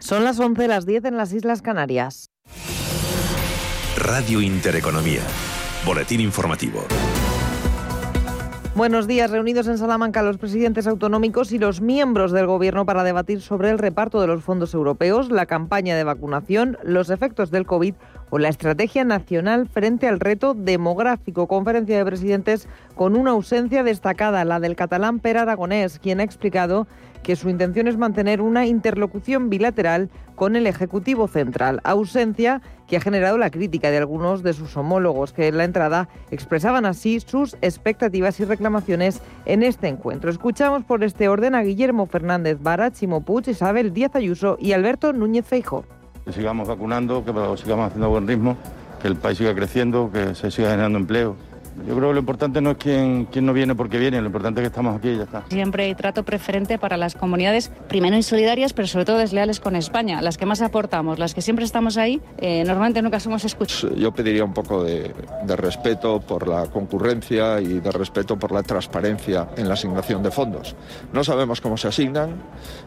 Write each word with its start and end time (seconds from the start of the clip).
Son 0.00 0.24
las 0.24 0.40
11, 0.40 0.66
las 0.66 0.86
10 0.86 1.04
en 1.04 1.16
las 1.16 1.32
Islas 1.32 1.60
Canarias. 1.60 2.30
Radio 3.96 4.40
Intereconomía. 4.40 5.20
Boletín 5.84 6.20
informativo. 6.20 6.84
Buenos 8.74 9.06
días. 9.06 9.30
Reunidos 9.30 9.68
en 9.68 9.76
Salamanca 9.76 10.22
los 10.22 10.38
presidentes 10.38 10.86
autonómicos 10.86 11.52
y 11.52 11.58
los 11.58 11.82
miembros 11.82 12.32
del 12.32 12.46
Gobierno 12.46 12.86
para 12.86 13.04
debatir 13.04 13.42
sobre 13.42 13.68
el 13.68 13.78
reparto 13.78 14.22
de 14.22 14.26
los 14.26 14.42
fondos 14.42 14.72
europeos, 14.72 15.30
la 15.30 15.44
campaña 15.44 15.94
de 15.96 16.04
vacunación, 16.04 16.78
los 16.82 17.10
efectos 17.10 17.50
del 17.50 17.66
COVID 17.66 17.94
o 18.30 18.38
la 18.38 18.48
estrategia 18.48 19.04
nacional 19.04 19.68
frente 19.68 20.08
al 20.08 20.20
reto 20.20 20.54
demográfico. 20.54 21.46
Conferencia 21.46 21.98
de 21.98 22.04
presidentes 22.04 22.68
con 22.94 23.16
una 23.16 23.32
ausencia 23.32 23.82
destacada, 23.82 24.44
la 24.44 24.60
del 24.60 24.76
catalán 24.76 25.18
Per 25.18 25.36
Aragonés, 25.36 25.98
quien 25.98 26.20
ha 26.20 26.24
explicado 26.24 26.86
que 27.22 27.36
su 27.36 27.50
intención 27.50 27.86
es 27.86 27.98
mantener 27.98 28.40
una 28.40 28.66
interlocución 28.66 29.50
bilateral 29.50 30.08
con 30.36 30.56
el 30.56 30.66
Ejecutivo 30.66 31.28
Central, 31.28 31.80
ausencia 31.84 32.62
que 32.86 32.96
ha 32.96 33.00
generado 33.00 33.36
la 33.36 33.50
crítica 33.50 33.90
de 33.90 33.98
algunos 33.98 34.42
de 34.42 34.54
sus 34.54 34.74
homólogos, 34.76 35.32
que 35.32 35.48
en 35.48 35.58
la 35.58 35.64
entrada 35.64 36.08
expresaban 36.30 36.86
así 36.86 37.20
sus 37.20 37.56
expectativas 37.60 38.40
y 38.40 38.44
reclamaciones 38.44 39.20
en 39.44 39.62
este 39.62 39.88
encuentro. 39.88 40.30
Escuchamos 40.30 40.84
por 40.84 41.04
este 41.04 41.28
orden 41.28 41.54
a 41.54 41.62
Guillermo 41.62 42.06
Fernández 42.06 42.58
Vara, 42.60 42.90
Chimo 42.90 43.20
Puig, 43.20 43.48
Isabel 43.48 43.92
Díaz 43.92 44.16
Ayuso 44.16 44.56
y 44.58 44.72
Alberto 44.72 45.12
Núñez 45.12 45.44
Feijo. 45.44 45.84
Que 46.24 46.32
sigamos 46.32 46.68
vacunando, 46.68 47.24
que 47.24 47.32
sigamos 47.60 47.86
haciendo 47.86 48.10
buen 48.10 48.26
ritmo, 48.28 48.56
que 49.00 49.08
el 49.08 49.16
país 49.16 49.38
siga 49.38 49.54
creciendo, 49.54 50.10
que 50.12 50.34
se 50.34 50.50
siga 50.50 50.70
generando 50.70 50.98
empleo 50.98 51.36
yo 51.86 51.96
creo 51.96 52.08
que 52.08 52.14
lo 52.14 52.20
importante 52.20 52.60
no 52.60 52.72
es 52.72 52.76
quién, 52.76 53.26
quién 53.26 53.46
no 53.46 53.52
viene 53.52 53.74
porque 53.74 53.98
viene, 53.98 54.20
lo 54.20 54.26
importante 54.26 54.60
es 54.60 54.64
que 54.64 54.68
estamos 54.68 54.96
aquí 54.96 55.10
y 55.10 55.16
ya 55.16 55.24
está. 55.24 55.44
Siempre 55.48 55.84
hay 55.84 55.94
trato 55.94 56.22
preferente 56.22 56.78
para 56.78 56.96
las 56.96 57.14
comunidades, 57.14 57.70
primero 57.88 58.16
insolidarias, 58.16 58.72
pero 58.72 58.88
sobre 58.88 59.04
todo 59.04 59.18
desleales 59.18 59.60
con 59.60 59.76
España, 59.76 60.22
las 60.22 60.36
que 60.36 60.46
más 60.46 60.62
aportamos, 60.62 61.18
las 61.18 61.34
que 61.34 61.42
siempre 61.42 61.64
estamos 61.64 61.96
ahí, 61.96 62.20
eh, 62.38 62.64
normalmente 62.64 63.02
nunca 63.02 63.20
somos 63.20 63.44
escuchados. 63.44 63.96
Yo 63.96 64.12
pediría 64.12 64.44
un 64.44 64.54
poco 64.54 64.82
de, 64.84 65.14
de 65.44 65.56
respeto 65.56 66.20
por 66.20 66.48
la 66.48 66.66
concurrencia 66.66 67.60
y 67.60 67.80
de 67.80 67.90
respeto 67.90 68.38
por 68.38 68.52
la 68.52 68.62
transparencia 68.62 69.48
en 69.56 69.68
la 69.68 69.74
asignación 69.74 70.22
de 70.22 70.30
fondos. 70.30 70.76
No 71.12 71.24
sabemos 71.24 71.60
cómo 71.60 71.76
se 71.76 71.88
asignan, 71.88 72.36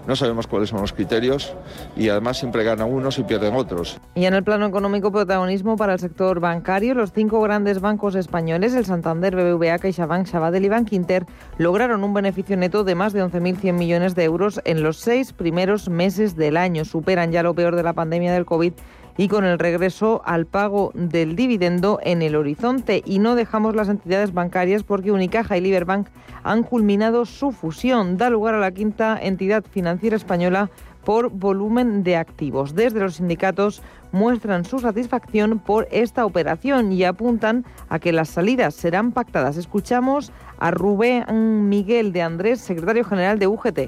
no 0.08 0.16
sabemos 0.16 0.48
cuáles 0.48 0.70
son 0.70 0.82
los 0.82 0.94
criterios 0.94 1.56
y 1.96 2.10
además 2.10 2.38
siempre 2.38 2.64
ganan 2.64 2.92
unos 2.92 3.20
y 3.20 3.24
pierden 3.24 3.56
otros. 3.56 4.00
Y 4.16 4.26
en 4.26 4.34
el 4.34 4.44
plano 4.44 4.66
económico, 4.66 5.12
protagonismo 5.12 5.78
para 5.78 5.94
el 5.94 6.00
sector 6.00 6.40
bancario, 6.40 6.94
los 6.94 7.12
cinco 7.12 7.42
grandes 7.42 7.80
bancos 7.80 8.16
españoles, 8.16 8.73
el 8.74 8.86
Santander, 8.86 9.36
BBVA, 9.36 9.80
CaixaBank, 9.80 10.26
Sabadell 10.28 10.66
y 10.66 10.70
Bankinter 10.70 11.26
lograron 11.58 12.04
un 12.04 12.14
beneficio 12.14 12.58
neto 12.58 12.84
de 12.84 12.96
más 12.96 13.14
de 13.14 13.24
11.100 13.24 13.74
millones 13.74 14.16
de 14.16 14.24
euros 14.24 14.62
en 14.66 14.84
los 14.84 14.98
seis 14.98 15.34
primeros 15.34 15.90
meses 15.90 16.36
del 16.36 16.58
año. 16.58 16.86
Superan 16.86 17.32
ya 17.32 17.44
lo 17.44 17.54
peor 17.54 17.76
de 17.76 17.84
la 17.84 17.94
pandemia 17.94 18.34
del 18.34 18.46
COVID 18.46 18.74
y 19.18 19.28
con 19.28 19.46
el 19.46 19.60
regreso 19.60 20.22
al 20.26 20.46
pago 20.46 20.92
del 20.96 21.36
dividendo 21.36 22.00
en 22.04 22.22
el 22.22 22.36
horizonte. 22.36 23.04
Y 23.06 23.20
no 23.20 23.36
dejamos 23.36 23.76
las 23.76 23.90
entidades 23.90 24.34
bancarias 24.34 24.84
porque 24.84 25.12
Unicaja 25.12 25.58
y 25.58 25.62
Liberbank 25.62 26.08
han 26.44 26.64
culminado 26.64 27.26
su 27.26 27.52
fusión. 27.52 28.18
Da 28.18 28.30
lugar 28.30 28.56
a 28.56 28.60
la 28.60 28.72
quinta 28.72 29.20
entidad 29.22 29.64
financiera 29.70 30.16
española 30.16 30.70
por 31.04 31.30
volumen 31.30 32.04
de 32.04 32.16
activos. 32.16 32.76
Desde 32.76 33.00
los 33.00 33.16
sindicatos 33.16 33.82
muestran 34.14 34.64
su 34.64 34.80
satisfacción 34.80 35.60
por 35.60 35.90
esta 35.92 36.26
operación 36.26 36.94
y 36.94 37.04
apuntan 37.04 37.66
a 37.90 38.00
que 38.00 38.14
las 38.14 38.30
salidas 38.30 38.74
serán 38.76 39.12
pactadas. 39.12 39.58
Escuchamos 39.58 40.32
a 40.60 40.72
Rubén 40.72 41.68
Miguel 41.68 42.14
de 42.14 42.22
Andrés, 42.22 42.62
secretario 42.62 43.04
general 43.04 43.40
de 43.40 43.48
UGT 43.48 43.80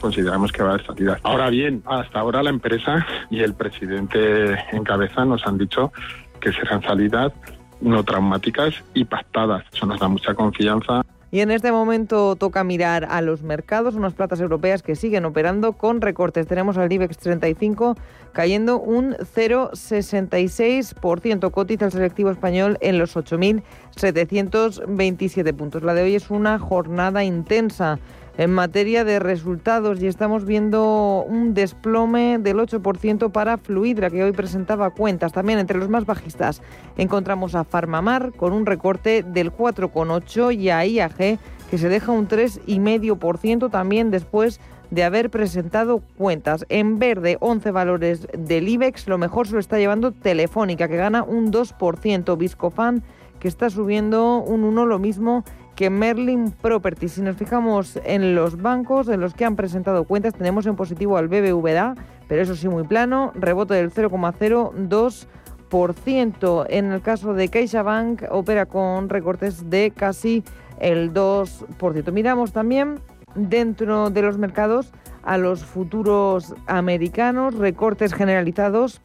consideramos 0.00 0.50
que 0.50 0.64
va 0.64 0.70
a 0.70 0.72
haber 0.72 0.84
salida. 0.84 1.20
Ahora 1.22 1.48
bien, 1.48 1.80
hasta 1.86 2.18
ahora 2.18 2.42
la 2.42 2.50
empresa 2.50 3.06
y 3.30 3.38
el 3.40 3.54
presidente 3.54 4.58
en 4.72 4.82
cabeza 4.82 5.24
nos 5.24 5.46
han 5.46 5.56
dicho 5.56 5.92
que 6.40 6.52
serán 6.52 6.82
salidas 6.82 7.32
no 7.80 8.02
traumáticas 8.04 8.74
y 8.94 9.04
pactadas. 9.04 9.64
Eso 9.72 9.86
nos 9.86 10.00
da 10.00 10.08
mucha 10.08 10.34
confianza. 10.34 11.02
Y 11.34 11.40
en 11.40 11.50
este 11.50 11.72
momento 11.72 12.36
toca 12.36 12.62
mirar 12.62 13.06
a 13.10 13.22
los 13.22 13.42
mercados, 13.42 13.94
unas 13.94 14.12
platas 14.12 14.38
europeas 14.38 14.82
que 14.82 14.96
siguen 14.96 15.24
operando 15.24 15.72
con 15.72 16.02
recortes. 16.02 16.46
Tenemos 16.46 16.76
al 16.76 16.92
IBEX 16.92 17.16
35 17.16 17.96
cayendo 18.32 18.78
un 18.78 19.14
0,66%. 19.14 21.50
Cotiza 21.50 21.86
el 21.86 21.92
selectivo 21.92 22.30
español 22.30 22.76
en 22.82 22.98
los 22.98 23.16
8.727 23.16 25.54
puntos. 25.54 25.82
La 25.82 25.94
de 25.94 26.02
hoy 26.02 26.16
es 26.16 26.28
una 26.28 26.58
jornada 26.58 27.24
intensa 27.24 27.98
en 28.38 28.50
materia 28.50 29.04
de 29.04 29.18
resultados 29.18 30.02
y 30.02 30.06
estamos 30.06 30.44
viendo 30.44 31.24
un 31.26 31.54
desplome 31.54 32.38
del 32.38 32.58
8% 32.58 33.30
para 33.30 33.58
Fluidra, 33.58 34.10
que 34.10 34.24
hoy 34.24 34.32
presentaba 34.32 34.90
cuentas. 34.90 35.32
También 35.32 35.58
entre 35.58 35.78
los 35.78 35.88
más 35.88 36.06
bajistas 36.06 36.62
encontramos 36.96 37.54
a 37.54 37.64
Farmamar 37.64 38.32
con 38.32 38.52
un 38.52 38.66
recorte 38.66 39.22
del 39.22 39.52
4,8% 39.52 40.56
y 40.56 40.70
a 40.70 40.84
IAG 40.84 41.38
que 41.70 41.78
se 41.78 41.88
deja 41.88 42.12
un 42.12 42.28
3,5% 42.28 43.70
también 43.70 44.10
después 44.10 44.60
de 44.90 45.04
haber 45.04 45.30
presentado 45.30 46.02
cuentas. 46.18 46.66
En 46.68 46.98
verde, 46.98 47.38
11 47.40 47.70
valores 47.70 48.28
del 48.36 48.68
IBEX, 48.68 49.08
lo 49.08 49.16
mejor 49.16 49.46
se 49.46 49.54
lo 49.54 49.58
está 49.58 49.78
llevando 49.78 50.12
Telefónica, 50.12 50.86
que 50.86 50.98
gana 50.98 51.22
un 51.22 51.50
2%, 51.50 52.36
Viscofan, 52.36 53.02
que 53.40 53.48
está 53.48 53.70
subiendo 53.70 54.36
un 54.36 54.70
1%, 54.70 54.86
lo 54.86 54.98
mismo 54.98 55.44
que 55.82 55.90
Merlin 55.90 56.52
Property. 56.52 57.08
Si 57.08 57.20
nos 57.22 57.36
fijamos 57.36 57.98
en 58.04 58.36
los 58.36 58.62
bancos 58.62 59.08
en 59.08 59.20
los 59.20 59.34
que 59.34 59.44
han 59.44 59.56
presentado 59.56 60.04
cuentas, 60.04 60.32
tenemos 60.32 60.64
en 60.66 60.76
positivo 60.76 61.16
al 61.16 61.26
BBVA, 61.26 61.96
pero 62.28 62.40
eso 62.40 62.54
sí 62.54 62.68
muy 62.68 62.84
plano, 62.84 63.32
rebote 63.34 63.74
del 63.74 63.90
0,02%. 63.90 66.66
En 66.68 66.92
el 66.92 67.02
caso 67.02 67.34
de 67.34 67.48
CaixaBank 67.48 68.26
opera 68.30 68.66
con 68.66 69.08
recortes 69.08 69.70
de 69.70 69.90
casi 69.90 70.44
el 70.78 71.12
2%. 71.12 72.12
Miramos 72.12 72.52
también 72.52 73.00
dentro 73.34 74.10
de 74.10 74.22
los 74.22 74.38
mercados 74.38 74.92
a 75.24 75.36
los 75.36 75.64
futuros 75.64 76.54
americanos, 76.68 77.56
recortes 77.56 78.14
generalizados 78.14 79.00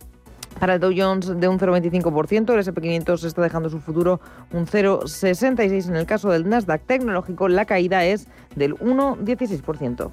para 0.59 0.75
el 0.75 0.79
Dow 0.79 0.91
Jones 0.95 1.39
de 1.39 1.47
un 1.47 1.59
0,25%, 1.59 2.53
el 2.53 2.65
SP500 2.65 3.23
está 3.23 3.41
dejando 3.41 3.69
su 3.69 3.79
futuro 3.79 4.19
un 4.51 4.65
0,66%. 4.65 5.87
En 5.87 5.95
el 5.95 6.05
caso 6.05 6.29
del 6.29 6.47
Nasdaq 6.47 6.81
tecnológico, 6.85 7.47
la 7.47 7.65
caída 7.65 8.05
es 8.05 8.27
del 8.55 8.75
1,16%. 8.75 10.11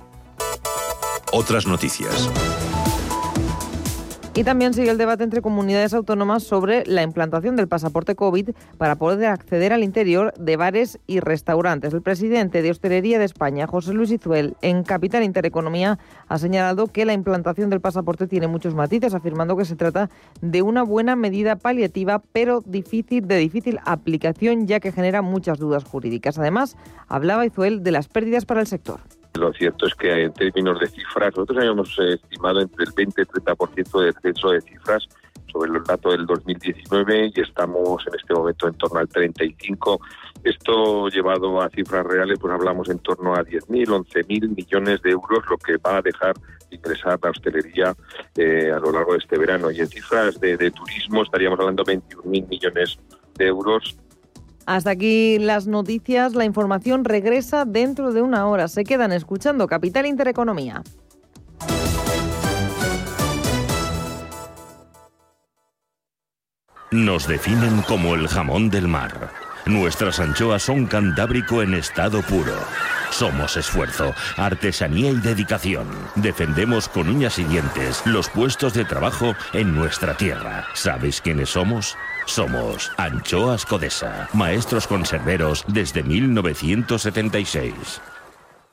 Otras 1.32 1.66
noticias. 1.66 2.30
Y 4.36 4.42
también 4.42 4.74
sigue 4.74 4.90
el 4.90 4.98
debate 4.98 5.22
entre 5.22 5.42
comunidades 5.42 5.94
autónomas 5.94 6.42
sobre 6.42 6.84
la 6.86 7.04
implantación 7.04 7.54
del 7.54 7.68
pasaporte 7.68 8.16
COVID 8.16 8.50
para 8.78 8.96
poder 8.96 9.26
acceder 9.26 9.72
al 9.72 9.84
interior 9.84 10.34
de 10.36 10.56
bares 10.56 10.98
y 11.06 11.20
restaurantes. 11.20 11.94
El 11.94 12.02
presidente 12.02 12.60
de 12.60 12.72
Hostelería 12.72 13.20
de 13.20 13.26
España, 13.26 13.68
José 13.68 13.94
Luis 13.94 14.10
Izuel, 14.10 14.56
en 14.60 14.82
Capital 14.82 15.22
Intereconomía, 15.22 16.00
ha 16.26 16.38
señalado 16.38 16.88
que 16.88 17.04
la 17.04 17.12
implantación 17.12 17.70
del 17.70 17.80
pasaporte 17.80 18.26
tiene 18.26 18.48
muchos 18.48 18.74
matices, 18.74 19.14
afirmando 19.14 19.56
que 19.56 19.66
se 19.66 19.76
trata 19.76 20.10
de 20.40 20.62
una 20.62 20.82
buena 20.82 21.14
medida 21.14 21.54
paliativa, 21.54 22.20
pero 22.32 22.60
difícil 22.66 23.28
de 23.28 23.36
difícil 23.36 23.78
aplicación, 23.84 24.66
ya 24.66 24.80
que 24.80 24.90
genera 24.90 25.22
muchas 25.22 25.60
dudas 25.60 25.84
jurídicas. 25.84 26.40
Además, 26.40 26.76
hablaba 27.06 27.46
Izuel 27.46 27.84
de 27.84 27.92
las 27.92 28.08
pérdidas 28.08 28.46
para 28.46 28.62
el 28.62 28.66
sector. 28.66 28.98
Lo 29.38 29.52
cierto 29.52 29.86
es 29.86 29.94
que 29.96 30.24
en 30.24 30.32
términos 30.32 30.78
de 30.78 30.86
cifras, 30.86 31.32
nosotros 31.34 31.58
habíamos 31.58 31.98
eh, 31.98 32.14
estimado 32.14 32.60
entre 32.60 32.84
el 32.84 32.92
20 32.92 33.22
y 33.22 33.24
30% 33.24 34.00
de 34.00 34.06
descenso 34.06 34.50
de 34.50 34.60
cifras 34.60 35.08
sobre 35.50 35.70
los 35.70 35.84
datos 35.84 36.12
del 36.12 36.24
2019 36.24 37.32
y 37.34 37.40
estamos 37.40 38.06
en 38.06 38.14
este 38.14 38.32
momento 38.32 38.68
en 38.68 38.74
torno 38.74 39.00
al 39.00 39.08
35. 39.08 40.00
Esto 40.44 41.08
llevado 41.08 41.60
a 41.60 41.68
cifras 41.68 42.06
reales, 42.06 42.38
pues 42.38 42.54
hablamos 42.54 42.88
en 42.90 43.00
torno 43.00 43.34
a 43.34 43.42
10.000, 43.44 43.86
11.000 43.88 44.54
millones 44.54 45.02
de 45.02 45.10
euros, 45.10 45.42
lo 45.50 45.58
que 45.58 45.78
va 45.78 45.96
a 45.96 46.02
dejar 46.02 46.34
ingresar 46.70 47.18
la 47.20 47.30
hostelería 47.30 47.94
eh, 48.36 48.70
a 48.70 48.78
lo 48.78 48.92
largo 48.92 49.12
de 49.12 49.18
este 49.18 49.36
verano. 49.36 49.70
Y 49.72 49.80
en 49.80 49.88
cifras 49.88 50.38
de, 50.38 50.56
de 50.56 50.70
turismo 50.70 51.24
estaríamos 51.24 51.58
hablando 51.58 51.82
de 51.82 51.98
21.000 51.98 52.48
millones 52.48 52.98
de 53.36 53.46
euros 53.46 53.96
hasta 54.66 54.90
aquí 54.90 55.38
las 55.38 55.66
noticias. 55.66 56.34
La 56.34 56.44
información 56.44 57.04
regresa 57.04 57.64
dentro 57.64 58.12
de 58.12 58.22
una 58.22 58.46
hora. 58.46 58.68
Se 58.68 58.84
quedan 58.84 59.12
escuchando 59.12 59.66
Capital 59.66 60.06
Intereconomía. 60.06 60.82
Nos 66.90 67.26
definen 67.26 67.82
como 67.82 68.14
el 68.14 68.28
jamón 68.28 68.70
del 68.70 68.86
mar. 68.86 69.30
Nuestras 69.66 70.20
anchoas 70.20 70.62
son 70.62 70.86
cantábrico 70.86 71.62
en 71.62 71.74
estado 71.74 72.22
puro. 72.22 72.54
Somos 73.10 73.56
esfuerzo, 73.56 74.14
artesanía 74.36 75.10
y 75.10 75.16
dedicación. 75.16 75.88
Defendemos 76.14 76.88
con 76.88 77.08
uñas 77.08 77.38
y 77.38 77.44
dientes 77.44 78.02
los 78.06 78.28
puestos 78.28 78.74
de 78.74 78.84
trabajo 78.84 79.34
en 79.52 79.74
nuestra 79.74 80.16
tierra. 80.16 80.66
¿Sabéis 80.74 81.20
quiénes 81.20 81.48
somos? 81.50 81.96
Somos 82.26 82.90
Anchoas 82.96 83.66
Codesa, 83.66 84.28
maestros 84.32 84.86
conserveros 84.86 85.64
desde 85.68 86.02
1976. 86.02 88.00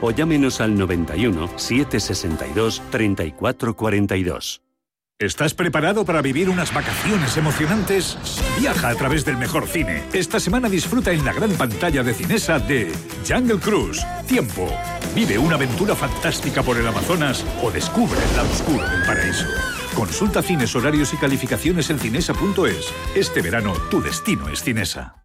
o 0.00 0.10
llámenos 0.10 0.60
al 0.60 0.76
91 0.76 1.48
762 1.56 2.82
3442. 2.90 4.62
¿Estás 5.20 5.52
preparado 5.52 6.04
para 6.04 6.22
vivir 6.22 6.48
unas 6.48 6.72
vacaciones 6.72 7.36
emocionantes? 7.36 8.16
Viaja 8.60 8.90
a 8.90 8.94
través 8.94 9.24
del 9.24 9.36
mejor 9.36 9.66
cine. 9.66 10.04
Esta 10.12 10.38
semana 10.38 10.68
disfruta 10.68 11.10
en 11.10 11.24
la 11.24 11.32
gran 11.32 11.50
pantalla 11.54 12.04
de 12.04 12.14
Cinesa 12.14 12.60
de 12.60 12.92
Jungle 13.28 13.58
Cruise, 13.58 14.06
Tiempo. 14.28 14.68
Vive 15.16 15.36
una 15.36 15.56
aventura 15.56 15.96
fantástica 15.96 16.62
por 16.62 16.76
el 16.76 16.86
Amazonas 16.86 17.44
o 17.64 17.72
descubre 17.72 18.16
el 18.30 18.36
lado 18.36 18.48
oscuro 18.48 18.88
del 18.88 19.04
paraíso. 19.04 19.46
Consulta 19.96 20.40
cines, 20.40 20.76
horarios 20.76 21.12
y 21.12 21.16
calificaciones 21.16 21.90
en 21.90 21.98
cinesa.es. 21.98 22.94
Este 23.16 23.42
verano 23.42 23.72
tu 23.90 24.00
destino 24.00 24.48
es 24.48 24.62
Cinesa. 24.62 25.24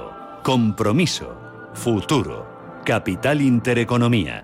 compromiso, 0.43 1.37
futuro, 1.73 2.81
capital 2.83 3.41
intereconomía. 3.41 4.43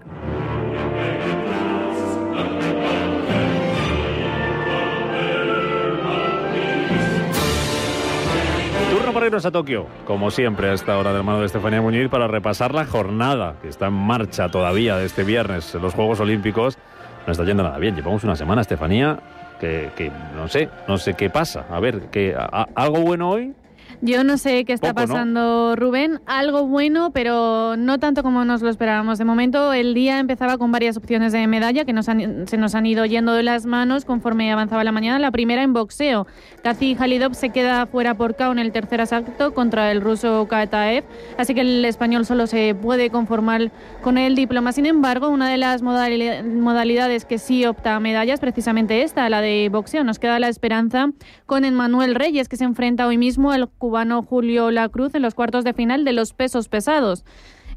Turno 8.92 9.12
para 9.12 9.26
irnos 9.26 9.46
a 9.46 9.52
Tokio, 9.52 9.88
como 10.06 10.30
siempre 10.30 10.70
a 10.70 10.74
esta 10.74 10.98
hora 11.00 11.14
del 11.14 11.24
mano 11.24 11.40
de 11.40 11.48
Estefanía 11.48 11.82
Muñiz 11.82 12.10
para 12.10 12.28
repasar 12.28 12.76
la 12.76 12.86
jornada 12.86 13.56
que 13.60 13.68
está 13.68 13.88
en 13.88 13.94
marcha 13.94 14.50
todavía 14.50 14.98
de 14.98 15.06
este 15.06 15.24
viernes 15.24 15.74
en 15.74 15.82
los 15.82 15.96
Juegos 15.96 16.20
Olímpicos. 16.20 16.78
No 17.26 17.32
está 17.32 17.44
yendo 17.44 17.64
nada 17.64 17.80
bien, 17.80 17.96
llevamos 17.96 18.24
una 18.24 18.36
semana, 18.36 18.62
Estefanía, 18.62 19.20
que, 19.60 20.12
no 20.36 20.48
sé, 20.48 20.70
no 20.88 21.00
sé 21.00 21.16
qué 21.16 21.32
pasa. 21.32 21.66
A 21.72 21.80
ver, 21.80 22.12
que 22.12 22.36
¿algo 22.76 23.02
bueno 23.02 23.32
hoy? 23.32 23.56
Yo 24.02 24.24
no 24.24 24.38
sé 24.38 24.64
qué 24.66 24.74
está 24.74 24.90
Poco, 24.94 25.02
¿no? 25.02 25.08
pasando, 25.08 25.76
Rubén. 25.76 26.20
Algo 26.28 26.68
bueno, 26.68 27.10
pero 27.12 27.76
no 27.78 27.98
tanto 27.98 28.22
como 28.22 28.46
nos 28.46 28.62
lo 28.62 28.70
esperábamos. 28.70 29.18
De 29.18 29.26
momento, 29.26 29.74
el 29.74 29.94
día 29.96 30.20
empezaba 30.20 30.58
con 30.60 30.72
varias 30.72 30.98
opciones 30.98 31.34
de 31.34 31.48
medalla 31.48 31.84
que 31.84 31.94
nos 31.94 32.08
han- 32.08 32.48
se 32.48 32.58
nos 32.58 32.76
han 32.76 32.86
ido 32.86 33.06
yendo 33.06 33.34
de 33.34 33.42
las 33.42 33.66
manos 33.66 34.06
conforme 34.06 34.52
avanzaba 34.52 34.84
la 34.84 34.92
mañana. 34.92 35.18
La 35.18 35.32
primera 35.32 35.64
en 35.64 35.74
boxeo. 35.74 36.28
Kazi 36.64 36.96
Halidov 37.00 37.34
se 37.34 37.50
queda 37.50 37.88
fuera 37.88 38.14
por 38.16 38.36
KO 38.36 38.52
en 38.52 38.60
el 38.60 38.72
tercer 38.72 39.02
asalto 39.02 39.54
contra 39.56 39.92
el 39.92 40.02
ruso 40.02 40.48
Kataev, 40.48 41.04
así 41.38 41.56
que 41.56 41.62
el 41.62 41.84
español 41.86 42.26
solo 42.26 42.46
se 42.46 42.76
puede 42.76 43.10
conformar 43.10 43.72
con 44.04 44.18
el 44.20 44.36
diploma. 44.36 44.74
Sin 44.74 44.86
embargo, 44.86 45.30
una 45.30 45.50
de 45.50 45.58
las 45.58 45.82
modali- 45.82 46.44
modalidades 46.44 47.26
que 47.26 47.40
sí 47.40 47.66
opta 47.66 47.96
a 47.96 48.00
medallas, 48.00 48.40
precisamente 48.40 49.02
esta, 49.02 49.28
la 49.30 49.42
de 49.42 49.70
boxeo. 49.72 50.04
Nos 50.04 50.20
queda 50.20 50.40
la 50.40 50.50
esperanza 50.50 51.10
con 51.48 51.66
Emmanuel 51.66 52.14
Reyes, 52.14 52.48
que 52.48 52.58
se 52.58 52.64
enfrenta 52.66 53.08
hoy 53.08 53.18
mismo 53.18 53.52
al 53.52 53.70
cubano 53.88 54.22
Julio 54.22 54.70
Lacruz 54.70 55.16
en 55.16 55.22
los 55.22 55.34
cuartos 55.34 55.64
de 55.64 55.72
final 55.72 56.04
de 56.04 56.12
los 56.12 56.34
pesos 56.34 56.68
pesados. 56.68 57.24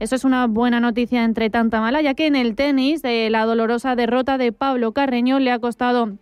Eso 0.00 0.16
es 0.16 0.24
una 0.24 0.48
buena 0.48 0.80
noticia 0.80 1.22
entre 1.22 1.50
tanta 1.50 1.80
mala, 1.80 2.02
ya 2.02 2.14
que 2.14 2.26
en 2.26 2.34
el 2.34 2.56
tenis, 2.56 3.02
la 3.04 3.44
dolorosa 3.44 3.94
derrota 3.94 4.36
de 4.36 4.50
Pablo 4.50 4.90
Carreño 4.90 5.38
le 5.38 5.52
ha 5.52 5.60
costado 5.60 6.18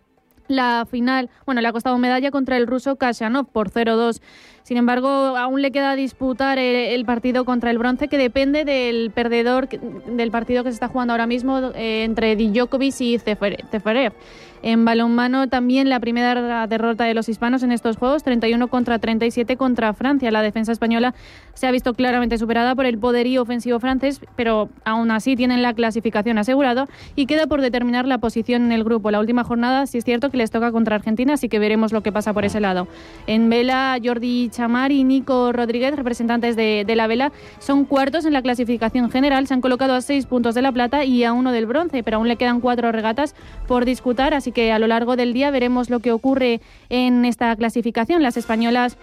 la 0.47 0.85
final, 0.89 1.31
bueno, 1.47 1.61
le 1.61 1.67
ha 1.67 1.71
costado 1.71 1.97
medalla 1.97 2.29
contra 2.29 2.57
el 2.57 2.67
ruso 2.67 2.97
Kashanov 2.97 3.47
por 3.47 3.71
0-2. 3.71 4.21
Sin 4.61 4.77
embargo, 4.77 5.07
aún 5.09 5.63
le 5.63 5.71
queda 5.71 5.95
disputar 5.95 6.59
el, 6.59 7.03
partido 7.05 7.45
contra 7.45 7.71
el 7.71 7.79
bronce, 7.79 8.09
que 8.09 8.19
depende 8.19 8.65
del 8.65 9.09
perdedor 9.09 9.69
del 9.69 10.29
partido 10.29 10.63
que 10.63 10.69
se 10.69 10.75
está 10.75 10.87
jugando 10.87 11.13
ahora 11.13 11.25
mismo 11.25 11.71
eh, 11.73 12.03
entre 12.03 12.35
Djokovic 12.35 13.01
y 13.01 13.17
Ceferev. 13.17 14.13
En 14.61 14.83
balonmano 14.83 15.47
también 15.47 15.89
la 15.89 15.99
primera 15.99 16.67
derrota 16.67 17.05
de 17.05 17.13
los 17.13 17.29
hispanos 17.29 17.63
en 17.63 17.71
estos 17.71 17.95
juegos, 17.95 18.23
31 18.23 18.67
contra 18.67 18.99
37 18.99 19.55
contra 19.55 19.93
Francia. 19.93 20.31
La 20.31 20.41
defensa 20.41 20.71
española 20.71 21.13
se 21.53 21.67
ha 21.67 21.71
visto 21.71 21.93
claramente 21.93 22.37
superada 22.37 22.75
por 22.75 22.85
el 22.85 22.97
poderío 22.97 23.41
ofensivo 23.41 23.79
francés, 23.79 24.21
pero 24.35 24.69
aún 24.83 25.11
así 25.11 25.35
tienen 25.35 25.61
la 25.61 25.73
clasificación 25.73 26.37
asegurada 26.37 26.87
y 27.15 27.25
queda 27.25 27.47
por 27.47 27.61
determinar 27.61 28.05
la 28.05 28.17
posición 28.17 28.63
en 28.63 28.71
el 28.73 28.83
grupo. 28.83 29.11
La 29.11 29.19
última 29.19 29.43
jornada 29.43 29.85
sí 29.85 29.97
es 29.97 30.03
cierto 30.03 30.29
que 30.29 30.37
les 30.37 30.51
toca 30.51 30.71
contra 30.71 30.95
Argentina, 30.95 31.33
así 31.33 31.47
que 31.47 31.59
veremos 31.59 31.93
lo 31.93 32.03
que 32.03 32.11
pasa 32.11 32.33
por 32.33 32.43
ese 32.43 32.59
lado. 32.59 32.87
En 33.27 33.49
vela, 33.49 33.97
Jordi 34.03 34.49
Chamar 34.49 34.91
y 34.91 35.03
Nico 35.03 35.53
Rodríguez, 35.53 35.95
representantes 35.95 36.55
de, 36.55 36.83
de 36.85 36.95
la 36.95 37.07
vela, 37.07 37.31
son 37.59 37.85
cuartos 37.85 38.25
en 38.25 38.33
la 38.33 38.41
clasificación 38.41 39.09
general. 39.09 39.47
Se 39.47 39.53
han 39.53 39.61
colocado 39.61 39.93
a 39.93 40.01
seis 40.01 40.25
puntos 40.25 40.55
de 40.55 40.61
la 40.61 40.71
plata 40.71 41.05
y 41.05 41.23
a 41.23 41.33
uno 41.33 41.51
del 41.51 41.65
bronce, 41.65 42.03
pero 42.03 42.17
aún 42.17 42.27
le 42.27 42.35
quedan 42.35 42.59
cuatro 42.59 42.91
regatas 42.91 43.35
por 43.67 43.85
disputar, 43.85 44.33
así 44.33 44.48
que 44.51 44.71
a 44.71 44.79
lo 44.79 44.87
largo 44.87 45.15
del 45.15 45.33
día 45.33 45.51
veremos 45.51 45.89
lo 45.89 45.99
que 45.99 46.11
ocurre 46.11 46.61
en 46.89 47.25
esta 47.25 47.55
clasificación. 47.55 48.23
Las 48.23 48.37
españolas 48.37 48.97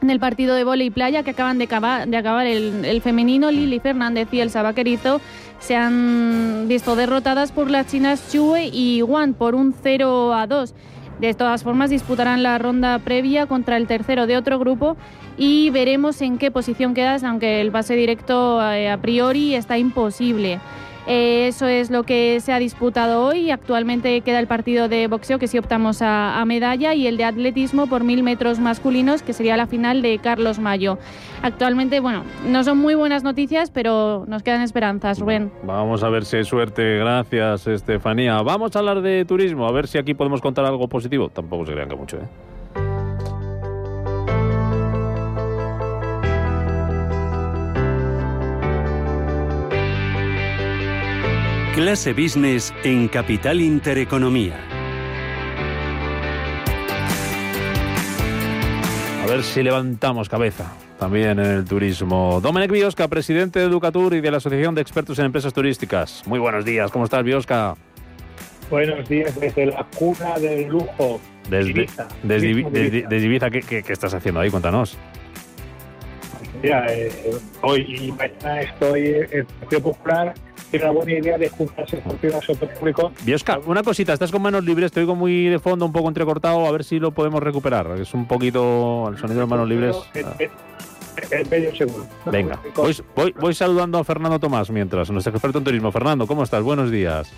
en 0.00 0.10
el 0.10 0.20
partido 0.20 0.54
de 0.54 0.64
vóley 0.64 0.90
playa 0.90 1.22
que 1.22 1.30
acaban 1.30 1.58
de 1.58 1.64
acabar, 1.64 2.06
de 2.06 2.16
acabar 2.16 2.46
el, 2.46 2.84
el 2.84 3.02
femenino, 3.02 3.50
Lili 3.50 3.80
Fernández 3.80 4.28
y 4.32 4.40
Elsa 4.40 4.62
Vaquerizo 4.62 5.20
se 5.58 5.74
han 5.76 6.66
visto 6.68 6.94
derrotadas 6.96 7.52
por 7.52 7.70
las 7.70 7.88
chinas 7.88 8.30
Chue 8.30 8.70
y 8.72 9.02
Wan 9.02 9.34
por 9.34 9.54
un 9.54 9.74
0 9.82 10.34
a 10.34 10.46
2. 10.46 10.74
De 11.20 11.34
todas 11.34 11.64
formas, 11.64 11.90
disputarán 11.90 12.44
la 12.44 12.58
ronda 12.58 13.00
previa 13.00 13.46
contra 13.46 13.76
el 13.76 13.88
tercero 13.88 14.28
de 14.28 14.36
otro 14.36 14.58
grupo 14.60 14.96
y 15.36 15.70
veremos 15.70 16.22
en 16.22 16.38
qué 16.38 16.52
posición 16.52 16.94
quedas, 16.94 17.24
aunque 17.24 17.60
el 17.60 17.72
pase 17.72 17.94
directo 17.96 18.62
eh, 18.72 18.88
a 18.88 18.98
priori 18.98 19.54
está 19.56 19.78
imposible. 19.78 20.60
Eh, 21.10 21.48
eso 21.48 21.66
es 21.66 21.90
lo 21.90 22.02
que 22.02 22.38
se 22.40 22.52
ha 22.52 22.58
disputado 22.58 23.24
hoy. 23.24 23.50
Actualmente 23.50 24.20
queda 24.20 24.38
el 24.40 24.46
partido 24.46 24.88
de 24.88 25.06
boxeo, 25.06 25.38
que 25.38 25.48
sí 25.48 25.56
optamos 25.56 26.02
a, 26.02 26.38
a 26.38 26.44
medalla, 26.44 26.92
y 26.92 27.06
el 27.06 27.16
de 27.16 27.24
atletismo 27.24 27.86
por 27.86 28.04
mil 28.04 28.22
metros 28.22 28.60
masculinos, 28.60 29.22
que 29.22 29.32
sería 29.32 29.56
la 29.56 29.66
final 29.66 30.02
de 30.02 30.18
Carlos 30.18 30.58
Mayo. 30.58 30.98
Actualmente, 31.42 32.00
bueno, 32.00 32.24
no 32.46 32.62
son 32.62 32.76
muy 32.76 32.94
buenas 32.94 33.24
noticias, 33.24 33.70
pero 33.70 34.24
nos 34.28 34.42
quedan 34.42 34.60
esperanzas, 34.60 35.18
Rubén. 35.18 35.50
Vamos 35.62 36.02
a 36.02 36.10
ver 36.10 36.26
si 36.26 36.36
hay 36.36 36.44
suerte. 36.44 36.98
Gracias, 36.98 37.66
Estefanía. 37.66 38.42
Vamos 38.42 38.76
a 38.76 38.78
hablar 38.80 39.00
de 39.00 39.24
turismo, 39.24 39.66
a 39.66 39.72
ver 39.72 39.86
si 39.86 39.96
aquí 39.96 40.12
podemos 40.12 40.42
contar 40.42 40.66
algo 40.66 40.88
positivo. 40.88 41.30
Tampoco 41.30 41.64
se 41.64 41.72
crean 41.72 41.88
que 41.88 41.96
mucho, 41.96 42.18
¿eh? 42.18 42.28
Clase 51.78 52.12
Business 52.12 52.74
en 52.82 53.06
Capital 53.06 53.60
Intereconomía. 53.60 54.56
A 59.22 59.26
ver 59.28 59.44
si 59.44 59.62
levantamos 59.62 60.28
cabeza 60.28 60.72
también 60.98 61.38
en 61.38 61.46
el 61.46 61.64
turismo. 61.64 62.40
Domenech 62.42 62.72
Biosca, 62.72 63.06
presidente 63.06 63.60
de 63.60 63.66
Educatur 63.66 64.12
y 64.14 64.20
de 64.20 64.28
la 64.28 64.38
Asociación 64.38 64.74
de 64.74 64.80
Expertos 64.80 65.20
en 65.20 65.26
Empresas 65.26 65.54
Turísticas. 65.54 66.24
Muy 66.26 66.40
buenos 66.40 66.64
días, 66.64 66.90
¿cómo 66.90 67.04
estás, 67.04 67.22
Biosca? 67.22 67.76
Buenos 68.70 69.08
días 69.08 69.38
desde 69.38 69.66
la 69.66 69.86
cuna 69.96 70.36
del 70.40 70.66
lujo. 70.66 71.20
Desde, 71.48 71.70
Ibiza. 71.70 72.08
desde, 72.24 73.24
Ibiza, 73.24 73.50
¿qué, 73.50 73.60
qué, 73.60 73.84
qué 73.84 73.92
estás 73.92 74.12
haciendo 74.12 74.40
ahí? 74.40 74.50
Cuéntanos. 74.50 74.98
Mira, 76.60 76.92
eh, 76.92 77.12
hoy 77.62 77.86
y 77.88 78.10
mañana 78.10 78.62
estoy 78.62 79.06
en 79.06 79.28
el 79.30 79.44
Partido 79.44 79.80
Popular. 79.80 80.34
Tiene 80.70 80.84
una 80.84 80.94
buena 80.94 81.12
idea 81.12 81.38
de 81.38 81.48
juntarse 81.48 82.02
sector 82.46 82.68
público. 82.78 83.12
Biosca, 83.24 83.58
una 83.66 83.82
cosita, 83.82 84.12
estás 84.12 84.30
con 84.30 84.42
manos 84.42 84.64
libres, 84.64 84.92
te 84.92 85.00
oigo 85.00 85.14
muy 85.14 85.46
de 85.46 85.58
fondo, 85.58 85.86
un 85.86 85.92
poco 85.92 86.08
entrecortado, 86.08 86.66
a 86.66 86.70
ver 86.72 86.84
si 86.84 86.98
lo 86.98 87.12
podemos 87.12 87.42
recuperar. 87.42 87.86
Es 87.98 88.12
un 88.14 88.26
poquito 88.28 89.08
el 89.08 89.16
sonido 89.18 89.40
de 89.40 89.46
manos 89.46 89.68
libres. 89.68 89.96
Ah, 90.24 90.34
que- 90.36 90.50
el 91.32 91.48
medio 91.50 91.74
seguro. 91.74 92.06
Venga, 92.26 92.60
voy, 92.76 92.96
voy, 93.16 93.34
voy 93.40 93.52
saludando 93.54 93.98
a 93.98 94.04
Fernando 94.04 94.38
Tomás 94.38 94.70
mientras, 94.70 95.10
nuestro 95.10 95.32
experto 95.32 95.58
en 95.58 95.64
turismo. 95.64 95.90
Fernando, 95.90 96.26
¿cómo 96.28 96.44
estás? 96.44 96.62
Buenos 96.62 96.90
días. 96.92 97.32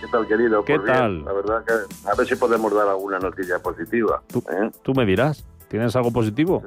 ¿Qué 0.00 0.06
tal, 0.08 0.26
querido? 0.26 0.62
¿Qué 0.64 0.74
Pues 0.74 0.84
bien, 0.84 0.96
tal? 0.98 1.24
la 1.24 1.32
verdad 1.32 1.64
que 1.64 1.72
a 2.10 2.14
ver 2.14 2.26
si 2.26 2.36
podemos 2.36 2.74
dar 2.74 2.86
alguna 2.88 3.18
noticia 3.18 3.58
positiva. 3.60 4.20
¿eh? 4.34 4.70
Tú 4.82 4.92
me 4.92 5.06
dirás, 5.06 5.46
¿tienes 5.68 5.96
algo 5.96 6.12
positivo? 6.12 6.62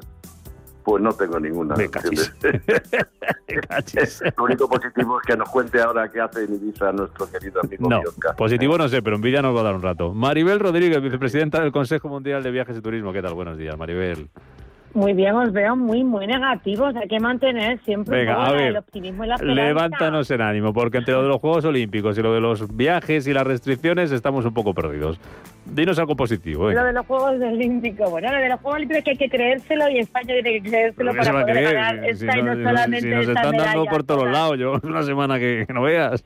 Pues 0.89 1.03
no 1.03 1.13
tengo 1.13 1.39
ninguna. 1.39 1.75
Me 1.75 1.83
¿entiendes? 1.83 2.33
Lo 4.37 4.43
único 4.43 4.67
positivo 4.67 5.19
es 5.21 5.27
que 5.27 5.37
nos 5.37 5.47
cuente 5.49 5.79
ahora 5.79 6.09
qué 6.09 6.19
hace 6.19 6.45
en 6.45 6.55
Ibiza 6.55 6.91
nuestro 6.93 7.29
querido 7.29 7.61
amigo 7.61 7.87
No, 7.87 7.99
Biosca. 8.01 8.33
positivo 8.35 8.75
no 8.75 8.89
sé, 8.89 9.03
pero 9.03 9.15
envidia 9.15 9.43
nos 9.43 9.55
va 9.55 9.59
a 9.59 9.63
dar 9.65 9.75
un 9.75 9.83
rato. 9.83 10.15
Maribel 10.15 10.59
Rodríguez, 10.59 10.99
vicepresidenta 10.99 11.61
del 11.61 11.71
Consejo 11.71 12.09
Mundial 12.09 12.41
de 12.41 12.49
Viajes 12.49 12.75
y 12.75 12.81
Turismo. 12.81 13.13
¿Qué 13.13 13.21
tal? 13.21 13.35
Buenos 13.35 13.55
días, 13.59 13.77
Maribel. 13.77 14.29
Muy 14.93 15.13
bien, 15.13 15.35
os 15.35 15.51
veo 15.53 15.75
muy, 15.75 16.03
muy 16.03 16.25
negativos. 16.25 16.95
Hay 16.95 17.07
que 17.07 17.19
mantener 17.19 17.79
siempre 17.85 18.19
Venga, 18.19 18.33
poco 18.35 18.45
a 18.45 18.49
la- 18.51 18.57
ver, 18.57 18.67
el 18.69 18.77
optimismo 18.77 19.23
y 19.23 19.27
la 19.27 19.35
esperanza. 19.35 19.61
Levántanos 19.63 20.31
en 20.31 20.41
ánimo, 20.41 20.73
porque 20.73 20.97
entre 20.97 21.13
lo 21.13 21.21
de 21.21 21.27
los 21.29 21.37
Juegos 21.39 21.63
Olímpicos 21.65 22.17
y 22.17 22.21
lo 22.23 22.33
de 22.33 22.41
los 22.41 22.75
viajes 22.75 23.27
y 23.27 23.33
las 23.33 23.45
restricciones 23.45 24.11
estamos 24.11 24.45
un 24.45 24.53
poco 24.53 24.73
perdidos. 24.73 25.19
Dinos 25.65 25.99
algo 25.99 26.15
positivo, 26.15 26.71
Lo 26.71 26.83
de 26.83 26.93
los 26.93 27.05
Juegos 27.05 27.35
Olímpicos. 27.39 28.09
Bueno, 28.09 28.31
lo 28.33 28.39
de 28.39 28.49
los 28.49 28.59
Juegos 28.61 28.77
Olímpicos 28.77 29.03
que 29.03 29.11
hay 29.11 29.17
que 29.17 29.29
creérselo 29.29 29.89
y 29.89 29.99
España 29.99 30.33
tiene 30.33 30.53
que 30.61 30.61
creérselo 30.69 31.13
¿Qué 31.13 31.23
se 31.23 31.31
para 31.31 31.41
poder 31.45 31.55
creer? 31.57 31.73
ganar 31.75 32.03
Si 32.05 32.09
esta 32.09 32.25
no- 32.35 32.39
y 32.39 32.43
no 32.43 32.55
si- 32.55 32.63
solamente 32.63 33.01
si 33.01 33.07
nos 33.09 33.19
esta 33.21 33.31
están 33.33 33.43
dando 33.57 33.63
medalla. 33.73 33.89
por 33.91 34.03
todos 34.03 34.31
lados, 34.31 34.57
yo 34.57 34.73
una 34.83 35.03
semana 35.03 35.37
que, 35.37 35.65
que 35.67 35.73
no 35.73 35.83
veas. 35.83 36.25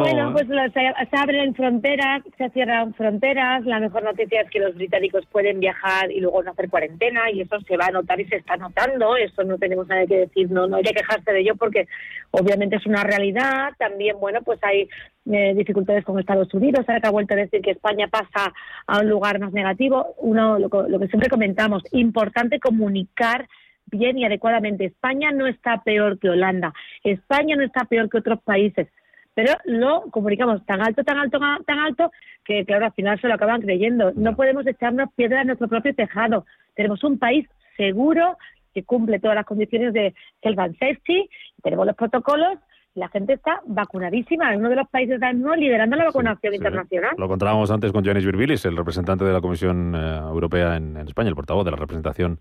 Bueno, 0.00 0.32
pues 0.32 0.48
lo- 0.48 0.68
se, 0.72 0.92
abren 1.16 1.54
fronteras, 1.54 2.22
se 2.36 2.50
cierran 2.50 2.94
fronteras. 2.94 3.64
La 3.64 3.78
mejor 3.78 4.02
noticia 4.02 4.40
es 4.40 4.50
que 4.50 4.58
los 4.58 4.74
británicos 4.74 5.24
pueden 5.26 5.60
viajar 5.60 6.10
y 6.10 6.20
luego 6.20 6.42
no 6.42 6.50
hacer 6.50 6.68
cuarentena 6.68 7.30
y 7.30 7.42
eso 7.42 7.60
se 7.60 7.76
va 7.76 7.86
a 7.86 7.90
notar 7.92 8.20
y 8.20 8.24
se 8.24 8.36
está 8.36 8.56
notando. 8.56 9.16
Eso 9.16 9.44
no 9.44 9.58
tenemos 9.58 9.86
nada 9.86 10.04
que 10.06 10.18
decir, 10.18 10.50
no, 10.50 10.66
no 10.66 10.76
hay 10.76 10.82
que 10.82 10.94
quejarse 10.94 11.32
de 11.32 11.40
ello 11.40 11.54
porque 11.54 11.86
obviamente 12.32 12.74
es 12.76 12.86
una 12.86 13.04
realidad. 13.04 13.70
También, 13.78 14.16
bueno, 14.18 14.40
pues 14.42 14.58
hay 14.64 14.88
eh, 15.30 15.54
dificultades 15.54 16.04
con 16.04 16.18
Estados 16.18 16.52
Unidos. 16.52 16.84
Ahora 16.88 17.00
que 17.00 17.06
ha 17.06 17.12
vuelto 17.12 17.34
a 17.34 17.36
decir 17.36 17.62
que 17.62 17.70
España 17.70 18.08
pasa 18.08 18.52
a 18.88 18.98
un 18.98 19.08
lugar 19.08 19.38
más 19.38 19.52
negativo. 19.52 20.14
Uno, 20.18 20.58
lo, 20.58 20.68
lo 20.88 20.98
que 20.98 21.06
siempre 21.06 21.28
comentamos, 21.30 21.84
importante 21.92 22.58
comunicar 22.58 23.46
bien 23.86 24.18
y 24.18 24.24
adecuadamente. 24.24 24.86
España 24.86 25.30
no 25.30 25.46
está 25.46 25.82
peor 25.84 26.18
que 26.18 26.30
Holanda. 26.30 26.72
España 27.04 27.54
no 27.54 27.62
está 27.62 27.84
peor 27.84 28.10
que 28.10 28.18
otros 28.18 28.40
países 28.42 28.88
pero 29.34 29.54
lo 29.64 30.02
comunicamos 30.10 30.64
tan 30.66 30.80
alto, 30.80 31.04
tan 31.04 31.18
alto, 31.18 31.38
tan 31.66 31.78
alto, 31.78 32.10
que 32.44 32.64
claro, 32.64 32.86
al 32.86 32.92
final 32.92 33.20
se 33.20 33.28
lo 33.28 33.34
acaban 33.34 33.62
creyendo. 33.62 34.12
No 34.14 34.36
podemos 34.36 34.66
echarnos 34.66 35.08
piedra 35.14 35.40
en 35.40 35.48
nuestro 35.48 35.68
propio 35.68 35.94
tejado. 35.94 36.44
Tenemos 36.74 37.02
un 37.04 37.18
país 37.18 37.46
seguro 37.76 38.36
que 38.74 38.84
cumple 38.84 39.20
todas 39.20 39.36
las 39.36 39.46
condiciones 39.46 39.92
de 39.92 40.14
health 40.40 40.78
safety, 40.78 41.28
tenemos 41.62 41.86
los 41.86 41.96
protocolos, 41.96 42.58
la 42.94 43.08
gente 43.08 43.34
está 43.34 43.60
vacunadísima, 43.66 44.52
es 44.52 44.58
uno 44.58 44.68
de 44.68 44.76
los 44.76 44.88
países 44.88 45.18
del 45.18 45.36
mundo 45.36 45.56
liderando 45.56 45.96
la 45.96 46.04
vacunación 46.04 46.54
internacional. 46.54 47.12
Lo 47.16 47.28
contábamos 47.28 47.70
antes 47.70 47.92
con 47.92 48.04
Jonis 48.04 48.24
Virbilis, 48.24 48.64
el 48.66 48.76
representante 48.76 49.24
de 49.24 49.32
la 49.32 49.40
Comisión 49.40 49.94
eh, 49.94 50.16
Europea 50.18 50.76
en, 50.76 50.96
en 50.96 51.06
España, 51.06 51.28
el 51.28 51.34
portavoz 51.34 51.64
de 51.64 51.70
la 51.70 51.78
representación 51.78 52.38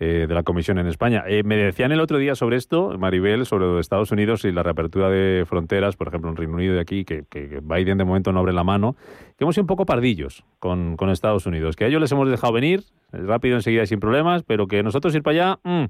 eh, 0.00 0.24
de 0.26 0.34
la 0.34 0.42
Comisión 0.42 0.78
en 0.78 0.86
España. 0.86 1.22
Eh, 1.26 1.42
me 1.44 1.56
decían 1.56 1.92
el 1.92 2.00
otro 2.00 2.18
día 2.18 2.34
sobre 2.34 2.56
esto, 2.56 2.96
Maribel, 2.98 3.44
sobre 3.46 3.78
Estados 3.78 4.10
Unidos 4.10 4.44
y 4.44 4.50
la 4.50 4.62
reapertura 4.62 5.08
de 5.10 5.44
fronteras, 5.46 5.94
por 5.96 6.08
ejemplo, 6.08 6.30
en 6.30 6.36
Reino 6.36 6.54
Unido 6.54 6.74
de 6.74 6.80
aquí, 6.80 7.04
que, 7.04 7.24
Biden 7.62 7.98
de 7.98 8.04
momento 8.04 8.32
no 8.32 8.40
abre 8.40 8.52
la 8.54 8.64
mano, 8.64 8.96
que 9.36 9.44
hemos 9.44 9.54
sido 9.54 9.64
un 9.64 9.68
poco 9.68 9.84
pardillos 9.86 10.44
con, 10.58 10.96
con 10.96 11.10
Estados 11.10 11.46
Unidos, 11.46 11.76
que 11.76 11.84
a 11.84 11.88
ellos 11.88 12.00
les 12.00 12.10
hemos 12.10 12.28
dejado 12.30 12.52
venir 12.52 12.80
eh, 13.12 13.18
rápido 13.18 13.56
enseguida 13.56 13.82
y 13.82 13.86
sin 13.86 14.00
problemas, 14.00 14.42
pero 14.42 14.66
que 14.66 14.82
nosotros 14.82 15.14
ir 15.14 15.22
para 15.22 15.54
allá, 15.54 15.58
mm, 15.64 15.84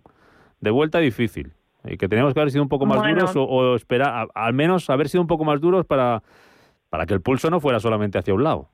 de 0.60 0.70
vuelta 0.70 0.98
difícil. 0.98 1.52
Y 1.84 1.96
que 1.96 2.08
teníamos 2.08 2.34
que 2.34 2.40
haber 2.40 2.50
sido 2.50 2.62
un 2.62 2.68
poco 2.68 2.84
más 2.84 2.98
Bueno. 2.98 3.14
duros 3.20 3.36
o, 3.36 3.44
o 3.44 3.74
esperar, 3.76 4.08
a- 4.34 4.46
al 4.46 4.52
menos 4.52 4.90
haber 4.90 5.08
sido 5.08 5.22
un 5.22 5.28
poco 5.28 5.44
más 5.46 5.60
duros 5.62 5.86
para, 5.86 6.22
para 6.90 7.06
que 7.06 7.14
el 7.14 7.22
pulso 7.22 7.48
no 7.48 7.58
fuera 7.60 7.80
solamente 7.80 8.18
hacia 8.18 8.34
un 8.34 8.44
lado. 8.44 8.68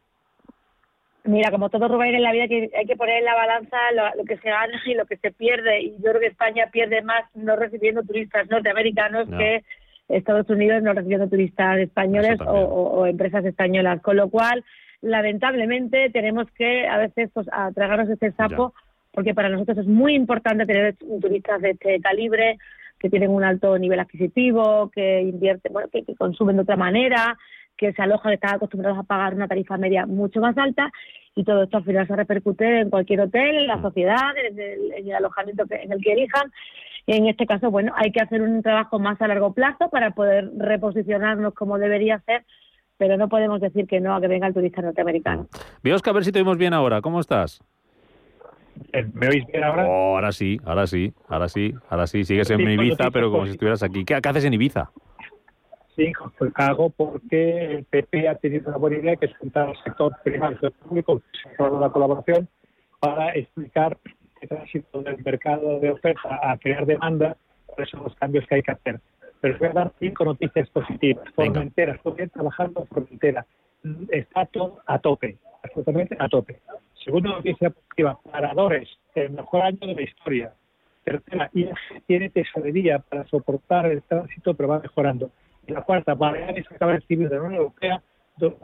Mira, 1.27 1.51
como 1.51 1.69
todo 1.71 1.89
Rubén 1.89 2.15
en 2.15 2.23
la 2.23 2.33
vida, 2.33 2.49
que 2.49 2.71
hay 2.77 2.87
que 2.87 2.97
poner 2.97 3.19
en 3.19 3.25
la 3.25 3.35
balanza 3.35 3.77
lo, 3.95 4.05
lo 4.17 4.25
que 4.25 4.37
se 4.39 4.49
gana 4.49 4.81
y 4.87 4.95
lo 4.95 5.07
que 5.07 5.17
se 5.17 5.33
pierde. 5.33 5.81
Y 5.81 5.91
yo 5.99 6.11
creo 6.11 6.21
que 6.21 6.27
España 6.29 6.69
pierde 6.73 7.03
más 7.03 7.25
no 7.35 7.57
recibiendo 7.57 8.03
turistas 8.03 8.49
norteamericanos 8.49 9.29
No. 9.29 9.39
que 9.39 9.65
Estados 10.09 10.49
Unidos 10.51 10.83
no 10.83 10.93
recibiendo 10.93 11.29
turistas 11.29 11.79
españoles 11.79 12.41
o, 12.41 12.45
o- 12.53 13.01
o 13.01 13.07
empresas 13.07 13.45
españolas. 13.45 14.01
Con 14.03 14.17
lo 14.17 14.29
cual, 14.31 14.65
lamentablemente, 15.03 16.11
tenemos 16.11 16.47
que 16.53 16.87
a 16.87 16.99
veces 16.99 17.31
pues, 17.35 17.47
tragarnos 17.75 18.09
este 18.11 18.31
sapo, 18.33 18.75
porque 19.13 19.35
para 19.35 19.49
nosotros 19.49 19.79
es 19.79 19.87
muy 19.87 20.15
importante 20.15 20.67
tener 20.67 20.95
turistas 21.21 21.61
de 21.63 21.71
este 21.71 22.01
calibre, 22.01 22.59
que 22.99 23.11
tienen 23.11 23.31
un 23.31 23.45
alto 23.45 23.79
nivel 23.79 24.01
adquisitivo, 24.01 24.91
que 24.95 25.21
invierten, 25.23 25.73
bueno, 25.73 25.89
que, 25.93 26.03
que 26.05 26.15
consumen 26.15 26.57
de 26.57 26.63
otra 26.63 26.77
manera, 26.77 27.37
que 27.77 27.93
se 27.93 28.03
alojan, 28.03 28.33
están 28.33 28.55
acostumbrados 28.55 28.99
a 28.99 29.03
pagar 29.03 29.35
una 29.35 29.49
tarifa 29.49 29.77
media 29.77 30.07
mucho 30.07 30.41
más 30.41 30.57
alta 30.59 30.91
y 31.35 31.45
todo 31.45 31.65
esto 31.65 31.77
al 31.77 31.85
final 31.85 32.07
se 32.07 32.17
repercute 32.17 32.81
en 32.81 32.91
cualquier 32.91 33.21
hotel, 33.21 33.57
en 33.57 33.67
la 33.67 33.81
sociedad, 33.83 34.37
en 34.43 34.59
el, 34.59 34.93
en 34.93 35.09
el 35.09 35.15
alojamiento 35.15 35.67
que- 35.67 35.83
en 35.83 35.93
el 35.93 36.01
que 36.03 36.13
elijan. 36.13 36.51
Y 37.07 37.17
en 37.17 37.27
este 37.29 37.47
caso, 37.47 37.71
bueno, 37.71 37.93
hay 37.97 38.11
que 38.11 38.21
hacer 38.21 38.41
un 38.43 38.63
trabajo 38.63 38.99
más 38.99 39.21
a 39.21 39.29
largo 39.29 39.53
plazo 39.53 39.89
para 39.91 40.11
poder 40.13 40.51
reposicionarnos 40.57 41.55
como 41.55 41.79
debería 41.79 42.19
ser, 42.21 42.45
pero 42.97 43.17
no 43.19 43.29
podemos 43.29 43.61
decir 43.61 43.87
que 43.87 44.01
no 44.01 44.15
a 44.17 44.21
que 44.21 44.29
venga 44.29 44.47
el 44.47 44.55
turista 44.55 44.81
norteamericano. 44.81 45.47
Biosca, 45.83 46.11
a 46.11 46.15
ver 46.15 46.25
si 46.25 46.33
te 46.33 46.39
oímos 46.39 46.57
bien 46.57 46.73
ahora. 46.73 47.01
¿Cómo 47.03 47.21
estás? 47.21 47.63
¿Me 49.13 49.29
oís 49.29 49.47
bien 49.47 49.65
ahora? 49.65 49.87
Oh, 49.87 50.17
ahora 50.17 50.33
sí, 50.33 50.59
ahora 50.65 50.87
sí, 50.87 51.13
ahora 51.29 51.49
sí, 51.49 51.75
ahora 51.91 52.07
sí. 52.07 52.25
Sigues 52.25 52.51
en 52.51 52.61
Ibiza, 52.61 53.11
pero 53.11 53.31
como 53.31 53.45
si 53.47 53.53
estuvieras 53.53 53.83
aquí. 53.83 54.05
¿Qué, 54.05 54.19
qué 54.21 54.29
haces 54.29 54.45
en 54.45 54.55
Ibiza? 54.55 54.91
Sí, 55.97 56.13
pues 56.39 56.53
hago 56.57 56.91
porque 56.91 57.73
el 57.73 57.85
PP 57.85 58.29
ha 58.29 58.35
tenido 58.35 58.69
una 58.69 58.77
buena 58.77 58.99
idea 58.99 59.17
que 59.17 59.27
es 59.27 59.37
juntar 59.39 59.71
al 59.71 59.83
sector 59.83 60.15
privado 60.23 60.53
y 60.53 60.57
sector 60.57 60.73
público, 60.73 61.13
el 61.15 61.41
sector 61.43 61.73
de 61.73 61.81
la 61.81 61.91
colaboración, 61.91 62.49
para 63.01 63.31
explicar 63.35 63.97
el 64.43 64.49
tránsito 64.49 65.03
del 65.03 65.25
mercado 65.25 65.81
de 65.81 65.91
oferta 65.91 66.39
a 66.43 66.59
crear 66.59 66.85
demanda, 66.85 67.39
cuáles 67.65 67.91
son 67.91 68.03
los 68.03 68.15
cambios 68.17 68.47
que 68.47 68.57
hay 68.57 68.63
que 68.63 68.73
hacer. 68.73 69.01
Pero 69.41 69.55
os 69.55 69.61
voy 69.61 69.69
a 69.69 69.73
dar 69.73 69.93
cinco 69.99 70.27
noticias 70.27 70.69
positivas. 70.69 71.25
Formentera, 71.35 71.95
estoy 71.95 72.29
trabajando 72.29 72.81
en 72.83 72.87
Formentera. 72.89 73.47
Está 74.11 74.45
todo 74.47 74.81
a 74.87 74.99
tope, 74.99 75.39
absolutamente 75.63 76.15
a 76.19 76.29
tope. 76.29 76.61
Segunda 77.03 77.31
noticia 77.31 77.71
positiva, 77.71 78.19
paradores, 78.31 78.89
el 79.15 79.31
mejor 79.31 79.63
año 79.63 79.79
de 79.81 79.95
la 79.95 80.03
historia. 80.03 80.53
Tercera, 81.05 81.49
IAG 81.55 81.79
tiene 82.07 82.29
tesorería 82.31 82.99
para 82.99 83.25
soportar 83.29 83.87
el 83.87 84.03
tránsito, 84.03 84.55
pero 84.55 84.69
va 84.69 84.81
mejorando. 84.81 85.31
La 85.69 85.83
cuarta, 85.83 86.15
Baleares 86.15 86.67
acaba 86.71 86.93
de 86.93 86.99
recibir 87.01 87.29
de 87.29 87.37
la 87.37 87.43
Unión 87.43 87.61
Europea, 87.61 88.03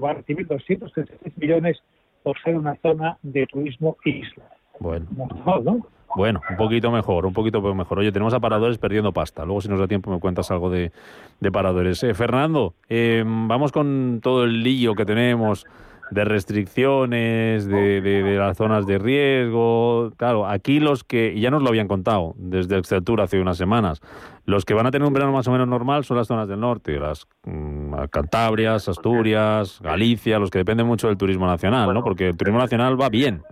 va 0.03 0.11
a 0.11 0.15
recibir 0.15 0.47
236 0.47 1.39
millones 1.39 1.83
por 2.23 2.41
ser 2.43 2.57
una 2.57 2.77
zona 2.77 3.19
de 3.23 3.47
turismo 3.47 3.97
isla. 4.05 4.45
Bueno. 4.79 5.07
Mejor, 5.17 5.65
¿no? 5.65 5.87
Bueno, 6.15 6.43
un 6.51 6.57
poquito 6.57 6.91
mejor, 6.91 7.25
un 7.25 7.33
poquito 7.33 7.63
mejor. 7.75 8.01
Oye, 8.01 8.13
tenemos 8.13 8.35
a 8.35 8.41
paradores 8.41 8.77
perdiendo 8.77 9.13
pasta. 9.13 9.45
Luego, 9.45 9.63
si 9.63 9.69
nos 9.69 9.79
da 9.79 9.89
tiempo, 9.89 10.11
me 10.11 10.21
cuentas 10.21 10.51
algo 10.51 10.69
de, 10.69 10.93
de 11.41 11.53
paradores. 11.53 12.03
Eh, 12.03 12.13
Fernando, 12.13 12.75
eh, 12.89 13.25
vamos 13.27 13.73
con 13.73 14.21
todo 14.23 14.45
el 14.45 14.63
lío 14.63 14.95
que 14.95 15.07
tenemos 15.07 15.67
de 16.13 16.25
restricciones, 16.25 17.67
de, 17.67 18.01
de- 18.01 18.23
de 18.23 18.37
las 18.37 18.57
zonas 18.57 18.87
de 18.87 18.99
riesgo. 18.99 20.13
Claro, 20.17 20.47
aquí 20.47 20.81
los 20.81 21.05
que, 21.05 21.33
y 21.35 21.41
ya 21.41 21.51
nos 21.51 21.63
lo 21.63 21.69
habían 21.69 21.89
contado 21.89 22.35
desde 22.37 22.77
Exceltur 22.79 23.21
hace 23.21 23.41
unas 23.41 23.57
semanas, 23.57 24.01
los 24.45 24.65
que 24.65 24.75
van 24.75 24.87
a 24.87 24.91
tener 24.91 25.07
un 25.07 25.15
verano 25.15 25.33
más 25.33 25.47
o 25.49 25.53
menos 25.53 25.69
normal 25.69 26.05
son 26.05 26.17
las 26.17 26.27
zonas 26.27 26.49
del 26.49 26.61
norte, 26.61 26.99
las 26.99 27.27
mm, 27.45 27.95
Cantabrias, 28.11 28.89
Asturias, 28.89 29.81
Galicia, 29.83 30.39
los 30.39 30.51
que 30.51 30.59
dependen 30.59 30.87
mucho 30.87 31.09
del 31.09 31.17
turismo 31.17 31.47
nacional, 31.47 31.93
¿no? 31.95 32.03
Porque 32.03 32.29
el 32.29 32.37
turismo 32.37 32.59
nacional 32.59 33.01
va 33.01 33.09
bien. 33.09 33.43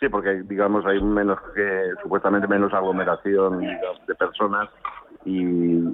Sí, 0.00 0.08
porque 0.08 0.42
digamos 0.44 0.86
hay 0.86 1.02
menos 1.02 1.38
que 1.54 1.90
supuestamente 2.02 2.46
menos 2.46 2.72
aglomeración 2.72 3.58
digamos, 3.60 4.06
de 4.06 4.14
personas 4.14 4.68
y, 5.24 5.42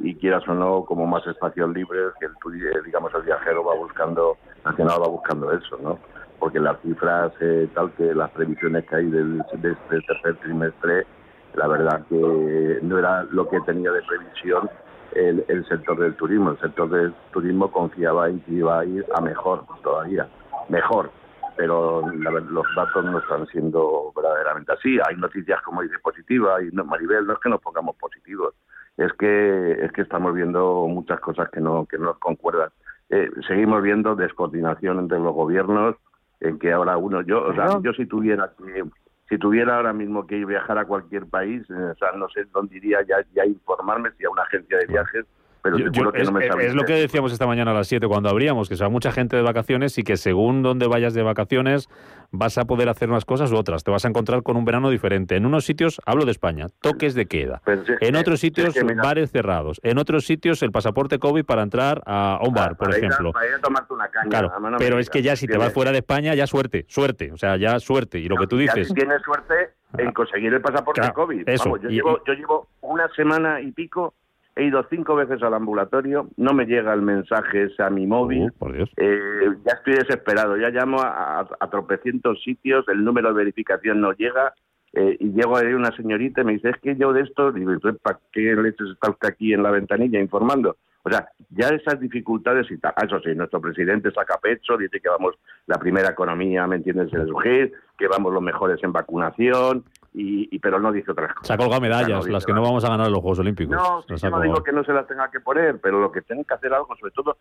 y 0.06 0.14
quieras 0.16 0.46
o 0.46 0.52
no 0.54 0.84
como 0.84 1.06
más 1.06 1.26
espacios 1.26 1.70
libres 1.72 2.12
que 2.20 2.26
el 2.26 2.32
eh, 2.32 2.82
digamos 2.84 3.12
el 3.14 3.22
viajero 3.22 3.64
va 3.64 3.74
buscando 3.74 4.36
nacional 4.64 5.02
va 5.02 5.08
buscando 5.08 5.52
eso, 5.52 5.78
¿no? 5.82 5.98
Porque 6.38 6.58
las 6.58 6.80
cifras 6.82 7.32
tal 7.74 7.92
que 7.92 8.14
las 8.14 8.30
previsiones 8.30 8.84
que 8.86 8.96
hay 8.96 9.06
de 9.06 9.38
este 9.40 10.00
tercer 10.00 10.36
trimestre 10.42 11.06
la 11.54 11.68
verdad 11.68 12.04
que 12.08 12.80
no 12.82 12.98
era 12.98 13.22
lo 13.30 13.48
que 13.48 13.60
tenía 13.60 13.92
de 13.92 14.02
previsión 14.02 14.68
el, 15.14 15.44
el 15.48 15.64
sector 15.66 15.98
del 15.98 16.14
turismo. 16.16 16.50
El 16.50 16.58
sector 16.58 16.90
del 16.90 17.14
turismo 17.32 17.70
confiaba 17.70 18.28
en 18.28 18.40
que 18.40 18.52
iba 18.52 18.80
a 18.80 18.84
ir 18.84 19.06
a 19.14 19.20
mejor 19.20 19.64
todavía, 19.82 20.28
mejor 20.68 21.10
pero 21.56 22.02
la 22.18 22.30
los 22.32 22.66
datos 22.74 23.04
no 23.04 23.18
están 23.18 23.46
siendo 23.46 24.12
verdaderamente 24.14 24.72
así. 24.72 24.98
Hay 25.08 25.16
noticias, 25.16 25.60
como 25.62 25.82
dice, 25.82 25.94
positivas, 26.02 26.62
y 26.62 26.74
no, 26.74 26.84
Maribel, 26.84 27.26
no 27.26 27.34
es 27.34 27.38
que 27.38 27.48
nos 27.48 27.60
pongamos 27.60 27.96
positivos, 27.96 28.54
es 28.96 29.12
que 29.12 29.72
es 29.84 29.92
que 29.92 30.02
estamos 30.02 30.34
viendo 30.34 30.86
muchas 30.88 31.20
cosas 31.20 31.48
que 31.50 31.60
no 31.60 31.86
que 31.86 31.98
no 31.98 32.06
nos 32.06 32.18
concuerdan. 32.18 32.70
Eh, 33.14 33.30
seguimos 33.46 33.80
viendo 33.80 34.16
descoordinación 34.16 34.98
entre 34.98 35.20
los 35.20 35.32
gobiernos, 35.32 35.94
en 36.40 36.58
que 36.58 36.72
ahora 36.72 36.96
uno, 36.96 37.22
yo, 37.22 37.44
o 37.44 37.54
sea, 37.54 37.78
yo 37.80 37.92
si 37.92 38.06
tuviera 38.06 38.50
que 38.58 38.82
si 39.28 39.38
tuviera 39.38 39.76
ahora 39.76 39.92
mismo 39.92 40.26
que 40.26 40.38
ir 40.38 40.46
viajar 40.46 40.78
a 40.78 40.84
cualquier 40.84 41.26
país, 41.26 41.62
eh, 41.70 41.74
o 41.74 41.94
sea, 41.94 42.10
no 42.12 42.28
sé 42.28 42.44
dónde 42.52 42.76
iría 42.76 43.02
ya, 43.02 43.24
ya 43.32 43.46
informarme 43.46 44.10
si 44.18 44.24
a 44.24 44.30
una 44.30 44.42
agencia 44.42 44.78
de 44.78 44.86
viajes 44.86 45.26
pero 45.64 45.78
Yo- 45.78 46.12
que 46.12 46.20
es, 46.20 46.26
no 46.26 46.32
me 46.38 46.44
es- 46.44 46.52
sabe 46.52 46.66
es 46.66 46.74
lo 46.74 46.82
que 46.84 46.92
decíamos 46.92 47.32
esta 47.32 47.46
mañana 47.46 47.70
a 47.70 47.74
las 47.74 47.88
7 47.88 48.06
cuando 48.06 48.28
abríamos, 48.28 48.68
que 48.68 48.76
se 48.76 48.84
va 48.84 48.90
mucha 48.90 49.10
gente 49.12 49.34
de 49.34 49.42
vacaciones 49.42 49.96
y 49.96 50.02
que 50.02 50.18
según 50.18 50.62
donde 50.62 50.86
vayas 50.86 51.14
de 51.14 51.22
vacaciones 51.22 51.88
vas 52.30 52.58
a 52.58 52.64
poder 52.66 52.90
hacer 52.90 53.08
unas 53.08 53.24
cosas 53.24 53.50
u 53.50 53.56
otras. 53.56 53.82
Te 53.82 53.90
vas 53.90 54.04
a 54.04 54.08
encontrar 54.08 54.42
con 54.42 54.56
un 54.58 54.64
verano 54.66 54.90
diferente. 54.90 55.36
En 55.36 55.46
unos 55.46 55.64
sitios, 55.64 56.02
hablo 56.04 56.26
de 56.26 56.32
España, 56.32 56.66
toques 56.82 57.14
de 57.14 57.24
queda. 57.26 57.62
Si 57.64 57.70
En 57.70 58.12
que- 58.12 58.18
otros 58.18 58.40
si 58.40 58.48
es 58.48 58.54
sitios, 58.54 58.74
que 58.74 58.82
bares 58.94 59.30
cerrados. 59.30 59.80
En 59.82 59.96
otros 59.98 60.26
sitios, 60.26 60.62
el 60.62 60.70
pasaporte 60.70 61.18
COVID 61.18 61.44
para 61.46 61.62
entrar 61.62 62.02
a 62.04 62.38
un 62.46 62.52
bar, 62.52 62.76
por 62.76 62.92
a- 62.92 62.96
ejemplo. 62.98 63.32
para 63.32 63.46
ir 63.48 63.54
a 63.54 63.58
tomarte 63.60 63.94
una 63.94 64.08
caña. 64.08 64.28
Claro, 64.28 64.52
pero 64.76 64.98
es 64.98 65.08
que 65.08 65.22
ya 65.22 65.34
si 65.34 65.46
te 65.46 65.56
vas 65.56 65.72
fuera 65.72 65.92
de 65.92 65.98
España, 65.98 66.34
ya 66.34 66.46
suerte, 66.46 66.84
suerte. 66.88 67.32
O 67.32 67.38
sea, 67.38 67.56
ya 67.56 67.78
suerte. 67.80 68.18
Y 68.18 68.28
lo 68.28 68.36
que 68.36 68.46
tú 68.46 68.58
dices... 68.58 68.88
si 68.88 68.94
tienes 68.94 69.22
suerte 69.22 69.70
en 69.96 70.12
conseguir 70.12 70.52
el 70.52 70.60
pasaporte 70.60 71.00
Claro, 71.00 71.14
COVID. 71.14 71.48
eso, 71.48 71.64
Vamos, 71.64 71.80
yo, 71.82 71.88
y- 71.88 71.94
llevo, 71.94 72.20
yo 72.26 72.34
llevo 72.34 72.68
una 72.82 73.08
semana 73.14 73.60
y 73.60 73.70
pico, 73.72 74.12
he 74.56 74.64
ido 74.64 74.84
cinco 74.90 75.14
veces 75.16 75.42
al 75.42 75.54
ambulatorio, 75.54 76.28
no 76.36 76.52
me 76.54 76.66
llega 76.66 76.92
el 76.94 77.02
mensaje 77.02 77.64
ese 77.64 77.82
a 77.82 77.90
mi 77.90 78.06
móvil. 78.06 78.44
Uh, 78.44 78.58
por 78.58 78.72
Dios. 78.72 78.90
Eh, 78.96 79.48
ya 79.66 79.72
estoy 79.74 79.94
desesperado, 79.94 80.56
ya 80.56 80.70
llamo 80.70 81.00
a, 81.00 81.40
a- 81.40 81.48
a 81.60 81.70
tropecientos 81.70 82.42
sitios, 82.42 82.86
el 82.88 83.04
número 83.04 83.28
de 83.28 83.34
verificación 83.34 84.00
no 84.00 84.12
llega. 84.12 84.54
eh, 84.96 85.16
y 85.18 85.32
llego 85.32 85.56
ahí 85.56 85.72
una 85.72 85.90
señorita 85.96 86.42
y 86.42 86.44
me 86.44 86.52
dice, 86.52 86.70
es 86.70 86.76
que 86.80 86.94
yo 86.94 87.12
de 87.12 87.22
esto, 87.22 87.50
digo, 87.50 87.72
¿y 87.72 87.76
usted 87.76 87.96
¿para 88.00 88.20
qué 88.32 88.54
leches 88.54 88.90
está 88.92 89.10
usted 89.10 89.28
aquí 89.28 89.52
en 89.52 89.64
la 89.64 89.72
ventanilla 89.72 90.20
informando? 90.20 90.76
O 91.02 91.10
sea, 91.10 91.26
ya 91.50 91.68
esas 91.70 91.98
dificultades 91.98 92.70
y 92.70 92.78
tal. 92.78 92.94
Eso 93.04 93.18
sí, 93.20 93.34
nuestro 93.34 93.60
presidente 93.60 94.10
saca 94.12 94.38
pecho, 94.40 94.76
dice 94.78 95.00
que 95.00 95.08
vamos 95.08 95.34
la 95.66 95.78
primera 95.78 96.10
economía, 96.10 96.66
¿me 96.68 96.76
entiendes?, 96.76 97.12
en 97.12 97.26
surgir, 97.26 97.72
que 97.98 98.06
vamos 98.06 98.32
los 98.32 98.40
mejores 98.42 98.78
en 98.84 98.92
vacunación, 98.92 99.84
y, 100.14 100.48
y- 100.54 100.58
pero 100.60 100.78
no 100.80 100.92
dice 100.92 101.10
otras 101.10 101.34
cosas. 101.34 101.46
Se 101.48 101.52
ha 101.52 101.56
colgado 101.58 101.80
medallas, 101.82 102.24
no 102.26 102.32
las 102.32 102.46
que 102.46 102.52
no 102.54 102.62
vamos 102.62 102.84
a 102.84 102.88
ganar 102.88 103.06
en 103.08 103.12
los 103.12 103.20
Juegos 103.20 103.40
Olímpicos. 103.40 103.74
No, 103.76 104.02
sí, 104.08 104.14
yo 104.16 104.30
no 104.30 104.40
digo 104.40 104.62
que 104.62 104.72
no 104.72 104.82
se 104.84 104.92
las 104.92 105.06
tenga 105.06 105.30
que 105.30 105.40
poner, 105.40 105.80
pero 105.80 106.00
lo 106.00 106.10
que 106.12 106.22
tienen 106.22 106.44
que 106.44 106.54
hacer 106.54 106.72
algo, 106.72 106.94
sobre 106.96 107.12
todo, 107.12 107.36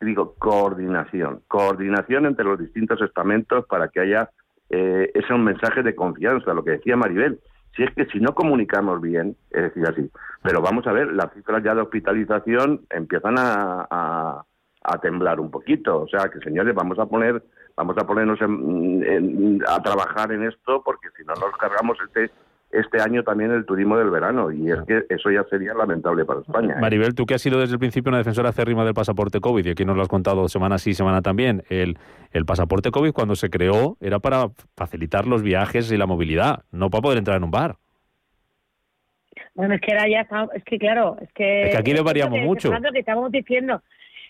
digo, 0.00 0.34
coordinación. 0.38 1.40
Coordinación 1.48 2.26
entre 2.26 2.44
los 2.44 2.58
distintos 2.58 3.00
estamentos 3.00 3.64
para 3.66 3.88
que 3.88 4.00
haya 4.00 4.30
eh, 4.68 5.10
esos 5.14 5.38
mensajes 5.38 5.84
de 5.84 5.94
confianza, 5.94 6.52
lo 6.52 6.64
que 6.64 6.72
decía 6.72 6.96
Maribel. 6.96 7.38
Si 7.76 7.82
es 7.82 7.94
que 7.94 8.06
si 8.06 8.18
no 8.20 8.34
comunicamos 8.34 9.00
bien, 9.00 9.36
es 9.50 9.62
decir, 9.64 9.86
así. 9.86 10.10
Pero 10.42 10.60
vamos 10.62 10.86
a 10.86 10.92
ver, 10.92 11.12
las 11.12 11.32
cifras 11.34 11.62
ya 11.62 11.74
de 11.74 11.82
hospitalización 11.82 12.80
empiezan 12.90 13.38
a, 13.38 13.86
a- 13.90 14.44
a 14.88 14.98
temblar 15.00 15.40
un 15.40 15.50
poquito. 15.50 16.00
O 16.02 16.08
sea, 16.08 16.28
que 16.30 16.38
señores, 16.40 16.74
vamos 16.74 16.98
a 16.98 17.06
poner 17.06 17.42
vamos 17.76 17.96
a 17.98 18.06
ponernos 18.06 18.40
en- 18.40 19.04
en- 19.04 19.58
a 19.68 19.80
trabajar 19.82 20.32
en 20.32 20.44
esto 20.44 20.82
porque 20.84 21.08
si 21.16 21.24
no 21.24 21.34
nos 21.34 21.52
cargamos 21.58 21.98
este 22.06 22.30
este 22.72 23.00
año 23.00 23.22
también 23.22 23.52
el 23.52 23.64
turismo 23.64 23.96
del 23.96 24.10
verano 24.10 24.50
y 24.50 24.70
es 24.70 24.78
que 24.88 25.04
eso 25.08 25.30
ya 25.30 25.44
sería 25.44 25.72
lamentable 25.72 26.24
para 26.24 26.40
España. 26.40 26.74
¿eh? 26.76 26.80
Maribel, 26.80 27.14
tú 27.14 27.24
que 27.24 27.34
has 27.34 27.40
sido 27.40 27.60
desde 27.60 27.74
el 27.74 27.78
principio 27.78 28.10
una 28.10 28.18
defensora 28.18 28.48
acérrima 28.48 28.84
del 28.84 28.92
pasaporte 28.92 29.40
COVID, 29.40 29.64
y 29.64 29.70
aquí 29.70 29.84
nos 29.84 29.96
lo 29.96 30.02
has 30.02 30.08
contado 30.08 30.48
semana 30.48 30.76
sí, 30.78 30.92
semana 30.92 31.22
también, 31.22 31.62
el, 31.70 31.96
el 32.32 32.44
pasaporte 32.44 32.90
COVID 32.90 33.12
cuando 33.12 33.36
se 33.36 33.50
creó 33.50 33.96
era 34.00 34.18
para 34.18 34.48
facilitar 34.76 35.26
los 35.26 35.42
viajes 35.42 35.90
y 35.92 35.96
la 35.96 36.06
movilidad, 36.06 36.64
no 36.72 36.90
para 36.90 37.02
poder 37.02 37.18
entrar 37.18 37.36
en 37.36 37.44
un 37.44 37.52
bar. 37.52 37.76
Bueno, 39.54 39.74
es 39.74 39.80
que 39.80 39.92
era 39.92 40.08
ya, 40.08 40.22
está- 40.22 40.48
es 40.54 40.64
que 40.64 40.78
claro, 40.78 41.16
es 41.20 41.32
que... 41.32 41.62
Es 41.62 41.70
que 41.70 41.78
aquí 41.78 41.92
le 41.92 41.98
es 42.00 42.04
variamos 42.04 42.40
mucho. 42.40 42.68
Fernando, 42.68 42.90
que 42.92 42.98
estamos 43.00 43.30
diciendo. 43.30 43.80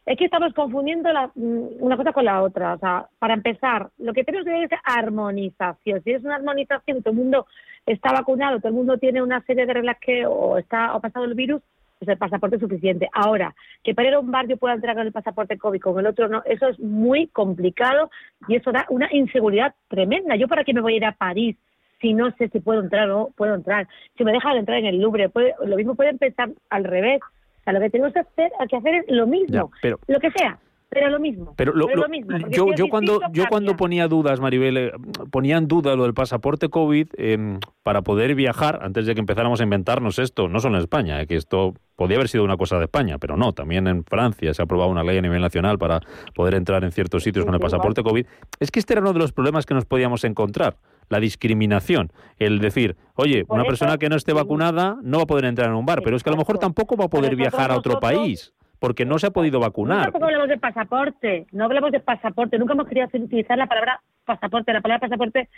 Es 0.06 0.16
que 0.16 0.26
estamos 0.26 0.54
confundiendo 0.54 1.12
la- 1.12 1.30
mm, 1.34 1.66
una 1.80 1.96
cosa 1.96 2.12
con 2.12 2.24
la 2.24 2.42
otra. 2.42 2.74
O 2.74 2.78
sea, 2.78 3.06
para 3.18 3.34
empezar, 3.34 3.88
lo 3.98 4.12
que 4.12 4.22
tenemos 4.24 4.44
que 4.46 4.52
ver 4.52 4.64
es 4.72 4.80
armonización. 4.84 6.02
Si 6.02 6.12
es 6.12 6.22
una 6.24 6.36
armonización, 6.36 7.02
todo 7.02 7.10
el 7.10 7.18
mundo 7.18 7.46
está 7.84 8.12
vacunado, 8.12 8.58
todo 8.58 8.68
el 8.68 8.74
mundo 8.74 8.98
tiene 8.98 9.20
una 9.22 9.40
serie 9.42 9.66
de 9.66 9.74
reglas 9.74 9.98
que 10.00 10.24
o 10.26 10.58
está 10.58 10.92
o 10.92 10.98
ha 10.98 11.00
pasado 11.00 11.24
el 11.24 11.34
virus, 11.34 11.60
pues 11.98 12.08
el 12.08 12.18
pasaporte 12.18 12.56
es 12.56 12.62
suficiente. 12.62 13.08
Ahora, 13.12 13.54
que 13.82 13.94
para 13.94 14.08
ir 14.08 14.14
a 14.14 14.20
un 14.20 14.30
bar 14.30 14.46
yo 14.46 14.56
pueda 14.58 14.74
entrar 14.74 14.94
con 14.96 15.06
el 15.06 15.12
pasaporte 15.12 15.58
COVID, 15.58 15.80
con 15.80 15.98
el 15.98 16.06
otro 16.06 16.28
no, 16.28 16.42
eso 16.44 16.68
es 16.68 16.78
muy 16.78 17.26
complicado 17.28 18.10
y 18.48 18.56
eso 18.56 18.70
da 18.70 18.86
una 18.90 19.08
inseguridad 19.12 19.74
tremenda. 19.88 20.36
¿Yo 20.36 20.46
para 20.46 20.62
qué 20.62 20.72
me 20.74 20.82
voy 20.82 20.94
a 20.94 20.96
ir 20.98 21.04
a 21.04 21.12
París 21.12 21.56
si 22.00 22.12
no 22.12 22.30
sé 22.32 22.48
si 22.48 22.60
puedo 22.60 22.80
entrar 22.80 23.10
o 23.10 23.18
no 23.18 23.28
puedo 23.36 23.54
entrar? 23.54 23.88
Si 24.16 24.24
me 24.24 24.32
dejan 24.32 24.56
entrar 24.58 24.78
en 24.78 24.86
el 24.86 25.00
Louvre, 25.00 25.30
puede- 25.30 25.54
lo 25.64 25.74
mismo 25.76 25.94
puede 25.96 26.10
empezar 26.10 26.50
al 26.70 26.84
revés. 26.84 27.20
Sea, 27.66 27.72
lo 27.74 27.80
que 27.80 27.90
tenemos 27.90 28.12
que 28.14 28.20
hacer, 28.20 28.50
que 28.70 28.76
hacer 28.76 28.94
es 28.94 29.04
lo 29.08 29.26
mismo, 29.26 29.46
Ya, 29.48 29.64
pero- 29.82 29.98
lo 30.06 30.18
que 30.20 30.30
sea, 30.30 30.58
pero 30.88 31.10
lo 31.10 31.18
mismo. 31.18 31.52
Pero 31.56 31.72
lo- 31.74 31.88
mismo, 32.08 32.38
yo, 32.48 32.72
yo 32.74 32.88
cuando 32.88 33.20
yo 33.32 33.44
cuando 33.50 33.76
ponía 33.76 34.06
dudas, 34.06 34.38
Maribel, 34.40 34.76
eh, 34.76 34.92
ponía 35.32 35.56
en 35.58 35.66
duda 35.66 35.96
lo 35.96 36.04
del 36.04 36.14
pasaporte 36.14 36.68
COVID 36.68 37.08
em, 37.18 37.58
para 37.82 38.02
poder 38.02 38.36
viajar 38.36 38.78
antes 38.82 39.04
de 39.06 39.14
que 39.14 39.20
empezáramos 39.20 39.60
a 39.60 39.64
inventarnos 39.64 40.20
esto, 40.20 40.48
no 40.48 40.60
solo 40.60 40.76
en 40.76 40.82
España, 40.82 41.20
eh, 41.20 41.26
que 41.26 41.34
esto 41.34 41.74
podía 41.96 42.16
haber 42.18 42.28
sido 42.28 42.44
una 42.44 42.56
cosa 42.56 42.78
de 42.78 42.84
España, 42.84 43.18
pero 43.18 43.36
no, 43.36 43.52
también 43.52 43.88
en 43.88 44.04
Francia 44.04 44.54
se 44.54 44.62
ha 44.62 44.64
aprobado 44.64 44.88
una 44.90 45.02
ley 45.02 45.18
a 45.18 45.22
nivel 45.22 45.40
nacional 45.42 45.76
para 45.76 46.00
poder 46.36 46.54
entrar 46.54 46.84
en 46.84 46.92
ciertos 46.92 47.24
sitios 47.24 47.44
con 47.44 47.52
el 47.54 47.60
pasaporte 47.60 48.02
COVID. 48.04 48.24
Es 48.60 48.70
que 48.70 48.78
este 48.78 48.92
era 48.94 49.00
uno 49.02 49.12
de 49.12 49.18
los 49.18 49.32
problemas 49.32 49.66
que 49.66 49.74
nos 49.74 49.86
podíamos 49.86 50.22
encontrar, 50.22 50.76
la 51.08 51.20
discriminación, 51.20 52.10
el 52.38 52.58
decir, 52.58 52.96
oye, 53.14 53.44
Por 53.44 53.54
una 53.54 53.62
eso- 53.62 53.70
persona 53.70 53.98
que 53.98 54.08
no 54.08 54.16
esté 54.16 54.32
vacunada 54.32 54.96
no 55.02 55.18
va 55.18 55.22
a 55.24 55.26
poder 55.26 55.44
entrar 55.46 55.68
en 55.68 55.74
un 55.76 55.86
bar, 55.86 56.00
pero 56.02 56.16
es 56.16 56.22
que 56.22 56.30
a 56.30 56.32
lo 56.32 56.38
mejor 56.38 56.58
tampoco 56.58 56.96
va 56.96 57.04
a 57.04 57.08
poder 57.08 57.36
viajar 57.36 57.70
a 57.70 57.76
otro 57.78 57.94
nosotros- 57.94 58.12
país 58.12 58.52
porque 58.78 59.06
no 59.06 59.18
se 59.18 59.28
ha 59.28 59.30
podido 59.30 59.58
vacunar. 59.58 60.02
Tampoco 60.04 60.26
hablamos 60.26 60.48
de 60.48 60.58
pasaporte, 60.58 61.46
no 61.52 61.64
hablamos 61.64 61.92
de 61.92 62.00
pasaporte, 62.00 62.58
nunca 62.58 62.74
hemos 62.74 62.86
querido 62.86 63.08
utilizar 63.12 63.56
la 63.56 63.66
palabra 63.66 64.00
pasaporte, 64.26 64.72
la 64.72 64.80
palabra 64.82 65.00
pasaporte 65.08 65.48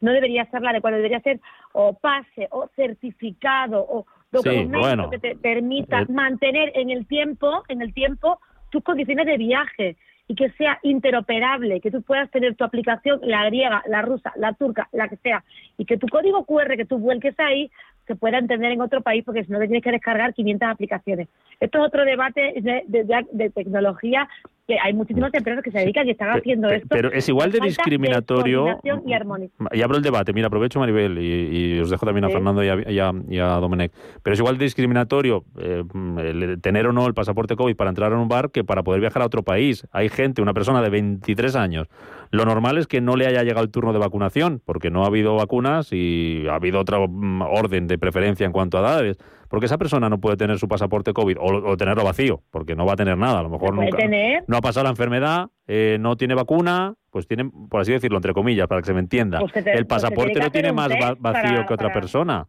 no 0.00 0.12
debería 0.12 0.44
ser 0.50 0.60
la 0.60 0.70
adecuada, 0.70 0.96
debería 0.96 1.20
ser 1.20 1.40
o 1.72 1.94
pase 1.94 2.48
o 2.50 2.68
certificado 2.76 3.80
o 3.88 4.04
documento 4.30 4.78
bueno. 4.78 5.08
que 5.10 5.18
te 5.18 5.36
permita 5.36 6.00
Eh. 6.00 6.06
mantener 6.10 6.72
en 6.74 6.90
el 6.90 7.06
tiempo, 7.06 7.62
en 7.68 7.80
el 7.80 7.94
tiempo 7.94 8.40
tus 8.70 8.82
condiciones 8.82 9.24
de 9.26 9.38
viaje 9.38 9.96
y 10.28 10.34
que 10.34 10.50
sea 10.52 10.78
interoperable, 10.82 11.80
que 11.80 11.90
tú 11.90 12.02
puedas 12.02 12.30
tener 12.30 12.56
tu 12.56 12.64
aplicación, 12.64 13.20
la 13.22 13.44
griega, 13.46 13.82
la 13.86 14.02
rusa, 14.02 14.32
la 14.36 14.52
turca, 14.54 14.88
la 14.92 15.08
que 15.08 15.16
sea, 15.16 15.44
y 15.78 15.84
que 15.84 15.96
tu 15.98 16.08
código 16.08 16.44
QR 16.44 16.76
que 16.76 16.84
tú 16.84 16.98
vuelques 16.98 17.38
ahí 17.38 17.70
se 18.06 18.14
pueda 18.16 18.38
entender 18.38 18.72
en 18.72 18.80
otro 18.80 19.02
país, 19.02 19.24
porque 19.24 19.44
si 19.44 19.52
no 19.52 19.58
te 19.58 19.66
tienes 19.66 19.82
que 19.82 19.90
descargar 19.90 20.32
500 20.32 20.68
aplicaciones. 20.68 21.28
Esto 21.58 21.78
es 21.78 21.84
otro 21.86 22.04
debate 22.04 22.54
de, 22.60 22.84
de- 22.86 23.50
tecnología, 23.50 24.28
que 24.66 24.76
hay 24.82 24.92
muchísimas 24.94 25.32
empresas 25.32 25.62
que 25.62 25.70
se 25.70 25.78
dedican 25.78 26.08
y 26.08 26.10
están 26.10 26.30
haciendo 26.36 26.68
esto. 26.68 26.88
pero 26.90 27.12
es 27.12 27.28
igual 27.28 27.52
de 27.52 27.60
discriminatorio- 27.60 28.80
y 29.06 29.12
armonización. 29.12 29.68
Y 29.72 29.82
abro 29.82 29.96
el 29.96 30.02
debate, 30.02 30.32
mira, 30.32 30.48
aprovecho 30.48 30.80
Maribel 30.80 31.18
y, 31.18 31.76
y 31.76 31.78
os 31.80 31.88
dejo 31.90 32.04
también 32.04 32.24
a 32.24 32.28
Sí. 32.28 32.34
Fernando 32.34 32.64
y 32.64 32.68
a, 32.68 32.90
y 32.90 32.98
a- 32.98 33.12
y 33.28 33.38
a 33.38 33.46
Domenech. 33.60 33.92
Pero 34.24 34.34
es 34.34 34.40
igual 34.40 34.58
de 34.58 34.64
discriminatorio 34.64 35.44
eh, 35.58 35.84
el 36.18 36.60
tener 36.60 36.86
o 36.88 36.92
no 36.92 37.06
el 37.06 37.14
pasaporte 37.14 37.54
COVID 37.54 37.76
para 37.76 37.90
entrar 37.90 38.10
en 38.12 38.18
un 38.18 38.28
bar 38.28 38.50
que 38.50 38.64
para 38.64 38.82
poder 38.82 39.00
viajar 39.00 39.22
a 39.22 39.26
otro 39.26 39.42
país. 39.44 39.86
Hay 39.92 40.08
gente, 40.08 40.42
una 40.42 40.52
persona 40.54 40.82
de 40.82 40.90
23 40.90 41.54
años. 41.54 41.86
Lo 42.32 42.44
normal 42.44 42.76
es 42.78 42.88
que 42.88 43.00
no 43.00 43.14
le 43.14 43.26
haya 43.28 43.44
llegado 43.44 43.62
el 43.64 43.70
turno 43.70 43.92
de 43.92 44.00
vacunación 44.00 44.60
porque 44.64 44.90
no 44.90 45.04
ha 45.04 45.06
habido 45.06 45.36
vacunas 45.36 45.92
y 45.92 46.44
ha 46.50 46.56
habido 46.56 46.80
otro 46.80 47.06
mm, 47.08 47.42
orden 47.42 47.86
de 47.86 47.98
preferencia 47.98 48.44
en 48.44 48.52
cuanto 48.52 48.78
a 48.78 48.80
edades. 48.80 49.16
Porque 49.48 49.66
esa 49.66 49.78
persona 49.78 50.08
no 50.08 50.18
puede 50.18 50.36
tener 50.36 50.58
su 50.58 50.68
pasaporte 50.68 51.12
COVID 51.12 51.36
o, 51.38 51.70
o 51.70 51.76
tenerlo 51.76 52.04
vacío, 52.04 52.42
porque 52.50 52.74
no 52.74 52.84
va 52.86 52.94
a 52.94 52.96
tener 52.96 53.16
nada. 53.16 53.40
A 53.40 53.42
lo 53.42 53.48
mejor 53.50 53.74
nunca, 53.74 53.96
tener. 53.96 54.44
no 54.46 54.56
ha 54.56 54.60
pasado 54.60 54.84
la 54.84 54.90
enfermedad, 54.90 55.48
eh, 55.66 55.96
no 56.00 56.16
tiene 56.16 56.34
vacuna, 56.34 56.94
pues 57.10 57.26
tiene, 57.26 57.50
por 57.70 57.80
así 57.80 57.92
decirlo, 57.92 58.18
entre 58.18 58.32
comillas, 58.34 58.66
para 58.66 58.80
que 58.80 58.86
se 58.86 58.92
me 58.94 59.00
entienda. 59.00 59.38
Pues 59.40 59.52
te- 59.52 59.60
el 59.60 59.86
pues 59.86 60.02
pasaporte 60.02 60.34
que 60.34 60.40
no 60.40 60.50
tiene 60.50 60.72
más 60.72 60.90
va- 60.90 61.14
vacío 61.18 61.42
para- 61.50 61.66
que 61.66 61.74
otra 61.74 61.88
para- 61.88 62.00
persona. 62.00 62.46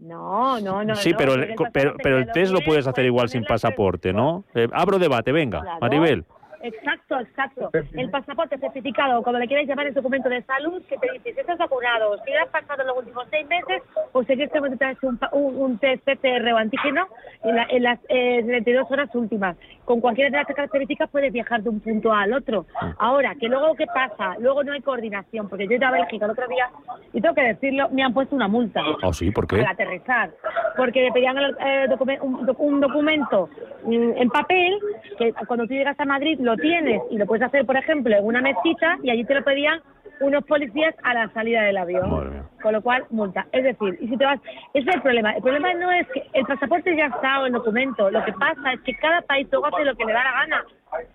No, 0.00 0.58
no, 0.60 0.82
no. 0.82 0.96
sí, 0.96 1.14
pero, 1.16 1.34
el, 1.34 1.54
pero, 1.72 1.94
pero 2.02 2.16
te 2.16 2.22
el 2.22 2.26
lo 2.26 2.32
test 2.32 2.52
lo 2.52 2.60
puedes 2.62 2.86
hacer 2.88 3.04
igual 3.04 3.28
sin 3.28 3.44
pasaporte, 3.44 4.12
¿no? 4.12 4.44
Eh, 4.54 4.66
abro 4.72 4.98
debate, 4.98 5.30
venga. 5.30 5.62
Maribel. 5.80 6.24
Exacto, 6.62 7.18
exacto. 7.20 7.70
El 7.94 8.10
pasaporte 8.10 8.56
certificado, 8.58 9.22
como 9.22 9.38
le 9.38 9.46
quieras 9.48 9.66
llamar, 9.66 9.86
es 9.88 9.94
documento 9.94 10.28
de 10.28 10.42
salud 10.42 10.82
que 10.88 10.96
te 10.98 11.10
dice 11.12 11.32
si 11.34 11.40
estás 11.40 11.58
vacunado, 11.58 12.16
si 12.24 12.32
has 12.32 12.48
pasado 12.48 12.84
los 12.84 12.98
últimos 12.98 13.26
seis 13.30 13.46
meses 13.48 13.82
o 14.12 14.20
si 14.22 14.26
quieres 14.34 14.50
que 14.52 14.60
te 14.76 14.84
hagas 14.84 15.02
un, 15.02 15.18
pa- 15.18 15.30
un, 15.32 15.56
un 15.56 15.78
test 15.78 16.04
PCR 16.04 16.52
o 16.52 16.56
antígeno 16.56 17.06
en, 17.42 17.56
la- 17.56 17.66
en 17.68 17.82
las 17.82 17.98
eh, 18.08 18.42
72 18.46 18.90
horas 18.90 19.14
últimas. 19.14 19.56
Con 19.84 20.00
cualquiera 20.00 20.30
de 20.30 20.36
las 20.36 20.46
características 20.46 21.10
puedes 21.10 21.32
viajar 21.32 21.62
de 21.62 21.68
un 21.68 21.80
punto 21.80 22.12
al 22.12 22.32
otro. 22.32 22.66
Ahora, 22.98 23.34
que 23.34 23.48
luego, 23.48 23.74
¿qué 23.74 23.86
pasa? 23.86 24.36
Luego 24.38 24.62
no 24.62 24.72
hay 24.72 24.80
coordinación, 24.80 25.48
porque 25.48 25.66
yo 25.66 25.72
ido 25.74 25.86
a 25.88 25.90
Bélgica 25.90 26.24
el 26.26 26.30
otro 26.30 26.46
día 26.46 26.70
y 27.12 27.20
tengo 27.20 27.34
que 27.34 27.42
decirlo, 27.42 27.88
me 27.90 28.02
han 28.04 28.14
puesto 28.14 28.36
una 28.36 28.46
multa 28.48 28.80
Oh, 29.02 29.12
sí, 29.12 29.30
¿por 29.32 29.46
qué? 29.48 29.56
al 29.56 29.66
aterrizar, 29.66 30.30
porque 30.76 31.02
me 31.02 31.12
pedían 31.12 31.36
el, 31.38 31.56
eh, 31.60 32.18
un, 32.22 32.48
un 32.58 32.80
documento 32.80 33.48
mm, 33.84 34.12
en 34.16 34.28
papel 34.30 34.78
que 35.18 35.32
cuando 35.46 35.66
tú 35.66 35.74
llegas 35.74 35.98
a 35.98 36.04
Madrid 36.04 36.38
lo 36.40 36.51
tienes 36.56 37.00
y 37.10 37.18
lo 37.18 37.26
puedes 37.26 37.42
hacer, 37.44 37.64
por 37.66 37.76
ejemplo, 37.76 38.16
en 38.16 38.24
una 38.24 38.40
mesita 38.40 38.98
y 39.02 39.10
allí 39.10 39.24
te 39.24 39.34
lo 39.34 39.42
pedían 39.44 39.80
unos 40.20 40.44
policías 40.44 40.94
a 41.02 41.14
la 41.14 41.28
salida 41.32 41.62
del 41.62 41.76
avión. 41.76 42.44
Con 42.62 42.72
lo 42.72 42.80
cual, 42.82 43.04
multa. 43.10 43.46
Es 43.50 43.64
decir, 43.64 43.98
y 44.00 44.06
si 44.08 44.16
te 44.16 44.24
vas, 44.24 44.38
ese 44.72 44.88
es 44.88 44.94
el 44.96 45.02
problema. 45.02 45.32
El 45.32 45.42
problema 45.42 45.74
no 45.74 45.90
es 45.90 46.06
que 46.08 46.22
el 46.32 46.44
pasaporte 46.46 46.94
ya 46.96 47.06
está 47.06 47.40
o 47.40 47.46
el 47.46 47.52
documento. 47.52 48.08
Lo 48.10 48.24
que 48.24 48.32
pasa 48.34 48.72
es 48.74 48.80
que 48.82 48.94
cada 48.96 49.20
país 49.22 49.48
luego 49.50 49.66
hace 49.66 49.84
lo 49.84 49.96
que 49.96 50.04
le 50.04 50.12
da 50.12 50.22
la 50.22 50.32
gana. 50.32 50.64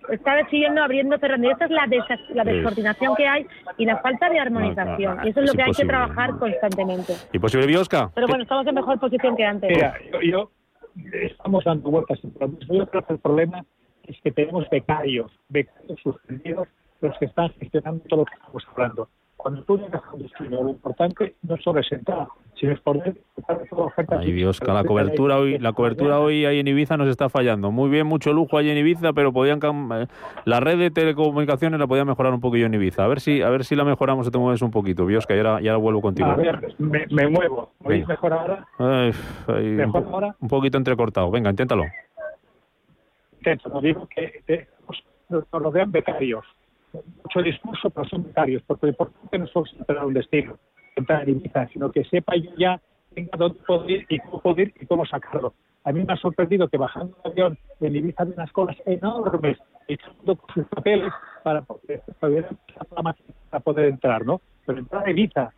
Está 0.09 0.35
decidiendo, 0.35 0.83
abriendo, 0.83 1.17
cerrando. 1.19 1.47
Y 1.47 1.51
esa 1.51 1.65
es 1.65 1.71
la, 1.71 1.85
desa- 1.85 2.19
la 2.33 2.43
descoordinación 2.43 3.15
que 3.15 3.27
hay 3.27 3.45
y 3.77 3.85
la 3.85 3.97
falta 3.99 4.29
de 4.29 4.39
armonización. 4.39 5.19
Y 5.23 5.29
eso 5.29 5.39
es 5.39 5.45
es 5.45 5.51
lo 5.51 5.53
que 5.57 5.63
hay 5.63 5.71
que 5.71 5.85
trabajar 5.85 6.31
constantemente. 6.37 7.13
¿Imposible, 7.31 7.67
Biosca? 7.67 8.11
Pero 8.13 8.27
bueno, 8.27 8.43
estamos 8.43 8.67
en 8.67 8.75
mejor 8.75 8.99
posición 8.99 9.37
que 9.37 9.45
antes. 9.45 9.69
Mira, 9.69 9.93
yo, 10.11 10.21
yo- 10.21 10.51
estamos 11.13 11.63
dando 11.63 11.89
vueltas 11.91 12.19
en 12.23 12.33
lo 12.39 12.47
mismo. 12.49 12.73
Yo 12.73 12.87
creo 12.87 13.05
que 13.05 13.13
el 13.13 13.19
problema 13.19 13.63
es 14.07 14.19
que 14.21 14.31
tenemos 14.31 14.69
becarios, 14.69 15.31
becarios 15.49 15.99
suspendidos, 16.01 16.67
los 17.01 17.17
que 17.19 17.25
están 17.25 17.49
gestionando 17.59 18.03
todo 18.07 18.21
lo 18.21 18.25
que 18.25 18.33
estamos 18.35 18.63
hablando. 18.73 19.09
Cuando 19.35 19.61
tú 19.63 19.77
llegas 19.77 20.01
a 20.03 20.13
un 20.15 20.23
destino, 20.23 20.63
lo 20.63 20.69
importante 20.71 21.35
no 21.43 21.57
solo 21.57 21.79
es 21.79 21.91
entrar, 21.91 22.27
sino 22.59 22.71
es 22.73 22.79
poder 22.79 23.15
toda 23.35 23.63
la 23.71 23.85
oferta. 23.85 24.17
Ay, 24.19 24.31
Biosca, 24.31 24.73
la 24.73 24.83
cobertura 24.83 25.37
hoy, 25.37 25.59
la 25.59 25.73
cobertura 25.73 26.19
hoy 26.19 26.45
ahí 26.45 26.59
en 26.59 26.67
Ibiza 26.67 26.97
nos 26.97 27.07
está 27.07 27.29
fallando. 27.29 27.71
Muy 27.71 27.87
bien, 27.89 28.07
mucho 28.07 28.33
lujo 28.33 28.57
ahí 28.57 28.71
en 28.71 28.77
Ibiza, 28.79 29.13
pero 29.13 29.31
podían 29.31 29.59
eh, 29.93 30.07
la 30.45 30.59
red 30.59 30.79
de 30.79 30.89
telecomunicaciones 30.89 31.79
la 31.79 31.85
podían 31.85 32.07
mejorar 32.07 32.33
un 32.33 32.41
poquillo 32.41 32.65
en 32.65 32.73
Ibiza. 32.73 33.05
A 33.05 33.07
ver 33.07 33.21
si, 33.21 33.43
a 33.43 33.49
ver 33.49 33.63
si 33.63 33.75
la 33.75 33.83
mejoramos 33.85 34.27
o 34.27 34.31
te 34.31 34.39
mueves 34.39 34.63
un 34.63 34.71
poquito, 34.71 35.05
Biosca, 35.05 35.35
y 35.35 35.37
ahora, 35.37 35.61
y 35.61 35.67
ahora 35.67 35.77
vuelvo 35.77 36.01
contigo. 36.01 36.29
A 36.29 36.35
ver, 36.35 36.73
me, 36.79 37.05
me 37.11 37.27
muevo. 37.29 37.73
¿Oís 37.83 37.99
Venga. 37.99 38.07
mejor 38.07 38.33
ahora? 38.33 38.67
Ay, 38.79 39.11
ay, 39.49 39.67
un, 39.67 39.75
¿Mejor 39.75 40.03
ahora? 40.11 40.35
un 40.39 40.47
poquito 40.49 40.79
entrecortado. 40.79 41.29
Venga, 41.29 41.51
inténtalo. 41.51 41.83
No 43.55 43.81
digo 43.81 44.07
que 44.07 44.43
que 44.45 44.67
nos, 45.29 45.43
nos 45.51 45.63
rodean 45.63 45.91
becarios. 45.91 46.45
Mucho 46.93 47.41
discurso, 47.41 47.89
pero 47.89 48.07
son 48.07 48.23
becarios, 48.23 48.63
porque 48.65 48.87
lo 48.87 48.89
importante 48.91 49.37
no 49.37 49.47
solo 49.47 49.65
entrar 49.77 49.99
a 49.99 50.05
un 50.05 50.13
destino, 50.13 50.57
entrar 50.95 51.23
en 51.23 51.37
Ibiza, 51.37 51.67
sino 51.67 51.91
que 51.91 52.03
sepa 52.05 52.35
yo 52.35 52.51
ya 52.57 52.81
tenga 53.13 53.37
dónde 53.37 53.59
puedo 53.65 53.85
y 53.87 54.19
cómo 54.19 54.55
ir 54.57 54.73
y 54.79 54.85
cómo 54.85 55.05
sacarlo. 55.05 55.53
A 55.83 55.91
mí 55.91 56.03
me 56.03 56.13
ha 56.13 56.17
sorprendido 56.17 56.67
que 56.67 56.77
bajando 56.77 57.15
un 57.23 57.31
avión 57.31 57.57
en 57.79 57.95
Ibiza 57.95 58.25
de 58.25 58.33
unas 58.33 58.51
colas 58.51 58.77
enormes, 58.85 59.57
echando 59.87 60.37
sus 60.53 60.65
papeles 60.67 61.13
para 61.43 61.61
poder, 61.61 62.03
para 62.19 63.59
poder 63.59 63.85
entrar, 63.85 64.25
¿no? 64.25 64.41
Pero 64.67 64.79
entrar 64.79 65.07
a 65.07 65.09
Ibiza. 65.09 65.49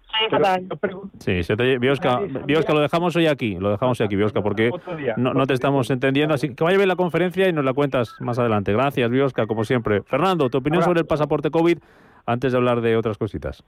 Sí, 1.17 1.41
se 1.41 1.58
te, 1.58 1.80
Biosca, 1.80 2.19
Biosca, 2.45 2.74
lo 2.74 2.80
dejamos 2.80 3.15
hoy 3.15 3.26
aquí, 3.26 3.56
lo 3.56 3.72
dejamos 3.72 4.00
hoy 4.00 4.06
aquí, 4.06 4.15
Biosca, 4.15 4.43
porque 4.43 4.69
no, 5.17 5.34
no 5.34 5.48
te 5.48 5.56
estamos 5.56 5.89
entendiendo, 5.89 6.36
así 6.36 6.54
que 6.54 6.63
vaya 6.63 6.78
bien 6.78 6.88
la 6.88 6.95
conferencia 6.95 7.50
y 7.50 7.54
nos 7.54 7.65
la 7.65 7.74
cuentas 7.74 8.15
más 8.19 8.38
adelante. 8.38 8.72
Gracias, 8.72 9.10
Biosca, 9.10 9.48
como 9.48 9.63
siempre. 9.63 10.04
Fernando, 10.04 10.50
tu 10.52 10.60
opinión 10.60 10.84
sobre 10.84 11.00
el 11.00 11.08
pasaporte 11.08 11.50
COVID 11.50 11.80
antes 12.28 12.52
de 12.52 12.58
hablar 12.60 12.82
de 12.82 12.95
otras 12.98 13.17
cositas. 13.17 13.63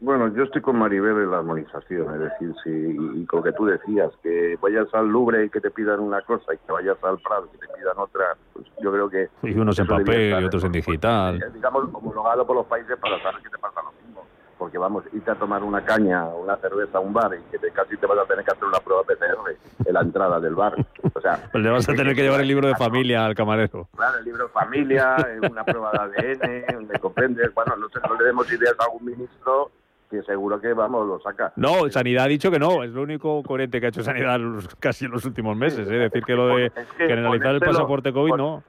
Bueno, 0.00 0.28
yo 0.34 0.42
estoy 0.42 0.60
con 0.60 0.76
Maribel 0.76 1.16
en 1.16 1.30
la 1.30 1.38
armonización, 1.38 2.14
es 2.14 2.20
decir, 2.20 2.54
si, 2.62 2.70
y, 2.70 3.26
con 3.26 3.38
lo 3.38 3.44
que 3.44 3.52
tú 3.52 3.64
decías, 3.64 4.10
que 4.22 4.58
vayas 4.60 4.86
al 4.92 5.08
Louvre 5.08 5.46
y 5.46 5.50
que 5.50 5.60
te 5.60 5.70
pidan 5.70 6.00
una 6.00 6.20
cosa 6.22 6.52
y 6.52 6.58
que 6.58 6.72
vayas 6.72 7.02
al 7.02 7.18
Prado 7.20 7.48
y 7.48 7.58
que 7.58 7.66
te 7.66 7.72
pidan 7.72 7.96
otra, 7.96 8.36
pues 8.52 8.66
yo 8.82 8.92
creo 8.92 9.08
que... 9.08 9.28
Y 9.42 9.58
unos 9.58 9.78
en 9.78 9.86
papel 9.86 10.20
estar 10.20 10.42
y 10.42 10.44
otros 10.44 10.64
en 10.64 10.72
digital. 10.72 11.42
digamos, 11.54 11.84
homologado 11.92 12.46
por 12.46 12.56
los 12.56 12.66
países 12.66 12.98
para 12.98 13.22
saber 13.22 13.40
que 13.42 13.48
te 13.48 13.58
pasa 13.58 13.80
lo 13.82 13.92
mismo. 13.92 14.03
Porque 14.58 14.78
vamos, 14.78 15.04
irte 15.12 15.30
a 15.30 15.34
tomar 15.34 15.62
una 15.62 15.84
caña 15.84 16.26
o 16.26 16.42
una 16.42 16.56
cerveza 16.56 16.98
a 16.98 17.00
un 17.00 17.12
bar 17.12 17.32
y 17.34 17.50
que 17.50 17.58
te, 17.58 17.70
casi 17.70 17.96
te 17.96 18.06
vas 18.06 18.18
a 18.18 18.24
tener 18.24 18.44
que 18.44 18.52
hacer 18.52 18.64
una 18.64 18.78
prueba 18.78 19.02
PCR 19.02 19.56
en 19.86 19.94
la 19.94 20.00
entrada 20.00 20.40
del 20.40 20.54
bar. 20.54 20.74
O 21.12 21.20
sea, 21.20 21.48
Pues 21.50 21.62
le 21.62 21.70
vas 21.70 21.88
a 21.88 21.94
tener 21.94 22.14
que 22.14 22.22
llevar 22.22 22.40
el 22.40 22.48
libro 22.48 22.68
de 22.68 22.74
familia 22.76 23.24
al 23.24 23.34
camarero. 23.34 23.88
Claro, 23.96 24.18
el 24.18 24.24
libro 24.24 24.44
de 24.44 24.50
familia, 24.50 25.16
eh, 25.28 25.46
una 25.50 25.64
prueba 25.64 25.90
de 26.08 26.38
ADN, 26.40 26.86
me 26.86 26.98
comprendes. 26.98 27.52
Bueno, 27.54 27.76
no, 27.76 27.88
sé, 27.88 27.98
no 28.08 28.14
le 28.16 28.24
demos 28.24 28.50
ideas 28.52 28.74
a 28.78 28.84
algún 28.84 29.04
ministro 29.04 29.70
que 30.10 30.22
seguro 30.22 30.60
que, 30.60 30.72
vamos, 30.72 31.06
lo 31.06 31.20
saca. 31.20 31.52
No, 31.56 31.88
Sanidad 31.90 32.24
ha 32.24 32.28
dicho 32.28 32.50
que 32.50 32.58
no, 32.58 32.84
es 32.84 32.90
lo 32.90 33.02
único 33.02 33.42
coherente 33.42 33.80
que 33.80 33.86
ha 33.86 33.88
hecho 33.88 34.02
Sanidad 34.02 34.38
casi 34.78 35.06
en 35.06 35.10
los 35.10 35.24
últimos 35.24 35.56
meses, 35.56 35.80
es 35.80 35.88
decir, 35.88 36.22
que 36.24 36.34
lo 36.34 36.48
de 36.48 36.70
que 36.70 37.06
generalizar 37.06 37.54
el 37.54 37.60
pasaporte 37.60 38.12
COVID 38.12 38.34
no. 38.34 38.62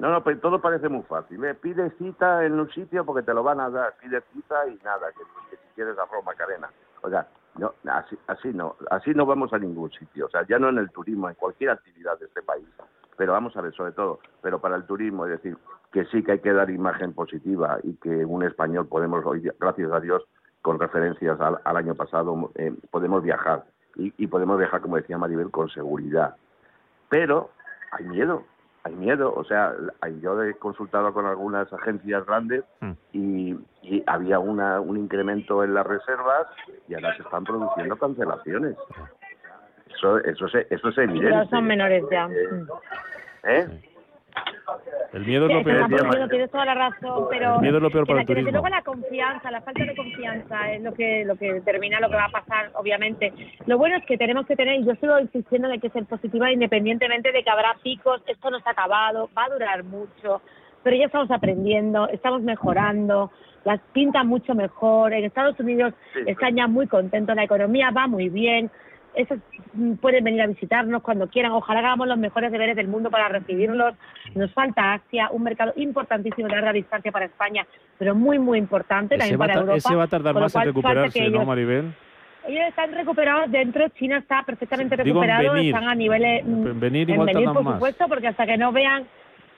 No, 0.00 0.10
no, 0.10 0.24
pues 0.24 0.40
todo 0.40 0.62
parece 0.62 0.88
muy 0.88 1.02
fácil. 1.02 1.44
¿eh? 1.44 1.54
Pide 1.54 1.90
cita 1.98 2.46
en 2.46 2.58
un 2.58 2.70
sitio 2.70 3.04
porque 3.04 3.22
te 3.22 3.34
lo 3.34 3.42
van 3.42 3.60
a 3.60 3.68
dar. 3.68 3.94
Pide 4.00 4.22
cita 4.32 4.66
y 4.66 4.78
nada, 4.82 5.08
que, 5.12 5.56
si 5.56 5.74
quieres 5.74 5.98
a 5.98 6.06
Roma, 6.06 6.32
Macarena. 6.32 6.70
O 7.02 7.10
sea, 7.10 7.28
no, 7.58 7.74
así, 7.86 8.18
así 8.26 8.48
no, 8.54 8.76
así 8.90 9.10
no 9.12 9.26
vamos 9.26 9.52
a 9.52 9.58
ningún 9.58 9.90
sitio. 9.90 10.24
O 10.24 10.30
sea, 10.30 10.46
ya 10.46 10.58
no 10.58 10.70
en 10.70 10.78
el 10.78 10.90
turismo, 10.90 11.28
en 11.28 11.34
cualquier 11.34 11.72
actividad 11.72 12.18
de 12.18 12.24
este 12.24 12.40
país. 12.40 12.66
Pero 13.18 13.32
vamos 13.34 13.54
a 13.58 13.60
ver, 13.60 13.74
sobre 13.74 13.92
todo, 13.92 14.20
pero 14.40 14.58
para 14.58 14.76
el 14.76 14.86
turismo, 14.86 15.26
es 15.26 15.32
decir, 15.32 15.58
que 15.92 16.06
sí 16.06 16.22
que 16.22 16.32
hay 16.32 16.38
que 16.38 16.54
dar 16.54 16.70
imagen 16.70 17.12
positiva 17.12 17.78
y 17.82 17.92
que 17.96 18.24
un 18.24 18.42
español 18.42 18.86
podemos, 18.88 19.22
gracias 19.58 19.92
a 19.92 20.00
Dios, 20.00 20.22
con 20.62 20.78
referencias 20.78 21.38
al, 21.42 21.60
al 21.62 21.76
año 21.76 21.94
pasado, 21.94 22.50
eh, 22.54 22.74
podemos 22.90 23.22
viajar. 23.22 23.64
Y, 23.96 24.14
y 24.16 24.28
podemos 24.28 24.56
viajar, 24.56 24.80
como 24.80 24.96
decía 24.96 25.18
Maribel, 25.18 25.50
con 25.50 25.68
seguridad. 25.68 26.36
Pero 27.10 27.50
hay 27.92 28.06
miedo, 28.06 28.44
hay 28.84 28.94
miedo. 28.94 29.32
O 29.34 29.44
sea, 29.44 29.74
yo 30.22 30.42
he 30.42 30.54
consultado 30.54 31.12
con 31.12 31.26
algunas 31.26 31.72
agencias 31.72 32.24
grandes 32.26 32.64
y, 33.12 33.56
y 33.82 34.02
había 34.06 34.38
una, 34.38 34.80
un 34.80 34.96
incremento 34.96 35.62
en 35.64 35.74
las 35.74 35.86
reservas 35.86 36.46
y 36.88 36.94
ahora 36.94 37.14
se 37.16 37.22
están 37.22 37.44
produciendo 37.44 37.96
cancelaciones. 37.96 38.76
Eso, 39.94 40.18
eso, 40.18 40.46
es, 40.46 40.66
eso 40.70 40.88
es 40.88 40.94
Pero 40.96 41.10
evidente. 41.10 41.48
son 41.50 41.66
menores 41.66 42.04
ya. 42.10 42.28
¿Eh? 43.44 43.68
El 45.12 45.26
miedo 45.26 45.46
es 45.46 45.50
Sí, 45.50 45.54
lo 45.58 45.64
peor. 45.64 45.76
estamos 45.82 46.10
viendo, 46.10 46.28
tienes 46.28 46.50
toda 46.50 46.64
la 46.64 46.74
razón, 46.74 47.26
pero 47.30 47.54
El 47.56 47.60
miedo 47.62 47.76
es 47.78 47.82
lo 47.82 47.90
peor 47.90 48.04
que 48.04 48.08
para 48.08 48.20
el 48.20 48.26
que 48.26 48.34
desde 48.34 48.42
turismo. 48.50 48.60
luego 48.62 48.68
la 48.76 48.82
confianza, 48.82 49.50
la 49.50 49.60
falta 49.60 49.84
de 49.84 49.96
confianza 49.96 50.72
es 50.72 50.82
lo 50.82 50.92
que 50.94 51.24
lo 51.24 51.36
que 51.36 51.52
determina 51.54 51.98
lo 52.00 52.08
que 52.08 52.14
va 52.16 52.26
a 52.26 52.30
pasar, 52.30 52.70
obviamente. 52.74 53.32
Lo 53.66 53.76
bueno 53.78 53.96
es 53.96 54.04
que 54.06 54.16
tenemos 54.16 54.46
que 54.46 54.54
tener, 54.54 54.80
y 54.80 54.84
yo 54.84 54.94
sigo 54.96 55.18
insistiendo 55.18 55.68
en 55.68 55.80
que 55.80 55.90
ser 55.90 56.04
positiva 56.04 56.52
independientemente 56.52 57.32
de 57.32 57.42
que 57.42 57.50
habrá 57.50 57.74
picos, 57.82 58.22
esto 58.26 58.50
no 58.50 58.60
se 58.60 58.68
ha 58.68 58.72
acabado, 58.72 59.28
va 59.36 59.44
a 59.46 59.50
durar 59.50 59.82
mucho, 59.82 60.42
pero 60.84 60.96
ya 60.96 61.06
estamos 61.06 61.30
aprendiendo, 61.32 62.08
estamos 62.08 62.42
mejorando, 62.42 63.32
las 63.64 63.80
pinta 63.92 64.22
mucho 64.22 64.54
mejor, 64.54 65.12
en 65.12 65.24
Estados 65.24 65.58
Unidos 65.58 65.92
están 66.26 66.54
ya 66.54 66.66
muy 66.68 66.86
contentos, 66.86 67.34
la 67.34 67.44
economía 67.44 67.90
va 67.90 68.06
muy 68.06 68.28
bien, 68.28 68.70
esos 69.14 69.38
mm, 69.74 69.94
pueden 69.94 70.24
venir 70.24 70.42
a 70.42 70.46
visitarnos 70.46 71.02
cuando 71.02 71.28
quieran. 71.28 71.52
Ojalá 71.52 71.80
hagamos 71.80 72.06
los 72.08 72.18
mejores 72.18 72.52
deberes 72.52 72.76
del 72.76 72.88
mundo 72.88 73.10
para 73.10 73.28
recibirlos. 73.28 73.94
Nos 74.34 74.52
falta 74.52 74.94
Asia, 74.94 75.28
un 75.32 75.42
mercado 75.42 75.72
importantísimo 75.76 76.48
de 76.48 76.54
larga 76.54 76.72
distancia 76.72 77.10
para 77.12 77.26
España, 77.26 77.66
pero 77.98 78.14
muy, 78.14 78.38
muy 78.38 78.58
importante 78.58 79.16
Ese 79.16 79.20
también 79.36 79.40
va, 79.40 79.44
a 79.44 79.48
para 79.48 79.60
Europa. 79.60 79.76
ese 79.78 79.94
va 79.94 80.02
a 80.04 80.08
tardar 80.08 80.34
más 80.34 80.54
en 80.54 80.62
recuperarse, 80.62 81.30
¿no, 81.30 81.44
Maribel? 81.44 81.92
ellos 82.46 82.64
están 82.68 82.92
recuperados 82.92 83.50
dentro, 83.50 83.86
China 83.90 84.16
está 84.18 84.42
perfectamente 84.44 84.96
recuperado, 84.96 85.52
venir. 85.52 85.74
están 85.74 85.88
a 85.88 85.94
niveles 85.94 86.44
mm, 86.44 86.66
En 86.66 86.80
venir 86.80 87.08
en 87.10 87.14
igual 87.14 87.26
venir, 87.26 87.50
por 87.52 87.62
más. 87.62 87.74
supuesto, 87.74 88.08
porque 88.08 88.28
hasta 88.28 88.46
que 88.46 88.56
no 88.56 88.72
vean, 88.72 89.06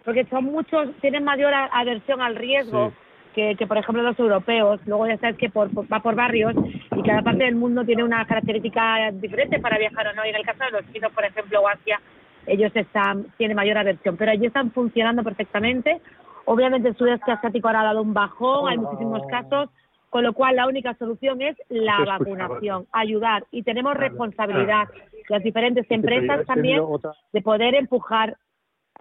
porque 0.05 0.25
son 0.27 0.45
muchos, 0.45 0.88
tienen 1.01 1.23
mayor 1.25 1.53
aversión 1.55 2.21
al 2.21 2.35
riesgo 2.35 2.91
Sí. 2.91 2.97
Que, 3.35 3.57
que, 3.57 3.66
por 3.66 3.79
ejemplo, 3.79 4.03
los 4.03 4.18
europeos. 4.18 4.81
Luego 4.87 5.07
ya 5.07 5.16
sabes 5.18 5.37
que 5.37 5.49
por, 5.51 5.71
por- 5.73 5.92
va 5.92 6.01
por 6.01 6.14
barrios 6.14 6.55
y 6.97 7.03
cada 7.03 7.23
parte 7.23 7.45
del 7.45 7.55
mundo 7.55 7.85
tiene 7.85 8.05
una 8.05 8.25
característica 8.27 9.11
diferente 9.12 9.59
para 9.61 9.79
viajar 9.79 10.07
o 10.09 10.14
no. 10.14 10.25
Y 10.25 10.31
en 10.31 10.37
el 10.37 10.45
caso 10.45 10.64
de 10.64 10.71
los 10.71 10.92
chinos, 10.92 11.12
por 11.12 11.25
ejemplo, 11.25 11.61
o 11.61 11.68
Asia, 11.68 12.01
ellos 12.47 12.73
están, 12.75 13.27
tienen 13.38 13.57
mayor 13.57 13.79
aversión, 13.79 14.16
pero 14.16 14.33
allí 14.33 14.47
están 14.47 14.71
funcionando 14.73 15.23
perfectamente. 15.23 16.01
Obviamente 16.45 16.88
el 16.88 16.97
sudeste 16.97 17.31
asiático 17.31 17.68
ahora 17.68 17.83
ha 17.83 17.85
dado 17.85 18.03
un 18.03 18.14
bajón, 18.14 18.68
hay 18.68 18.79
muchísimos 18.79 19.23
casos, 19.31 19.71
con 20.11 20.25
lo 20.25 20.33
cual 20.33 20.57
la 20.57 20.66
única 20.66 20.92
solución 20.95 21.40
es 21.40 21.57
la 21.68 21.97
Te 21.99 22.03
escuchaba. 22.03 22.18
vacunación, 22.18 22.87
ayudar. 22.92 23.45
Y 23.53 23.62
tenemos 23.62 23.95
responsabilidad, 23.97 24.88
las 25.29 25.42
diferentes 25.42 25.88
empresas 25.90 26.45
también, 26.47 26.83
de 27.33 27.42
poder 27.42 27.75
empujar 27.77 28.37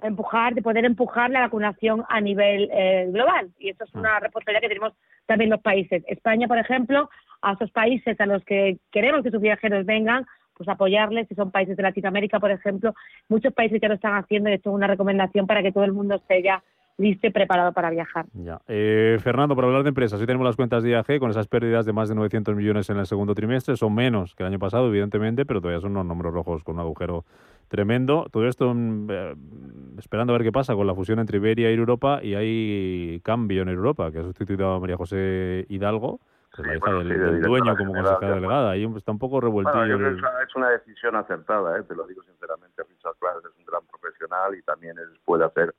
empujar 0.01 0.53
de 0.53 0.61
poder 0.61 0.85
empujar 0.85 1.29
la 1.29 1.41
vacunación 1.41 2.03
a 2.09 2.21
nivel 2.21 2.69
eh, 2.71 3.07
global 3.11 3.49
y 3.59 3.69
eso 3.69 3.83
es 3.83 3.93
una 3.93 4.19
responsabilidad 4.19 4.61
que 4.61 4.67
tenemos 4.67 4.93
también 5.25 5.49
los 5.49 5.61
países 5.61 6.03
España 6.07 6.47
por 6.47 6.57
ejemplo 6.57 7.09
a 7.41 7.53
esos 7.53 7.71
países 7.71 8.19
a 8.19 8.25
los 8.25 8.43
que 8.43 8.77
queremos 8.91 9.23
que 9.23 9.31
sus 9.31 9.41
viajeros 9.41 9.85
vengan 9.85 10.25
pues 10.55 10.67
apoyarles 10.69 11.27
si 11.27 11.35
son 11.35 11.51
países 11.51 11.77
de 11.77 11.83
Latinoamérica 11.83 12.39
por 12.39 12.51
ejemplo 12.51 12.93
muchos 13.29 13.53
países 13.53 13.79
ya 13.81 13.87
lo 13.87 13.95
están 13.95 14.15
haciendo 14.15 14.49
y 14.49 14.53
esto 14.53 14.69
es 14.69 14.75
una 14.75 14.87
recomendación 14.87 15.47
para 15.47 15.61
que 15.61 15.71
todo 15.71 15.83
el 15.83 15.93
mundo 15.93 16.15
esté 16.15 16.43
ya 16.43 16.63
listo 16.97 17.27
y 17.27 17.31
preparado 17.31 17.73
para 17.73 17.89
viajar 17.89 18.25
Ya. 18.33 18.61
Eh, 18.67 19.17
Fernando, 19.21 19.55
para 19.55 19.67
hablar 19.67 19.83
de 19.83 19.89
empresas, 19.89 20.19
hoy 20.19 20.27
tenemos 20.27 20.45
las 20.45 20.55
cuentas 20.55 20.83
de 20.83 20.91
IAG 20.91 21.19
con 21.19 21.31
esas 21.31 21.47
pérdidas 21.47 21.85
de 21.85 21.93
más 21.93 22.09
de 22.09 22.15
900 22.15 22.55
millones 22.55 22.89
en 22.89 22.97
el 22.97 23.05
segundo 23.05 23.33
trimestre. 23.33 23.75
Son 23.75 23.93
menos 23.93 24.35
que 24.35 24.43
el 24.43 24.47
año 24.47 24.59
pasado, 24.59 24.87
evidentemente, 24.87 25.45
pero 25.45 25.61
todavía 25.61 25.81
son 25.81 25.91
unos 25.91 26.05
números 26.05 26.33
rojos 26.33 26.63
con 26.63 26.75
un 26.75 26.81
agujero 26.81 27.25
tremendo. 27.71 28.27
Todo 28.31 28.47
esto 28.47 28.73
mm, 28.73 29.07
eh, 29.09 29.35
esperando 29.97 30.33
a 30.33 30.37
ver 30.37 30.43
qué 30.43 30.51
pasa 30.51 30.75
con 30.75 30.85
la 30.85 30.93
fusión 30.93 31.19
entre 31.19 31.37
Iberia 31.37 31.71
y 31.71 31.75
Europa 31.75 32.19
y 32.21 32.35
hay 32.35 33.21
cambio 33.23 33.61
en 33.61 33.69
Europa, 33.69 34.11
que 34.11 34.19
ha 34.19 34.23
sustituido 34.23 34.73
a 34.73 34.79
María 34.79 34.97
José 34.97 35.65
Hidalgo, 35.69 36.19
que 36.53 36.61
es 36.63 36.67
la 36.67 36.75
hija 36.75 36.85
bueno, 36.91 36.99
del, 36.99 37.07
sí, 37.07 37.13
de 37.13 37.31
del 37.31 37.41
dueño 37.41 37.77
como 37.77 37.93
consejera 37.93 38.35
delegada. 38.35 38.71
Ahí 38.71 38.83
está 38.97 39.13
un 39.13 39.19
poco 39.19 39.39
revueltillo. 39.39 39.73
Bueno, 39.79 39.89
yo 39.89 39.97
creo 39.97 40.09
el- 40.09 40.15
que 40.21 40.43
es 40.49 40.55
una 40.57 40.69
decisión 40.69 41.15
acertada, 41.15 41.79
¿eh? 41.79 41.83
te 41.83 41.95
lo 41.95 42.05
digo 42.05 42.21
sinceramente. 42.23 42.83
Richard 42.83 43.15
Clark 43.19 43.39
es 43.49 43.57
un 43.57 43.65
gran 43.65 43.83
profesional 43.87 44.53
y 44.53 44.61
también 44.63 44.97
él 44.99 45.17
puede 45.23 45.45
hacer, 45.45 45.73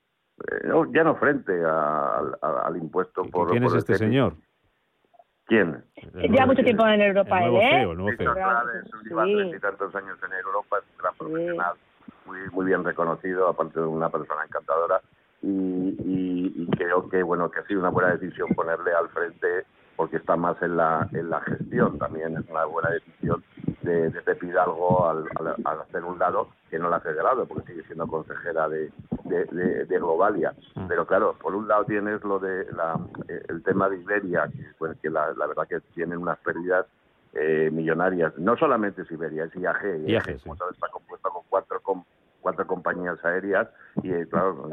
eh, 0.51 0.67
no, 0.67 0.91
ya 0.91 1.03
no 1.03 1.15
frente 1.17 1.53
a- 1.63 2.17
al- 2.41 2.77
impuesto 2.77 3.23
por. 3.29 3.51
¿Quién 3.51 3.61
por 3.63 3.71
es 3.73 3.77
este 3.77 3.97
señor? 3.97 4.33
¿Quién? 5.53 5.83
Lleva 6.31 6.47
mucho 6.47 6.63
tiempo 6.63 6.87
en 6.87 6.99
Europa, 6.99 7.37
el 7.37 7.51
nuevo 7.51 7.61
¿eh? 7.61 7.69
CEO, 7.69 7.91
el 7.91 7.97
nuevo 7.99 8.17
CEO. 8.17 8.33
Prades 8.33 8.85
lleva 9.03 9.23
treinta 9.23 9.55
y 9.55 9.59
tantos 9.59 9.95
años 9.95 10.17
en 10.25 10.33
Europa, 10.33 10.77
es 10.79 10.83
un 10.91 10.97
gran 10.97 11.13
profesional, 11.15 11.73
muy, 12.25 12.37
muy 12.53 12.65
bien 12.65 12.83
reconocido, 12.83 13.47
aparte 13.49 13.79
de 13.79 13.85
una 13.85 14.09
persona 14.09 14.43
encantadora. 14.45 14.99
Y, 15.43 15.47
y- 15.49 16.53
y 16.57 16.67
creo 16.75 17.07
que 17.07 17.21
bueno 17.21 17.51
que 17.51 17.59
ha 17.59 17.67
sido 17.67 17.81
una 17.81 17.89
buena 17.89 18.15
decisión 18.15 18.49
ponerle 18.55 18.93
al 18.93 19.09
frente 19.09 19.65
porque 19.95 20.17
está 20.17 20.35
más 20.35 20.61
en 20.61 20.75
la 20.77 21.07
en 21.13 21.29
la 21.29 21.39
gestión 21.41 21.97
también 21.99 22.35
es 22.37 22.49
una 22.49 22.65
buena 22.65 22.89
decisión 22.89 23.43
de, 23.81 24.09
de 24.09 24.21
Pepe 24.21 24.47
Hidalgo 24.47 25.07
al, 25.07 25.25
al- 25.39 25.55
al 25.65 25.81
hacer 25.81 26.03
un 26.03 26.17
lado 26.19 26.49
que 26.69 26.79
no 26.79 26.89
la 26.89 26.97
hace 26.97 27.13
de 27.13 27.21
lado 27.21 27.45
porque 27.45 27.67
sigue 27.73 27.83
siendo 27.83 28.07
consejera 28.07 28.67
de, 28.69 28.91
de, 29.25 29.45
de- 29.45 29.85
de 29.85 29.97
Globalia. 29.99 30.53
Pero 30.87 31.05
claro 31.05 31.35
por 31.41 31.53
un 31.55 31.67
lado 31.67 31.85
tienes 31.85 32.23
lo 32.23 32.39
de 32.39 32.65
la, 32.73 32.97
eh, 33.27 33.43
el 33.49 33.61
tema 33.63 33.89
de 33.89 33.97
Iberia 33.99 34.47
que, 34.47 34.65
pues, 34.77 34.97
que 34.99 35.09
la, 35.09 35.31
la 35.33 35.45
verdad 35.47 35.67
que 35.67 35.79
tienen 35.93 36.17
unas 36.19 36.39
pérdidas 36.39 36.85
eh, 37.33 37.69
millonarias. 37.71 38.37
No 38.37 38.55
solamente 38.57 39.03
es 39.03 39.11
Iberia 39.11 39.45
es 39.45 39.55
IAG 39.55 40.07
IAG, 40.07 40.25
sí. 40.25 40.43
como 40.43 40.55
sabes, 40.55 40.75
está 40.75 40.87
compuesta 40.89 41.29
con 41.29 41.41
cuatro 41.49 41.79
com- 41.81 42.03
cuatro 42.41 42.67
compañías 42.67 43.23
aéreas 43.23 43.67
y 44.01 44.11
eh, 44.11 44.27
claro 44.29 44.69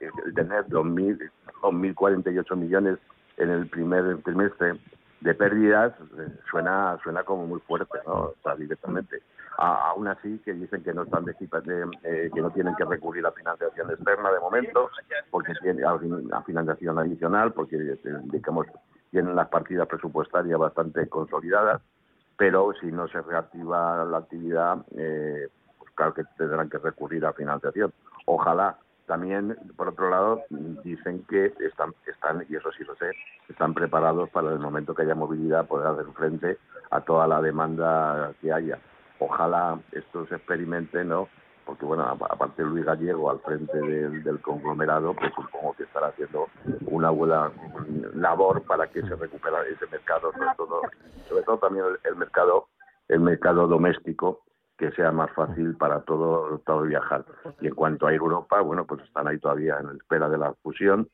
el, 0.00 0.10
el 0.26 0.34
tener 0.34 0.66
2.000 0.66 1.30
2.048 1.62 2.56
millones 2.56 2.98
en 3.36 3.50
el 3.50 3.66
primer 3.68 4.22
trimestre 4.22 4.78
de 5.20 5.34
pérdidas 5.34 5.92
eh, 6.18 6.28
suena 6.50 6.98
suena 7.02 7.22
como 7.24 7.46
muy 7.46 7.60
fuerte 7.60 7.98
no 8.06 8.32
o 8.42 8.56
directamente 8.56 9.22
A- 9.58 9.90
aún 9.90 10.08
así 10.08 10.38
que 10.44 10.52
dicen 10.52 10.82
que 10.82 10.92
no 10.92 11.02
están 11.04 11.24
de, 11.24 11.32
eh, 12.02 12.30
que 12.34 12.40
no 12.42 12.50
tienen 12.50 12.74
que 12.76 12.84
recurrir 12.84 13.24
a 13.26 13.32
financiación 13.32 13.90
externa 13.90 14.30
de 14.32 14.40
momento 14.40 14.90
porque 15.30 15.52
tienen 15.62 15.84
a, 15.86 15.98
fin- 15.98 16.28
a 16.32 16.42
financiación 16.42 16.98
adicional 16.98 17.52
porque 17.52 17.76
eh, 17.76 17.98
digamos 18.24 18.66
tienen 19.10 19.34
las 19.36 19.48
partidas 19.48 19.86
presupuestarias 19.88 20.58
bastante 20.58 21.08
consolidadas 21.08 21.80
pero 22.36 22.72
si 22.80 22.86
no 22.90 23.06
se 23.06 23.20
reactiva 23.22 24.04
la 24.04 24.18
actividad, 24.18 24.78
eh, 24.96 25.46
pues 25.78 25.90
claro 25.94 26.14
que 26.14 26.24
tendrán 26.36 26.68
que 26.68 26.78
recurrir 26.78 27.24
a 27.24 27.32
financiación. 27.32 27.92
Ojalá. 28.26 28.76
También, 29.06 29.56
por 29.76 29.88
otro 29.88 30.08
lado, 30.08 30.42
dicen 30.82 31.24
que 31.28 31.52
están, 31.60 31.94
están, 32.06 32.44
y 32.48 32.56
eso 32.56 32.70
sí 32.72 32.84
lo 32.84 32.94
sé, 32.96 33.10
están 33.48 33.74
preparados 33.74 34.30
para 34.30 34.50
el 34.50 34.58
momento 34.58 34.94
que 34.94 35.02
haya 35.02 35.14
movilidad 35.14 35.66
poder 35.66 35.88
hacer 35.88 36.06
frente 36.14 36.58
a 36.90 37.00
toda 37.02 37.26
la 37.26 37.42
demanda 37.42 38.32
que 38.40 38.52
haya. 38.52 38.78
Ojalá 39.18 39.78
esto 39.92 40.26
se 40.26 40.36
experimente, 40.36 41.04
¿no? 41.04 41.28
Porque, 41.66 41.84
bueno, 41.84 42.04
aparte 42.04 42.62
Luis 42.62 42.84
Gallego 42.84 43.30
al 43.30 43.40
frente 43.40 43.78
del, 43.78 44.22
del 44.22 44.40
conglomerado, 44.40 45.14
pues 45.14 45.32
supongo 45.34 45.74
que 45.74 45.84
estará 45.84 46.08
haciendo 46.08 46.48
una 46.86 47.10
buena 47.10 47.50
labor 48.14 48.62
para 48.62 48.86
que 48.86 49.00
se 49.02 49.16
recupere 49.16 49.70
ese 49.70 49.86
mercado, 49.86 50.32
sobre 50.32 50.54
todo, 50.56 50.80
sobre 51.28 51.42
todo 51.42 51.58
también 51.58 51.84
el, 51.86 52.10
el 52.10 52.16
mercado 52.16 52.68
el 53.08 53.20
mercado 53.20 53.66
doméstico 53.66 54.40
que 54.76 54.90
sea 54.92 55.12
más 55.12 55.30
fácil 55.32 55.76
para 55.76 56.00
todo, 56.00 56.58
todo 56.66 56.82
viajar. 56.82 57.24
Y 57.60 57.68
en 57.68 57.74
cuanto 57.74 58.06
a 58.06 58.14
Europa, 58.14 58.60
bueno, 58.60 58.84
pues 58.86 59.02
están 59.02 59.28
ahí 59.28 59.38
todavía 59.38 59.78
en 59.78 59.96
espera 59.96 60.28
de 60.28 60.38
la 60.38 60.52
fusión 60.62 61.08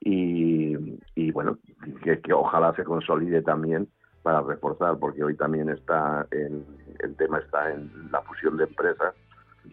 y, 0.00 0.98
y 1.14 1.30
bueno, 1.30 1.58
que, 2.02 2.20
que 2.20 2.32
ojalá 2.32 2.74
se 2.74 2.84
consolide 2.84 3.42
también 3.42 3.88
para 4.22 4.40
reforzar, 4.40 4.98
porque 4.98 5.22
hoy 5.22 5.36
también 5.36 5.68
está 5.68 6.26
en, 6.30 6.64
el 7.00 7.16
tema 7.16 7.38
está 7.38 7.72
en 7.72 7.90
la 8.10 8.22
fusión 8.22 8.56
de 8.56 8.64
empresas, 8.64 9.14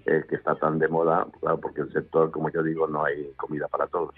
eh, 0.06 0.24
que 0.28 0.36
está 0.36 0.56
tan 0.56 0.80
de 0.80 0.88
moda, 0.88 1.28
claro, 1.40 1.60
porque 1.60 1.82
el 1.82 1.92
sector, 1.92 2.32
como 2.32 2.50
yo 2.50 2.64
digo, 2.64 2.88
no 2.88 3.06
hay 3.06 3.32
comida 3.38 3.68
para 3.68 3.88
todos. 3.88 4.14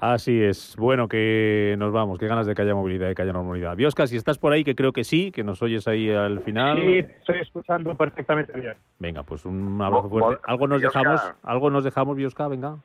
Así 0.00 0.40
es. 0.40 0.76
Bueno, 0.78 1.08
que 1.08 1.74
nos 1.76 1.92
vamos. 1.92 2.20
Qué 2.20 2.28
ganas 2.28 2.46
de 2.46 2.54
que 2.54 2.62
haya 2.62 2.72
movilidad 2.72 3.10
y 3.10 3.16
que 3.16 3.22
haya 3.22 3.32
normalidad. 3.32 3.74
Biosca, 3.74 4.06
si 4.06 4.16
estás 4.16 4.38
por 4.38 4.52
ahí, 4.52 4.62
que 4.62 4.76
creo 4.76 4.92
que 4.92 5.02
sí, 5.02 5.32
que 5.32 5.42
nos 5.42 5.60
oyes 5.60 5.88
ahí 5.88 6.08
al 6.08 6.38
final. 6.40 6.78
Sí, 6.80 6.98
estoy 6.98 7.40
escuchando 7.40 7.96
perfectamente 7.96 8.52
bien. 8.52 8.74
Venga, 9.00 9.24
pues 9.24 9.44
un 9.44 9.82
abrazo 9.82 10.08
fuerte. 10.08 10.40
Algo 10.46 10.68
nos 10.68 10.80
Biosca. 10.80 11.00
dejamos, 11.00 11.34
algo 11.42 11.70
nos 11.70 11.82
dejamos, 11.82 12.16
Biosca, 12.16 12.46
venga. 12.46 12.76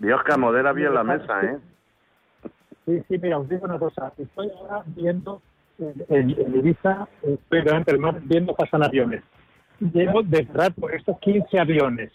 Biosca, 0.00 0.36
modera 0.36 0.72
bien 0.72 0.92
la 0.92 1.04
mesa, 1.04 1.40
¿eh? 1.44 1.58
Sí, 2.84 3.00
sí, 3.06 3.18
mira, 3.22 3.38
os 3.38 3.48
digo 3.48 3.64
una 3.64 3.78
cosa. 3.78 4.12
Estoy 4.18 4.50
ahora 4.58 4.82
viendo 4.86 5.40
en, 5.78 6.30
Ibiza, 6.30 7.06
estoy 7.22 7.62
delante 7.62 7.92
del 7.92 8.00
mar, 8.00 8.18
viendo 8.24 8.56
pasan 8.56 8.82
aviones. 8.82 9.22
Llevo 9.78 10.24
desde 10.24 10.52
rato 10.52 10.88
estos 10.88 11.16
15 11.20 11.60
aviones. 11.60 12.10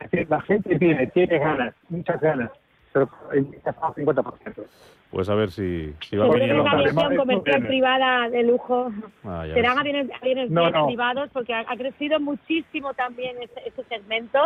Es 0.00 0.10
decir, 0.10 0.26
la 0.28 0.40
gente 0.40 0.74
viene, 0.76 1.06
tiene 1.08 1.38
ganas, 1.38 1.74
muchas 1.88 2.20
ganas, 2.20 2.50
pero 2.92 3.08
está 3.52 3.70
al 3.82 3.94
50%. 3.94 4.64
Pues 5.10 5.28
a 5.30 5.34
ver 5.34 5.50
si, 5.50 5.94
si 6.06 6.16
va 6.16 6.26
a 6.26 6.28
venir. 6.28 6.50
es 6.52 6.58
una 6.60 6.70
aviación 6.72 7.16
comercial 7.16 7.66
privada 7.66 8.28
de 8.28 8.42
lujo. 8.42 8.90
Ah, 9.24 9.44
Serán 9.54 9.76
ves. 9.76 9.80
aviones, 9.80 10.10
aviones 10.20 10.50
No, 10.50 10.60
bien 10.62 10.72
no. 10.74 10.86
privados 10.86 11.30
porque 11.32 11.54
ha, 11.54 11.60
ha 11.60 11.76
crecido 11.76 12.20
muchísimo 12.20 12.92
también 12.94 13.36
ese, 13.42 13.60
ese 13.66 13.84
segmento. 13.84 14.38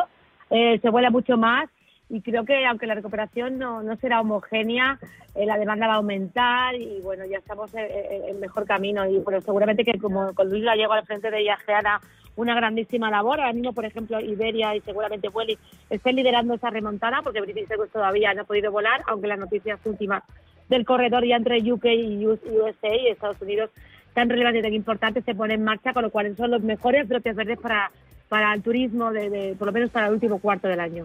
Eh, 0.51 0.79
se 0.81 0.89
vuela 0.91 1.11
mucho 1.11 1.37
más 1.37 1.69
y 2.09 2.21
creo 2.21 2.45
que 2.45 2.65
aunque 2.67 2.87
la 2.87 2.95
recuperación 2.95 3.59
no, 3.59 3.83
no 3.83 3.97
será 3.97 4.21
homogénea, 4.21 4.99
eh, 5.35 5.47
la 5.47 5.59
demanda 5.59 5.89
va 5.89 5.95
a 5.95 5.97
aumentar 5.97 6.75
y 6.77 7.01
bueno, 7.03 7.25
ya 7.25 7.39
estamos 7.39 7.75
en, 7.75 7.87
en- 8.29 8.39
mejor 8.39 8.65
camino. 8.65 9.05
Y 9.09 9.19
bueno, 9.19 9.41
seguramente 9.41 9.85
que 9.85 9.99
como 9.99 10.33
con 10.35 10.49
Luis 10.49 10.63
Gallego 10.63 10.93
al 10.93 11.05
frente 11.07 11.31
de 11.31 11.43
IAG 11.43 11.69
hará 11.75 12.01
una 12.37 12.55
grandísima 12.55 13.11
labor. 13.11 13.41
Ahora 13.41 13.53
mismo, 13.53 13.73
por 13.73 13.85
ejemplo, 13.85 14.21
Iberia 14.21 14.75
y 14.77 14.81
seguramente 14.81 15.29
Vueling 15.29 15.57
estén 15.91 16.17
liderando 16.17 16.55
esa 16.55 16.71
remontada 16.71 17.21
porque 17.23 17.41
British 17.41 17.71
Airways 17.71 17.91
todavía 17.93 18.33
no 18.35 18.43
ha 18.43 18.45
podido 18.45 18.71
volar, 18.73 19.03
aunque 19.07 19.27
las 19.29 19.39
noticias 19.39 19.79
últimas 19.85 20.23
del 20.69 20.85
corredor 20.85 21.25
ya 21.27 21.37
entre 21.37 21.59
UK 21.73 21.85
y 21.87 22.27
US- 22.27 22.41
USA 22.45 22.95
y 22.95 23.09
Estados 23.09 23.41
Unidos 23.43 23.71
tan 24.15 24.29
relevantes 24.29 24.61
y 24.61 24.63
tan 24.63 24.73
importantes 24.75 25.25
se 25.25 25.35
pone 25.35 25.55
en 25.55 25.65
marcha, 25.65 25.93
con 25.93 26.03
lo 26.03 26.11
cual 26.11 26.35
son 26.37 26.51
los 26.51 26.63
mejores 26.63 27.09
brotes 27.09 27.35
verdes 27.35 27.59
para, 27.59 27.91
para 28.29 28.53
el 28.55 28.63
turismo, 28.63 29.11
de, 29.13 29.29
de- 29.31 29.55
por 29.59 29.67
lo 29.69 29.73
menos 29.73 29.91
para 29.91 30.07
el 30.09 30.15
último 30.15 30.39
cuarto 30.39 30.69
del 30.69 30.81
año. 30.81 31.05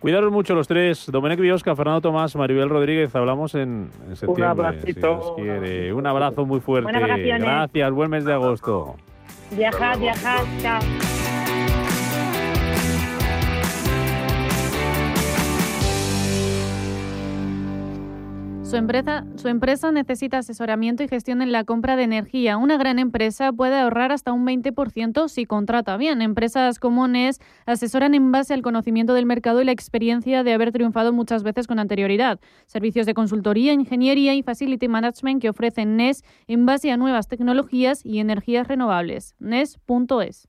Cuidaros 0.00 0.30
mucho 0.30 0.54
los 0.54 0.68
tres. 0.68 1.10
Domenech 1.10 1.40
Biosca, 1.40 1.74
Fernando 1.74 2.00
Tomás, 2.02 2.36
Maribel 2.36 2.68
Rodríguez. 2.68 3.14
Hablamos 3.16 3.54
en, 3.54 3.88
en 4.08 4.16
septiembre. 4.16 4.44
abracito. 4.44 5.34
si. 5.36 5.90
Un 5.92 6.06
abrazo 6.06 6.44
muy 6.44 6.60
fuerte. 6.60 6.84
Buenas 6.84 7.00
vacaciones. 7.02 7.40
Gracias. 7.42 7.90
Buen 7.92 8.10
mes 8.10 8.24
de 8.26 8.32
agosto. 8.34 8.96
Viajad, 9.50 9.98
viajad, 9.98 10.44
chao. 10.60 11.23
Su 18.74 19.48
empresa, 19.48 19.92
necesita 19.92 20.38
asesoramiento 20.38 21.04
y 21.04 21.08
gestión 21.08 21.42
en 21.42 21.52
la 21.52 21.62
compra 21.62 21.94
de 21.94 22.02
energía. 22.02 22.56
Una 22.56 22.76
gran 22.76 22.98
empresa 22.98 23.52
puede 23.52 23.78
ahorrar 23.78 24.10
hasta 24.10 24.32
un 24.32 24.44
20% 24.44 25.28
si 25.28 25.46
contrata 25.46 25.96
bien. 25.96 26.20
Empresas 26.20 26.80
como 26.80 27.06
NES 27.06 27.38
asesoran 27.66 28.14
en 28.14 28.32
base 28.32 28.52
al 28.52 28.62
conocimiento 28.62 29.14
del 29.14 29.26
mercado 29.26 29.62
y 29.62 29.64
la 29.64 29.70
experiencia 29.70 30.42
de 30.42 30.54
haber 30.54 30.72
triunfado 30.72 31.12
muchas 31.12 31.44
veces 31.44 31.68
con 31.68 31.78
anterioridad. 31.78 32.40
Servicios 32.66 33.06
de 33.06 33.14
consultoría, 33.14 33.72
ingeniería 33.72 34.34
y 34.34 34.42
facility 34.42 34.88
management 34.88 35.40
que 35.40 35.50
ofrecen 35.50 35.96
NES 35.96 36.24
en 36.48 36.66
base 36.66 36.90
a 36.90 36.96
nuevas 36.96 37.28
tecnologías 37.28 38.04
y 38.04 38.18
energías 38.18 38.66
renovables. 38.66 39.36
NES.es. 39.38 40.48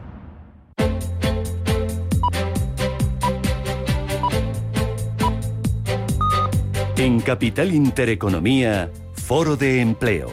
En 7.01 7.19
Capital 7.19 7.73
Intereconomía, 7.73 8.91
Foro 9.13 9.57
de 9.57 9.81
Empleo. 9.81 10.27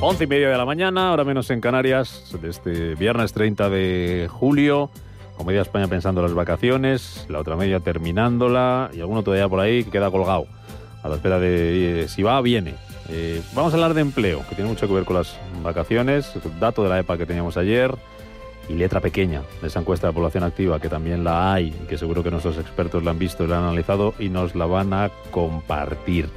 Once 0.00 0.24
y 0.24 0.26
media 0.26 0.48
de 0.48 0.56
la 0.56 0.64
mañana, 0.64 1.10
ahora 1.10 1.24
menos 1.24 1.50
en 1.50 1.60
Canarias, 1.60 2.34
de 2.40 2.48
este 2.48 2.94
viernes 2.94 3.34
30 3.34 3.68
de 3.68 4.26
julio. 4.30 4.90
Con 5.36 5.46
media 5.46 5.60
España 5.60 5.86
pensando 5.86 6.22
en 6.22 6.28
las 6.28 6.34
vacaciones, 6.34 7.26
la 7.28 7.40
otra 7.40 7.56
media 7.56 7.78
terminándola 7.80 8.90
y 8.94 9.00
alguno 9.00 9.22
todavía 9.22 9.46
por 9.46 9.60
ahí 9.60 9.84
que 9.84 9.90
queda 9.90 10.10
colgado 10.10 10.46
a 11.02 11.10
la 11.10 11.16
espera 11.16 11.38
de 11.38 12.04
eh, 12.04 12.08
si 12.08 12.22
va, 12.22 12.40
viene. 12.40 12.72
Eh, 13.10 13.42
vamos 13.54 13.74
a 13.74 13.76
hablar 13.76 13.92
de 13.92 14.00
empleo, 14.00 14.42
que 14.48 14.54
tiene 14.54 14.70
mucho 14.70 14.88
que 14.88 14.94
ver 14.94 15.04
con 15.04 15.16
las 15.16 15.38
vacaciones, 15.62 16.32
dato 16.58 16.82
de 16.82 16.88
la 16.88 17.00
EPA 17.00 17.18
que 17.18 17.26
teníamos 17.26 17.58
ayer 17.58 17.94
y 18.68 18.74
letra 18.74 19.00
pequeña 19.00 19.42
de 19.60 19.68
esa 19.68 19.80
encuesta 19.80 20.08
de 20.08 20.12
población 20.12 20.44
activa, 20.44 20.80
que 20.80 20.88
también 20.88 21.24
la 21.24 21.52
hay 21.52 21.68
y 21.68 21.86
que 21.86 21.98
seguro 21.98 22.22
que 22.22 22.30
nuestros 22.30 22.58
expertos 22.58 23.04
la 23.04 23.12
han 23.12 23.18
visto 23.18 23.44
y 23.44 23.46
la 23.46 23.58
han 23.58 23.64
analizado 23.64 24.14
y 24.18 24.28
nos 24.28 24.54
la 24.54 24.66
van 24.66 24.92
a 24.92 25.10
compartir. 25.30 26.28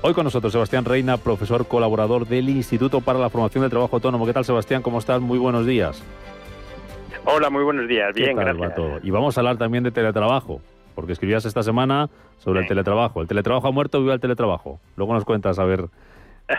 Hoy 0.00 0.14
con 0.14 0.24
nosotros 0.24 0.52
Sebastián 0.52 0.84
Reina, 0.84 1.16
profesor 1.16 1.66
colaborador 1.66 2.26
del 2.26 2.48
Instituto 2.48 3.00
para 3.00 3.18
la 3.18 3.30
Formación 3.30 3.62
del 3.62 3.70
Trabajo 3.70 3.96
Autónomo. 3.96 4.26
¿Qué 4.26 4.32
tal, 4.32 4.44
Sebastián? 4.44 4.80
¿Cómo 4.80 4.98
estás? 5.00 5.20
Muy 5.20 5.38
buenos 5.38 5.66
días. 5.66 6.02
Hola, 7.24 7.50
muy 7.50 7.64
buenos 7.64 7.88
días. 7.88 8.14
Bien, 8.14 8.36
gracias. 8.36 8.74
Y 9.02 9.10
vamos 9.10 9.36
a 9.36 9.40
hablar 9.40 9.58
también 9.58 9.82
de 9.82 9.90
teletrabajo, 9.90 10.60
porque 10.94 11.12
escribías 11.12 11.44
esta 11.44 11.62
semana 11.62 12.08
sobre 12.38 12.60
el 12.60 12.68
teletrabajo. 12.68 13.20
¿El 13.22 13.28
teletrabajo 13.28 13.66
ha 13.66 13.72
muerto 13.72 14.00
viva 14.00 14.14
el 14.14 14.20
teletrabajo? 14.20 14.80
Luego 14.96 15.14
nos 15.14 15.24
cuentas 15.24 15.58
a 15.58 15.64
ver 15.64 15.86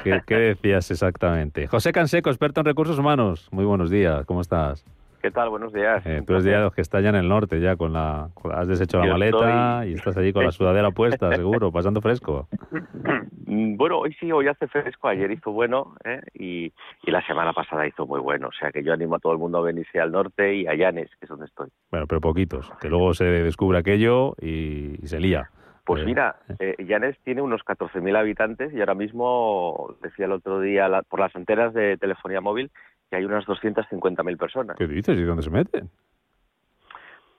¿Qué, 0.03 0.35
decías 0.35 0.91
exactamente? 0.91 1.67
José 1.67 1.91
Canseco, 1.91 2.29
experto 2.29 2.61
en 2.61 2.65
recursos 2.65 2.99
humanos. 2.99 3.49
Muy 3.51 3.65
buenos 3.65 3.89
días, 3.89 4.25
¿cómo 4.25 4.41
estás? 4.41 4.85
¿Qué 5.21 5.31
tal? 5.31 5.49
Buenos 5.49 5.73
días. 5.73 6.05
Eh, 6.05 6.23
tú 6.25 6.33
eres 6.33 6.45
de 6.45 6.57
los 6.57 6.73
que 6.73 6.81
está 6.81 7.01
ya 7.01 7.09
en 7.09 7.15
el 7.15 7.27
norte, 7.27 7.59
ya 7.59 7.75
con 7.75 7.91
la... 7.91 8.29
has 8.53 8.67
deshecho 8.67 8.99
la 8.99 9.07
maleta 9.07 9.85
y 9.85 9.93
estás 9.93 10.15
allí 10.15 10.31
con 10.31 10.45
la 10.45 10.51
sudadera 10.51 10.91
puesta, 10.91 11.29
seguro, 11.35 11.71
pasando 11.71 11.99
fresco. 11.99 12.47
Mm, 13.45 13.75
bueno, 13.75 13.99
hoy 13.99 14.13
sí, 14.13 14.31
hoy 14.31 14.47
hace 14.47 14.67
fresco, 14.67 15.09
ayer 15.09 15.29
hizo 15.31 15.51
bueno 15.51 15.95
¿eh? 16.05 16.21
y, 16.33 16.73
la 17.11 17.25
semana 17.25 17.51
pasada 17.51 17.87
hizo 17.87 18.05
muy 18.05 18.19
bueno. 18.19 18.47
O 18.47 18.53
sea 18.53 18.71
que 18.71 18.83
yo 18.83 18.93
animo 18.93 19.15
a 19.15 19.19
todo 19.19 19.33
el 19.33 19.39
mundo 19.39 19.57
a 19.57 19.61
venirse 19.61 19.99
al 19.99 20.11
norte 20.11 20.55
y 20.55 20.67
a 20.67 20.75
Llanes, 20.75 21.09
que 21.19 21.25
es 21.25 21.29
donde 21.29 21.47
estoy. 21.47 21.69
Bueno, 21.89 22.05
pero 22.07 22.21
poquitos, 22.21 22.71
que 22.79 22.87
luego 22.87 23.13
se 23.13 23.25
descubre 23.25 23.79
aquello 23.79 24.35
y 24.39 24.95
se 25.05 25.19
lía. 25.19 25.49
Pues 25.89 26.05
mira, 26.05 26.35
eh, 26.59 26.75
Llanes 26.87 27.17
tiene 27.23 27.41
unos 27.41 27.61
14.000 27.61 28.15
habitantes 28.15 28.71
y 28.71 28.79
ahora 28.79 28.93
mismo, 28.93 29.95
decía 30.03 30.25
el 30.25 30.33
otro 30.33 30.61
día, 30.61 30.87
por 31.09 31.19
las 31.19 31.35
antenas 31.35 31.73
de 31.73 31.97
telefonía 31.97 32.41
móvil, 32.41 32.69
que 33.09 33.15
hay 33.15 33.25
unas 33.25 33.43
250.000 33.45 34.37
personas. 34.37 34.77
¿Qué 34.77 34.85
dices? 34.85 35.17
¿Y 35.17 35.23
dónde 35.23 35.41
se 35.41 35.49
meten? 35.49 35.89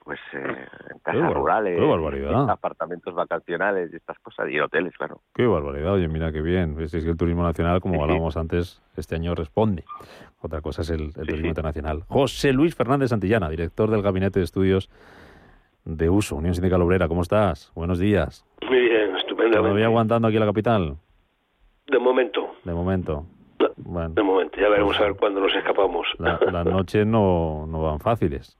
Pues 0.03 0.19
eh, 0.33 0.67
en 0.89 0.99
casas 0.99 1.33
rurales, 1.33 1.79
barbaridad. 1.79 2.49
apartamentos 2.49 3.15
vacacionales 3.15 3.93
y 3.93 3.95
estas 3.95 4.19
cosas, 4.19 4.49
y 4.49 4.59
hoteles, 4.59 4.93
claro. 4.97 5.21
Qué 5.33 5.47
barbaridad, 5.47 5.93
oye, 5.93 6.09
mira 6.09 6.33
qué 6.33 6.41
bien. 6.41 6.75
Es 6.77 6.91
que 6.91 6.97
el 6.97 7.15
turismo 7.15 7.43
nacional, 7.43 7.79
como 7.79 8.03
hablábamos 8.03 8.35
antes, 8.35 8.81
este 8.97 9.15
año 9.15 9.33
responde. 9.33 9.85
Otra 10.41 10.59
cosa 10.59 10.81
es 10.81 10.89
el, 10.89 11.13
turismo 11.13 11.47
internacional. 11.47 12.03
José 12.09 12.51
Luis 12.51 12.75
Fernández 12.75 13.11
Santillana, 13.11 13.47
director 13.47 13.89
del 13.89 14.01
Gabinete 14.01 14.39
de 14.39 14.43
Estudios 14.43 14.89
de 15.85 16.09
uso, 16.09 16.35
Unión 16.35 16.53
Sindical 16.53 16.81
Obrera. 16.81 17.07
¿Cómo 17.07 17.21
estás? 17.21 17.71
Buenos 17.75 17.99
días. 17.99 18.45
Muy 18.67 18.79
bien, 18.79 19.15
estupendamente. 19.15 19.57
¿Todavía 19.57 19.85
aguantando 19.85 20.27
aquí 20.27 20.37
en 20.37 20.41
la 20.41 20.45
capital? 20.47 20.95
De 21.87 21.99
momento. 21.99 22.55
De 22.63 22.73
momento. 22.73 23.25
Bueno, 23.77 24.13
de 24.13 24.23
momento, 24.23 24.59
ya 24.59 24.69
veremos 24.69 24.99
a 24.99 25.03
ver 25.03 25.15
cuándo 25.15 25.39
nos 25.41 25.53
escapamos. 25.55 26.07
las 26.17 26.65
noches 26.65 27.05
no, 27.05 27.65
no 27.67 27.83
van 27.83 27.99
fáciles. 27.99 28.57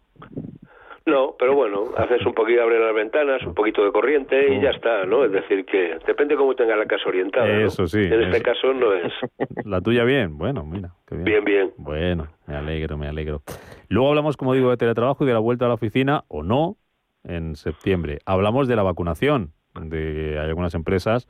No, 1.06 1.36
pero 1.38 1.56
bueno, 1.56 1.86
haces 1.98 2.24
un 2.26 2.34
poquito, 2.34 2.62
abres 2.62 2.80
las 2.80 2.94
ventanas, 2.94 3.44
un 3.44 3.56
poquito 3.56 3.84
de 3.84 3.92
corriente 3.92 4.54
y 4.54 4.62
ya 4.62 4.70
está, 4.70 5.04
¿no? 5.06 5.26
Es 5.26 5.32
decir, 5.32 5.66
que 5.66 5.98
depende 6.06 6.36
cómo 6.36 6.54
tenga 6.54 6.76
la 6.76 6.86
casa 6.86 7.10
orientada. 7.10 7.48
Eso 7.48 7.88
sí. 7.88 8.02
En 8.04 8.22
este 8.22 8.42
caso 8.42 8.72
no 8.74 8.94
es. 8.94 9.12
La 9.66 9.82
tuya 9.82 10.04
bien, 10.04 10.38
bueno, 10.38 10.64
mira. 10.64 10.92
bien. 11.10 11.24
bien, 11.24 11.44
bien. 11.44 11.74
Bueno, 11.78 12.28
me 12.46 12.56
alegro, 12.56 12.98
me 12.98 13.08
alegro. 13.08 13.42
Luego 13.90 14.10
hablamos, 14.10 14.38
como 14.38 14.54
digo, 14.54 14.70
de 14.70 14.78
teletrabajo 14.78 15.24
y 15.24 15.28
de 15.28 15.34
la 15.34 15.40
vuelta 15.40 15.66
a 15.66 15.70
la 15.70 15.74
oficina, 15.74 16.24
o 16.28 16.44
no, 16.44 16.78
en 17.24 17.56
septiembre. 17.56 18.20
Hablamos 18.26 18.68
de 18.68 18.76
la 18.76 18.84
vacunación. 18.84 19.54
De, 19.74 20.38
hay 20.40 20.50
algunas 20.50 20.74
empresas 20.74 21.28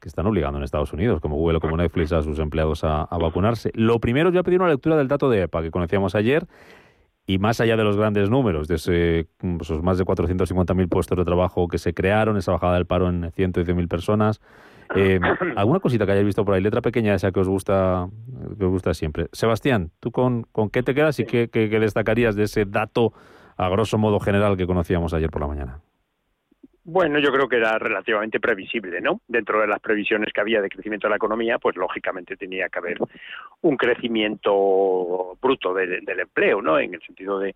que 0.00 0.08
están 0.08 0.26
obligando 0.26 0.58
en 0.58 0.64
Estados 0.64 0.92
Unidos, 0.92 1.20
como 1.20 1.36
Google 1.36 1.58
o 1.58 1.60
como 1.60 1.76
Netflix, 1.76 2.12
a 2.12 2.22
sus 2.22 2.38
empleados 2.40 2.82
a, 2.82 3.06
vacunarse. 3.20 3.70
Lo 3.74 4.00
primero, 4.00 4.30
yo 4.30 4.32
voy 4.32 4.40
a 4.40 4.42
pedir 4.42 4.60
una 4.60 4.70
lectura 4.70 4.96
del 4.96 5.06
dato 5.06 5.30
de 5.30 5.42
EPA 5.42 5.62
que 5.62 5.70
conocíamos 5.70 6.14
ayer. 6.14 6.46
Y 7.24 7.38
más 7.38 7.60
allá 7.60 7.76
de 7.76 7.84
los 7.84 7.96
grandes 7.96 8.28
números, 8.28 8.66
de 8.66 8.74
esos 8.74 9.82
más 9.82 9.96
de 9.96 10.04
450.000 10.04 10.88
puestos 10.88 11.16
de 11.16 11.24
trabajo 11.24 11.68
que 11.68 11.78
se 11.78 11.94
crearon, 11.94 12.36
esa 12.36 12.50
bajada 12.50 12.74
del 12.74 12.86
paro 12.86 13.08
en 13.08 13.22
110.000 13.22 13.86
personas, 13.86 14.40
eh, 14.96 15.20
¿alguna 15.56 15.78
cosita 15.78 16.04
que 16.04 16.12
hayáis 16.12 16.26
visto 16.26 16.44
por 16.44 16.54
ahí? 16.54 16.60
Letra 16.60 16.80
pequeña 16.80 17.14
esa 17.14 17.30
que 17.30 17.38
os 17.38 17.48
gusta, 17.48 18.08
que 18.58 18.64
os 18.64 18.70
gusta 18.72 18.92
siempre. 18.92 19.28
Sebastián, 19.30 19.92
¿tú 20.00 20.10
con, 20.10 20.42
con 20.50 20.68
qué 20.68 20.82
te 20.82 20.96
quedas 20.96 21.20
y 21.20 21.24
qué, 21.24 21.48
qué 21.48 21.68
destacarías 21.68 22.34
de 22.34 22.42
ese 22.42 22.64
dato 22.64 23.12
a 23.62 23.68
grosso 23.68 23.98
modo 23.98 24.20
general 24.20 24.56
que 24.56 24.66
conocíamos 24.66 25.14
ayer 25.14 25.30
por 25.30 25.42
la 25.42 25.48
mañana? 25.48 25.80
Bueno, 26.84 27.20
yo 27.20 27.30
creo 27.30 27.48
que 27.48 27.58
era 27.58 27.78
relativamente 27.78 28.40
previsible, 28.40 29.00
¿no? 29.00 29.20
Dentro 29.28 29.60
de 29.60 29.68
las 29.68 29.78
previsiones 29.78 30.32
que 30.32 30.40
había 30.40 30.60
de 30.60 30.68
crecimiento 30.68 31.06
de 31.06 31.10
la 31.10 31.16
economía, 31.16 31.60
pues 31.60 31.76
lógicamente 31.76 32.36
tenía 32.36 32.68
que 32.68 32.78
haber 32.80 32.98
un 33.60 33.76
crecimiento 33.76 35.38
bruto 35.40 35.72
del 35.72 36.18
empleo, 36.18 36.60
¿no? 36.60 36.80
En 36.80 36.92
el 36.92 37.00
sentido 37.02 37.38
de, 37.38 37.54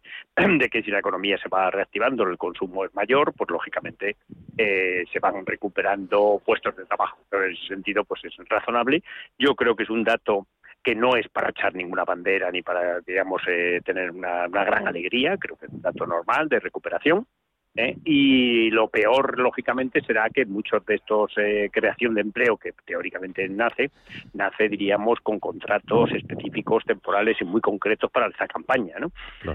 que 0.71 0.83
si 0.85 0.93
la 0.93 1.01
economía 1.01 1.39
se 1.39 1.49
va 1.49 1.73
reactivando, 1.73 2.23
el 2.23 2.39
consumo 2.39 2.85
es 2.85 2.95
mayor, 2.95 3.33
pues 3.33 3.51
lógicamente 3.51 4.17
eh, 4.57 5.03
se 5.13 5.19
van 5.19 5.45
recuperando 5.45 6.41
puestos 6.45 6.77
de 6.77 6.85
trabajo. 6.85 7.19
Pero 7.29 7.47
en 7.47 7.53
ese 7.55 7.67
sentido, 7.67 8.05
pues 8.05 8.25
es 8.25 8.37
razonable. 8.49 9.03
Yo 9.41 9.57
creo 9.57 9.75
que 9.75 9.83
es 9.83 9.91
un 9.91 10.05
dato 10.05 10.47
que 10.87 10.95
no 10.95 11.17
es 11.17 11.29
para 11.29 11.51
echar 11.51 11.75
ninguna 11.75 12.05
bandera 12.05 12.49
ni 12.53 12.63
para, 12.63 13.01
digamos, 13.01 13.43
eh, 13.49 13.81
tener 13.85 14.13
una, 14.13 14.47
gran 14.47 14.87
alegría, 14.87 15.37
creo 15.37 15.57
que 15.57 15.67
es 15.67 15.73
un 15.73 15.83
dato 15.83 16.07
normal 16.07 16.49
de 16.49 16.61
recuperación. 16.61 17.27
¿eh? 17.75 17.97
Y 18.05 18.71
lo 18.71 18.87
peor, 18.87 19.37
lógicamente, 19.37 20.01
será 20.03 20.31
que 20.31 20.47
muchos 20.47 20.87
de 20.87 20.95
estos 20.95 21.33
eh, 21.39 21.71
creación 21.73 22.15
de 22.15 22.21
empleo 22.21 22.57
que 22.57 22.73
teóricamente 22.85 23.49
nace, 23.49 23.91
nace, 24.33 24.69
diríamos, 24.69 25.19
con 25.25 25.41
contratos 25.41 26.13
específicos, 26.13 26.85
temporales 26.85 27.37
y 27.41 27.45
muy 27.45 27.61
concretos 27.61 28.09
para 28.13 28.29
esa 28.29 28.47
campaña, 28.47 28.95
¿no? 29.01 29.11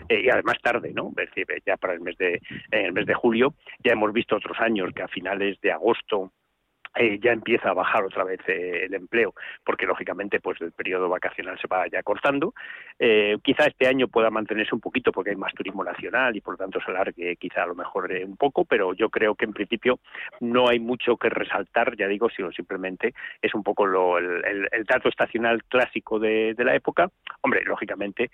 y 0.09 0.29
además 0.29 0.57
tarde, 0.61 0.91
¿no? 0.93 1.13
Es 1.17 1.29
decir, 1.29 1.47
ya 1.65 1.77
para 1.77 1.93
el 1.93 2.01
mes 2.01 2.17
de, 2.17 2.41
en 2.71 2.87
el 2.87 2.91
mes 2.91 3.05
de 3.05 3.13
julio, 3.13 3.53
ya 3.85 3.93
hemos 3.93 4.11
visto 4.11 4.35
otros 4.35 4.59
años 4.59 4.91
que 4.93 5.03
a 5.03 5.07
finales 5.07 5.61
de 5.61 5.71
agosto 5.71 6.33
eh, 6.95 7.19
ya 7.21 7.31
empieza 7.31 7.69
a 7.69 7.73
bajar 7.73 8.03
otra 8.03 8.25
vez 8.25 8.39
eh, 8.47 8.85
el 8.85 8.93
empleo, 8.93 9.33
porque 9.63 9.85
lógicamente 9.85 10.41
pues 10.41 10.59
el 10.59 10.73
periodo 10.73 11.07
vacacional 11.07 11.57
se 11.59 11.67
va 11.67 11.87
ya 11.87 12.03
cortando. 12.03 12.53
Eh, 12.99 13.37
quizá 13.41 13.65
este 13.65 13.87
año 13.87 14.09
pueda 14.09 14.29
mantenerse 14.29 14.75
un 14.75 14.81
poquito 14.81 15.11
porque 15.11 15.29
hay 15.29 15.37
más 15.37 15.53
turismo 15.53 15.83
nacional 15.85 16.35
y 16.35 16.41
por 16.41 16.55
lo 16.55 16.57
tanto 16.57 16.81
se 16.81 16.91
alargue 16.91 17.37
quizá 17.37 17.63
a 17.63 17.67
lo 17.67 17.75
mejor 17.75 18.11
un 18.25 18.35
poco, 18.35 18.65
pero 18.65 18.93
yo 18.93 19.09
creo 19.09 19.35
que 19.35 19.45
en 19.45 19.53
principio 19.53 19.99
no 20.41 20.67
hay 20.67 20.79
mucho 20.79 21.15
que 21.15 21.29
resaltar, 21.29 21.95
ya 21.95 22.07
digo, 22.07 22.29
sino 22.29 22.51
simplemente 22.51 23.13
es 23.41 23.53
un 23.53 23.63
poco 23.63 23.85
lo, 23.85 24.17
el, 24.17 24.67
dato 24.85 25.07
estacional 25.07 25.63
clásico 25.63 26.19
de, 26.19 26.53
la 26.57 26.75
época. 26.75 27.09
Hombre, 27.41 27.63
lógicamente, 27.63 28.29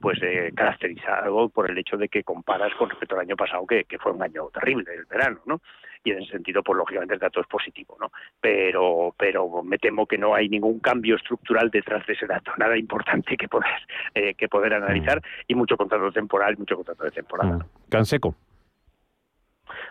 pues 0.00 0.18
caracterizado 0.54 1.48
por 1.48 1.70
el 1.70 1.76
hecho 1.76 1.96
de 1.96 2.08
que 2.08 2.22
comparas 2.22 2.72
con 2.74 2.88
respecto 2.88 3.16
al 3.16 3.22
año 3.22 3.36
pasado, 3.36 3.66
que, 3.66 3.84
que 3.84 3.98
fue 3.98 4.12
un 4.12 4.22
año 4.22 4.48
terrible, 4.50 4.94
el 4.94 5.04
verano, 5.06 5.40
¿no? 5.46 5.60
Y 6.06 6.12
en 6.12 6.22
ese 6.22 6.32
sentido, 6.32 6.62
pues 6.62 6.78
lógicamente 6.78 7.14
el 7.14 7.20
dato 7.20 7.40
es 7.40 7.46
positivo, 7.48 7.96
¿no? 8.00 8.12
Pero, 8.40 9.12
pero 9.18 9.62
me 9.64 9.76
temo 9.76 10.06
que 10.06 10.16
no 10.16 10.36
hay 10.36 10.48
ningún 10.48 10.78
cambio 10.78 11.16
estructural 11.16 11.68
detrás 11.68 12.06
de 12.06 12.12
ese 12.12 12.26
dato, 12.26 12.52
nada 12.58 12.78
importante 12.78 13.36
que 13.36 13.48
poder, 13.48 13.74
eh, 14.14 14.34
que 14.34 14.48
poder 14.48 14.74
analizar 14.74 15.20
y 15.48 15.56
mucho 15.56 15.76
contrato 15.76 16.12
temporal, 16.12 16.56
mucho 16.56 16.76
contrato 16.76 17.02
de 17.02 17.10
temporada. 17.10 17.56
Mm. 17.56 17.88
Canseco. 17.88 18.36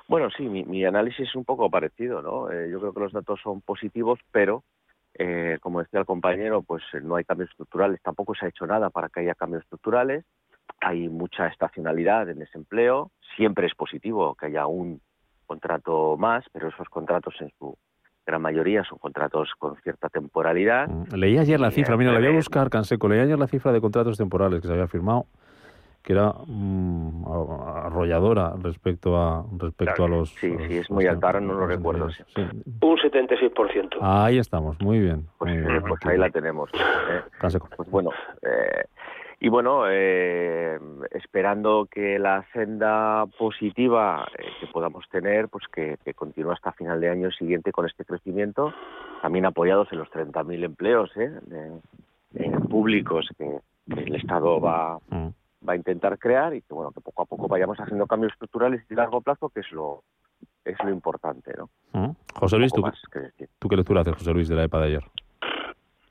Bueno, 0.08 0.30
sí, 0.30 0.48
mi, 0.48 0.86
análisis 0.86 1.28
es 1.28 1.36
un 1.36 1.44
poco 1.44 1.70
parecido, 1.70 2.22
¿no? 2.22 2.50
Eh, 2.50 2.70
yo 2.72 2.80
creo 2.80 2.94
que 2.94 3.00
los 3.02 3.12
datos 3.12 3.42
son 3.44 3.60
positivos, 3.60 4.20
pero 4.32 4.64
eh, 5.16 5.58
como 5.60 5.82
decía 5.82 6.00
el 6.00 6.06
compañero, 6.06 6.62
pues 6.62 6.84
no 7.02 7.18
hay 7.18 7.26
cambios 7.26 7.50
estructurales, 7.50 8.02
tampoco 8.02 8.36
se 8.36 8.46
ha 8.46 8.50
hecho 8.50 8.66
nada 8.66 8.90
para 8.90 9.10
que 9.10 9.20
haya 9.20 9.36
cambios 9.36 9.64
estructurales 9.64 10.24
hay 10.82 11.10
mucha 11.10 11.48
estacionalidad 11.48 12.30
en 12.30 12.42
ese 12.42 12.58
empleo. 12.58 13.12
Siempre 13.36 13.68
es 13.68 13.76
positivo 13.76 14.36
que 14.36 14.48
haya 14.48 14.68
un 14.68 15.02
contrato 15.46 16.18
más, 16.18 16.46
pero 16.52 16.70
esos 16.70 16.88
contratos 16.90 17.36
en 17.40 17.52
su 17.58 17.78
gran 18.26 18.42
mayoría 18.42 18.84
son 18.84 18.98
contratos 18.98 19.52
con 19.58 19.76
cierta 19.78 20.10
temporalidad. 20.10 20.90
Leí 21.14 21.38
ayer 21.38 21.60
la 21.60 21.72
cifra, 21.72 21.96
mira, 21.96 22.12
la 22.12 22.20
voy 22.20 22.30
a 22.30 22.32
buscar, 22.32 22.70
Canseco, 22.70 23.08
leí 23.08 23.20
ayer 23.20 23.38
la 23.38 23.48
cifra 23.48 23.72
de 23.72 23.82
contratos 23.82 24.18
temporales 24.18 24.62
que 24.62 24.68
se 24.68 24.74
había 24.74 24.88
firmado 24.88 25.28
que 26.06 26.14
era 26.14 26.32
mm, 26.46 27.26
arrolladora 27.28 28.54
respecto 28.62 29.18
a 29.18 29.44
respecto 29.58 30.06
a 30.06 30.08
los 30.08 30.30
sí 30.36 30.56
sí 30.68 30.78
es 30.78 30.92
muy 30.92 31.08
alta 31.08 31.26
ahora 31.28 31.42
no 31.42 31.54
lo 31.56 31.66
recuerdo 31.66 32.12
sí. 32.12 32.24
un 32.36 32.98
76% 32.98 33.98
ahí 34.02 34.38
estamos 34.38 34.80
muy 34.82 35.00
bien, 35.00 35.28
pues, 35.40 35.52
muy 35.52 35.64
bien. 35.64 35.84
pues 35.88 36.06
ahí 36.06 36.18
la 36.20 36.30
tenemos 36.30 36.70
¿eh? 36.76 37.22
pues 37.76 37.90
bueno 37.90 38.12
eh, 38.44 38.84
y 39.40 39.50
bueno, 39.50 39.84
eh, 39.90 40.80
esperando 41.12 41.88
que 41.92 42.18
la 42.20 42.46
senda 42.54 43.26
positiva 43.38 44.28
eh, 44.38 44.46
que 44.60 44.68
podamos 44.68 45.06
tener, 45.10 45.50
pues 45.50 45.66
que, 45.74 45.98
que, 46.04 46.14
continúe 46.14 46.52
hasta 46.52 46.72
final 46.72 47.02
de 47.02 47.10
año 47.10 47.32
siguiente 47.32 47.72
con 47.72 47.86
este 47.86 48.06
crecimiento, 48.06 48.74
también 49.22 49.46
apoyados 49.46 49.92
en 49.92 50.00
los 50.00 50.10
30.000 50.10 50.64
empleos 50.64 51.12
¿eh? 51.18 51.32
de, 52.32 52.50
públicos 52.70 53.28
que, 53.38 53.60
que, 53.94 54.02
el 54.02 54.16
Estado 54.16 54.60
va, 54.60 55.00
mm. 55.10 55.28
va 55.68 55.74
a 55.74 55.76
intentar 55.76 56.18
crear 56.18 56.54
y 56.54 56.62
que 56.62 56.74
bueno 56.74 56.92
que 56.92 57.02
poco 57.02 57.24
a 57.24 57.26
poco 57.26 57.48
vayamos 57.48 57.78
haciendo 57.80 58.08
cambios 58.08 58.34
estructurales 58.34 58.88
de 58.88 58.96
largo 58.96 59.22
plazo, 59.22 59.50
que 59.50 59.62
es 59.62 59.72
lo 59.72 60.04
es 60.64 60.78
lo 60.84 60.90
importante, 60.90 61.54
¿no? 61.58 61.70
Mm. 61.94 62.12
José 62.36 62.58
Luis, 62.58 62.74
¿tú, 62.74 62.84
¿tú 63.60 63.68
qué 63.70 63.76
lectura 63.76 64.02
haces, 64.02 64.16
José 64.16 64.34
Luis, 64.34 64.48
de 64.48 64.56
la 64.56 64.64
EPA 64.64 64.80
de 64.80 64.88
ayer? 64.88 65.04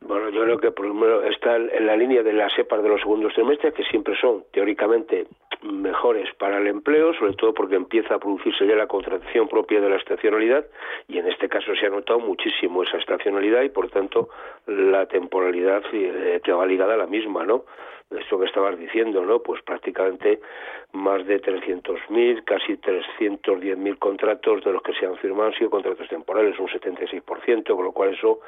Bueno, 0.07 0.28
yo 0.28 0.42
creo 0.42 0.59
que 0.59 0.70
por 0.70 0.86
lo 0.86 0.92
menos 0.92 1.24
está 1.24 1.57
en 1.57 1.86
la 1.86 1.96
línea 1.96 2.22
de 2.22 2.34
las 2.34 2.57
EPAs 2.59 2.82
de 2.82 2.88
los 2.90 3.00
segundos 3.00 3.32
trimestres, 3.32 3.72
que 3.72 3.84
siempre 3.84 4.14
son 4.20 4.44
teóricamente 4.52 5.26
mejores 5.62 6.28
para 6.34 6.59
el 6.59 6.66
empleo, 6.66 7.14
sobre 7.14 7.32
todo 7.34 7.55
porque 7.55 7.76
empieza 7.76 8.14
a 8.14 8.18
producirse 8.18 8.66
ya 8.66 8.76
la 8.76 8.86
contratación 8.86 9.48
propia 9.48 9.80
de 9.80 9.88
la 9.88 9.96
estacionalidad 9.96 10.66
y 11.09 11.16
en 11.16 11.26
este 11.26 11.48
caso 11.48 11.74
se 11.74 11.86
ha 11.86 11.88
notado 11.88 12.20
muchísimo 12.20 12.82
esa 12.82 12.98
estacionalidad 12.98 13.62
y 13.62 13.70
por 13.70 13.88
tanto 13.88 14.28
la 14.66 15.07
temporalidad 15.07 15.82
eh, 15.92 16.38
que 16.44 16.52
va 16.52 16.66
ligada 16.66 16.94
a 16.94 16.98
la 16.98 17.07
misma, 17.07 17.44
¿no? 17.44 17.64
Esto 18.11 18.38
que 18.38 18.44
estabas 18.44 18.78
diciendo, 18.78 19.24
¿no? 19.24 19.40
Pues 19.40 19.62
prácticamente 19.62 20.40
más 20.92 21.26
de 21.26 21.40
300.000, 21.40 22.44
casi 22.44 22.74
310.000 22.76 23.98
contratos 23.98 24.62
de 24.62 24.72
los 24.72 24.82
que 24.82 24.92
se 24.92 25.07
han 25.07 25.16
firmado 25.16 25.48
han 25.48 25.55
sido 25.55 25.70
contratos 25.70 26.07
temporales, 26.09 26.59
un 26.59 26.68
76%, 26.68 27.74
con 27.74 27.84
lo 27.84 27.92
cual 27.92 28.12
eso 28.12 28.40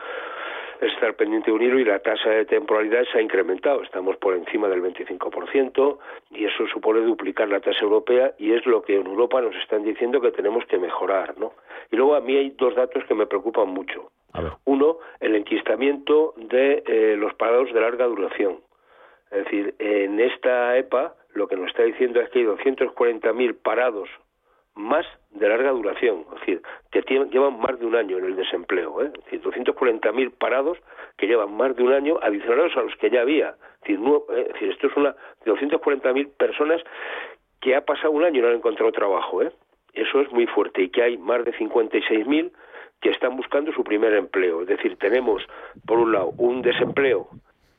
estar 0.81 1.15
pendiente 1.15 1.51
de 1.51 1.57
un 1.57 1.63
hilo 1.63 1.79
y 1.79 1.85
la 1.85 1.99
tasa 1.99 2.31
de 2.31 2.45
temporalidad 2.45 3.05
se 3.11 3.19
ha 3.19 3.23
incrementado. 3.23 3.83
Estamos 3.83 4.17
por 4.17 4.35
encima 4.35 4.69
del 4.69 4.83
25% 4.83 5.99
y 6.31 6.45
eso 6.45 6.67
supone 6.67 7.01
duplicar 7.01 7.49
la 7.49 7.61
tasa 7.61 7.83
europea 7.83 8.35
y 8.39 8.53
es 8.53 8.65
lo 8.67 8.83
que 8.83 8.97
en 8.97 9.07
Europa 9.07 9.41
nos 9.41 9.55
están 9.57 9.85
diciendo 9.85 10.21
que 10.21 10.33
tenemos 10.33 10.65
que 10.67 10.79
mejorar, 10.79 11.39
¿no? 11.39 11.53
Y 11.91 11.97
luego 11.97 12.15
a 12.15 12.21
mí 12.21 12.37
hay 12.37 12.51
dos 12.51 12.75
datos 12.75 13.05
que 13.05 13.15
me 13.15 13.27
preocupan 13.27 13.69
mucho. 13.69 14.11
Uno, 14.65 14.99
el 15.21 15.35
enquistamiento 15.35 16.35
de 16.37 16.83
eh, 16.87 17.17
los 17.17 17.33
parados 17.35 17.73
de 17.73 17.81
larga 17.81 18.05
duración. 18.05 18.59
Es 19.31 19.45
decir, 19.45 19.75
en 19.79 20.21
esta 20.21 20.77
EPA 20.77 21.15
lo 21.33 21.49
que 21.49 21.57
nos 21.57 21.69
está 21.69 21.85
diciendo 21.85 22.21
es 22.21 22.29
que 22.31 22.41
hay 22.41 22.45
240.000 22.45 23.57
parados 23.63 24.09
más 24.77 25.07
de 25.31 25.49
larga 25.49 25.71
duración, 25.71 26.25
es 26.35 26.41
decir, 26.41 26.63
que 26.91 27.03
llevan 27.03 27.59
más 27.59 27.79
de 27.81 27.87
un 27.87 27.97
año 27.97 28.19
en 28.19 28.27
el 28.27 28.37
desempleo, 28.37 29.03
¿eh? 29.03 29.11
es 29.15 29.25
decir, 29.25 29.43
240.000 29.43 30.31
parados 30.33 30.79
que 31.17 31.27
llevan 31.27 31.57
más 31.57 31.75
de 31.77 31.83
un 31.83 31.93
año 31.93 32.19
adicionales 32.23 32.77
a 32.77 32.83
los 32.83 32.95
que 32.97 33.11
ya 33.11 33.23
había. 33.23 33.57
Es 33.83 33.89
decir, 33.89 34.01
¿eh? 34.31 34.49
decir 34.53 34.71
esto 34.71 34.87
es 34.87 34.97
una 34.97 35.17
de 35.45 35.53
240.000 35.53 36.31
personas 36.37 36.83
que 37.61 37.75
ha 37.75 37.85
pasado 37.85 38.13
un 38.13 38.25
año 38.25 38.39
y 38.39 38.43
no 38.43 38.49
han 38.49 38.57
encontrado 38.57 38.93
trabajo. 38.93 39.43
¿eh? 39.43 39.53
Eso 39.95 40.21
es 40.21 40.31
muy 40.31 40.47
fuerte 40.47 40.83
y 40.83 40.91
que 40.91 41.03
hay 41.03 41.19
más 41.19 41.45
de 41.45 41.53
56.000 41.55 42.53
que 43.01 43.11
están 43.11 43.37
buscando 43.37 43.73
su 43.73 43.83
primer 43.83 44.13
empleo. 44.15 44.63
Es 44.63 44.69
decir, 44.69 44.97
tenemos, 44.99 45.43
por 45.87 45.99
un 45.99 46.13
lado, 46.13 46.33
un 46.37 46.61
desempleo 46.61 47.29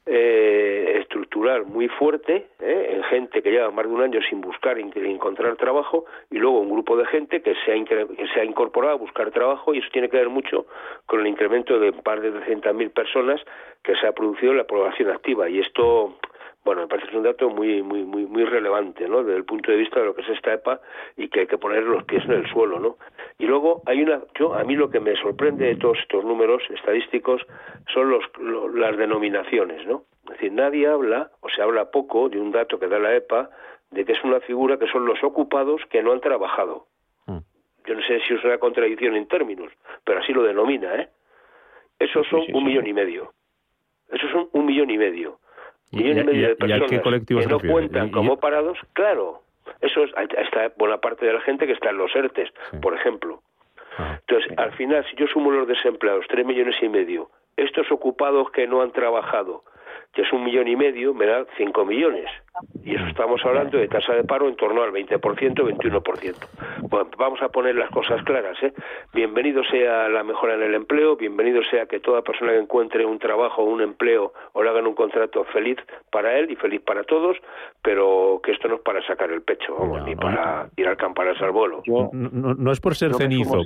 eh, 0.08 0.99
estructural 1.01 1.66
muy 1.66 1.88
fuerte, 1.88 2.47
eh, 2.60 2.93
en 2.93 3.03
gente 3.03 3.41
que 3.41 3.51
lleva 3.51 3.72
más 3.72 3.86
de 3.86 3.91
un 3.91 4.01
año 4.01 4.20
sin 4.30 4.41
buscar 4.41 4.80
y 4.80 4.82
encontrar 4.82 5.55
trabajo, 5.58 6.05
y 6.32 6.38
luego 6.38 6.60
un 6.60 6.70
grupo 6.70 6.95
de 6.97 7.05
gente 7.05 7.41
que 7.41 7.55
se, 7.66 7.72
ha 7.72 7.84
que 7.84 8.28
se 8.34 8.39
ha 8.39 8.45
incorporado 8.45 8.93
a 8.93 8.97
buscar 8.97 9.32
trabajo, 9.32 9.74
y 9.74 9.80
eso 9.80 9.89
tiene 9.91 10.10
que 10.10 10.18
ver 10.18 10.30
mucho 10.30 10.66
con 11.05 11.22
el 11.22 11.28
incremento 11.28 11.80
de 11.80 11.89
un 11.89 12.01
par 12.03 12.22
de 12.22 12.32
300.000 12.32 12.91
personas 12.91 13.41
que 13.84 13.95
se 13.95 14.08
ha 14.08 14.12
producido 14.12 14.51
en 14.51 14.58
la 14.58 14.64
población 14.66 15.10
activa. 15.12 15.49
Y 15.49 15.60
esto 15.60 16.18
bueno, 16.68 16.82
me 16.82 16.88
parece 16.89 17.07
que 17.07 17.13
es 17.13 17.18
un 17.18 17.24
dato 17.24 17.49
muy, 17.49 17.82
muy, 17.82 18.03
muy, 18.03 18.26
muy 18.26 18.43
relevante, 18.43 19.07
¿no? 19.07 19.24
Desde 19.24 19.38
el 19.38 19.45
punto 19.45 19.72
de 19.72 19.78
vista 19.78 20.01
de 20.01 20.07
lo 20.07 20.13
que 20.13 20.22
es 20.22 20.28
esta 20.28 20.51
EPA 20.51 20.82
y 21.15 21.30
que 21.30 21.39
hay 21.39 21.47
que 21.47 21.57
poner 21.57 21.84
los 21.84 22.03
pies 22.03 22.26
en 22.26 22.34
el 22.34 22.49
suelo, 22.49 22.78
¿no? 22.78 22.97
Y 23.39 23.45
luego 23.45 23.84
hay 23.86 24.01
una, 24.01 24.22
yo, 24.38 24.53
a 24.53 24.65
mí 24.65 24.76
lo 24.76 24.89
que 24.89 24.99
me 24.99 25.15
sorprende 25.15 25.65
de 25.65 25.78
todos 25.78 25.97
estos 25.99 26.26
números 26.26 26.61
estadísticos 26.70 27.41
son 27.93 28.09
los, 28.09 28.26
las 28.76 28.97
denominaciones, 28.97 29.88
¿no? 29.88 30.03
Es 30.26 30.32
decir, 30.32 30.51
nadie 30.51 30.88
habla, 30.88 31.32
o 31.39 31.47
se 31.47 31.61
habla 31.61 31.89
poco 31.89 32.28
de 32.28 32.38
un 32.38 32.51
dato 32.51 32.78
que 32.78 32.88
da 32.88 32.99
la 32.99 33.15
EPA, 33.15 33.49
de 33.91 34.03
que 34.03 34.11
es 34.11 34.24
una 34.26 34.41
figura 34.41 34.78
que 34.78 34.88
son 34.88 35.05
los 35.05 35.24
ocupados 35.24 35.82
que 35.89 36.03
no 36.03 36.11
han 36.11 36.20
trabajado. 36.20 36.88
Mm. 37.28 37.38
Yo 37.86 37.95
no 37.95 38.01
sé 38.01 38.20
si 38.28 38.34
es 38.34 38.43
una 38.43 38.57
contradicción 38.57 39.15
en 39.15 39.26
términos, 39.30 39.72
pero 40.03 40.20
así 40.20 40.34
lo 40.34 40.43
denomina, 40.43 40.95
¿eh? 40.95 41.07
Esos 41.97 42.28
son 42.28 42.41
un 42.51 42.65
millón 42.65 42.88
y 42.88 42.91
medio. 42.91 43.32
Esos 44.11 44.30
son 44.32 44.49
un 44.51 44.65
millón 44.65 44.89
y 44.89 44.97
medio 44.97 45.39
millones 45.91 46.23
y 46.23 46.27
medio 46.27 46.47
de 46.49 46.55
personas 46.55 47.25
que 47.25 47.47
no 47.47 47.59
cuentan 47.59 48.09
como 48.11 48.38
parados, 48.38 48.77
claro, 48.93 49.41
eso 49.81 50.03
es, 50.03 50.11
está 50.38 50.71
buena 50.77 50.97
parte 50.97 51.25
de 51.25 51.33
la 51.33 51.41
gente 51.41 51.65
que 51.65 51.73
está 51.73 51.89
en 51.89 51.97
los 51.97 52.15
ERTES, 52.15 52.49
por 52.81 52.93
ejemplo. 52.95 53.41
Ah, 53.97 54.19
Entonces, 54.19 54.57
al 54.57 54.71
final, 54.73 55.05
si 55.09 55.15
yo 55.15 55.27
sumo 55.27 55.51
los 55.51 55.67
desempleados, 55.67 56.25
tres 56.27 56.45
millones 56.45 56.75
y 56.81 56.89
medio, 56.89 57.29
estos 57.55 57.91
ocupados 57.91 58.51
que 58.51 58.67
no 58.67 58.81
han 58.81 58.91
trabajado, 58.91 59.63
que 60.13 60.21
es 60.21 60.31
un 60.31 60.43
millón 60.43 60.67
y 60.67 60.75
medio, 60.75 61.13
me 61.13 61.25
da 61.25 61.45
cinco 61.57 61.85
millones. 61.85 62.29
Y 62.84 62.95
eso 62.95 63.05
estamos 63.05 63.43
hablando 63.45 63.78
de 63.78 63.88
tasa 63.88 64.14
de 64.14 64.24
paro 64.24 64.47
en 64.47 64.55
torno 64.55 64.82
al 64.82 64.91
20%, 64.91 65.20
21%. 65.20 66.36
Bueno, 66.89 67.10
vamos 67.18 67.41
a 67.41 67.49
poner 67.49 67.76
las 67.76 67.89
cosas 67.89 68.24
claras. 68.24 68.58
¿eh? 68.64 68.74
Bienvenido 69.14 69.64
sea 69.66 70.08
la 70.08 70.24
mejora 70.24 70.55
en 70.55 70.64
el 70.64 70.74
empleo, 70.74 71.16
bienvenido 71.16 71.62
sea 71.70 71.86
que 71.86 71.99
toda 71.99 72.22
persona 72.22 72.53
que 72.53 72.60
encuentre 72.60 73.05
un 73.05 73.20
trabajo 73.20 73.64
un 73.64 73.82
empleo 73.82 74.34
o 74.53 74.64
le 74.64 74.70
hagan 74.70 74.88
un 74.88 74.95
contrato 74.95 75.43
feliz 75.45 75.78
para 76.12 76.38
él 76.38 76.51
y 76.51 76.55
feliz 76.55 76.82
para 76.82 77.03
todos, 77.03 77.38
pero 77.82 78.39
que 78.43 78.51
esto 78.51 78.68
no 78.68 78.76
es 78.76 78.82
para 78.82 79.05
sacar 79.05 79.32
el 79.32 79.41
pecho, 79.41 79.76
ni 80.05 80.16
para 80.16 80.70
ir 80.76 80.88
al 80.88 80.97
campanas 80.97 81.41
al 81.41 81.51
vuelo. 81.51 81.82
no, 81.86 82.72
es 82.72 82.80
por 82.80 82.95
ser 82.95 83.14
cenizo, 83.16 83.64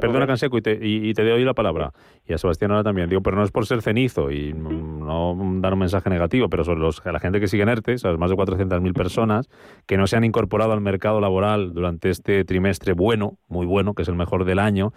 perdona 0.00 0.26
Canseco 0.26 0.58
y 0.58 0.62
te, 0.62 0.78
y, 0.80 1.12
te 1.14 1.24
doy 1.24 1.44
la 1.44 1.54
palabra, 1.54 1.92
y 2.26 2.32
a 2.32 2.38
Sebastián 2.38 2.72
ahora 2.72 2.84
también, 2.84 3.08
digo, 3.08 3.22
pero 3.22 3.36
no 3.36 3.42
es 3.42 3.50
por 3.50 3.66
ser 3.66 3.82
cenizo 3.82 4.30
y 4.30 4.52
no 4.52 5.36
dar 5.60 5.74
un 5.74 5.78
mensaje 5.78 6.10
negativo, 6.10 6.48
pero 6.48 6.64
sobre 6.64 6.80
los, 6.80 7.04
la 7.04 7.20
gente 7.20 7.40
que 7.40 7.46
sigue 7.46 7.62
en 7.62 7.68
ERTE, 7.68 7.98
¿sabes? 7.98 8.18
más 8.18 8.30
de 8.30 8.36
400.000 8.36 8.92
personas 8.92 9.48
que 9.86 9.96
no 9.96 10.06
se 10.06 10.16
han 10.16 10.24
incorporado 10.24 10.72
al 10.72 10.80
mercado 10.80 11.20
laboral 11.20 11.72
durante 11.72 12.10
este 12.10 12.44
trimestre 12.44 12.92
bueno, 12.92 13.38
muy 13.48 13.66
bueno, 13.66 13.94
que 13.94 14.02
es 14.02 14.08
el 14.08 14.16
mejor 14.16 14.44
del 14.44 14.58
año. 14.58 14.92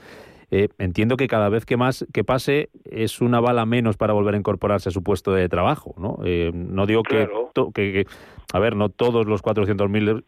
Eh, 0.52 0.70
entiendo 0.80 1.16
que 1.16 1.28
cada 1.28 1.50
vez 1.50 1.66
que 1.66 1.78
más 1.78 2.06
que 2.12 2.24
pase 2.24 2.70
es 2.86 3.22
una 3.22 3.39
bala 3.39 3.66
menos 3.66 3.97
para 3.97 4.14
volver 4.14 4.34
a 4.34 4.38
incorporarse 4.38 4.89
a 4.89 4.91
su 4.91 5.04
puesto 5.04 5.32
de 5.32 5.47
trabajo, 5.47 5.93
¿no? 5.97 6.18
Eh, 6.26 6.52
no 6.54 6.86
digo 6.88 7.04
que, 7.04 7.28
que, 7.74 8.08
a 8.52 8.60
ver, 8.60 8.76
no 8.76 8.89
todos 8.89 9.28
los 9.28 9.43
400.000 9.43 10.24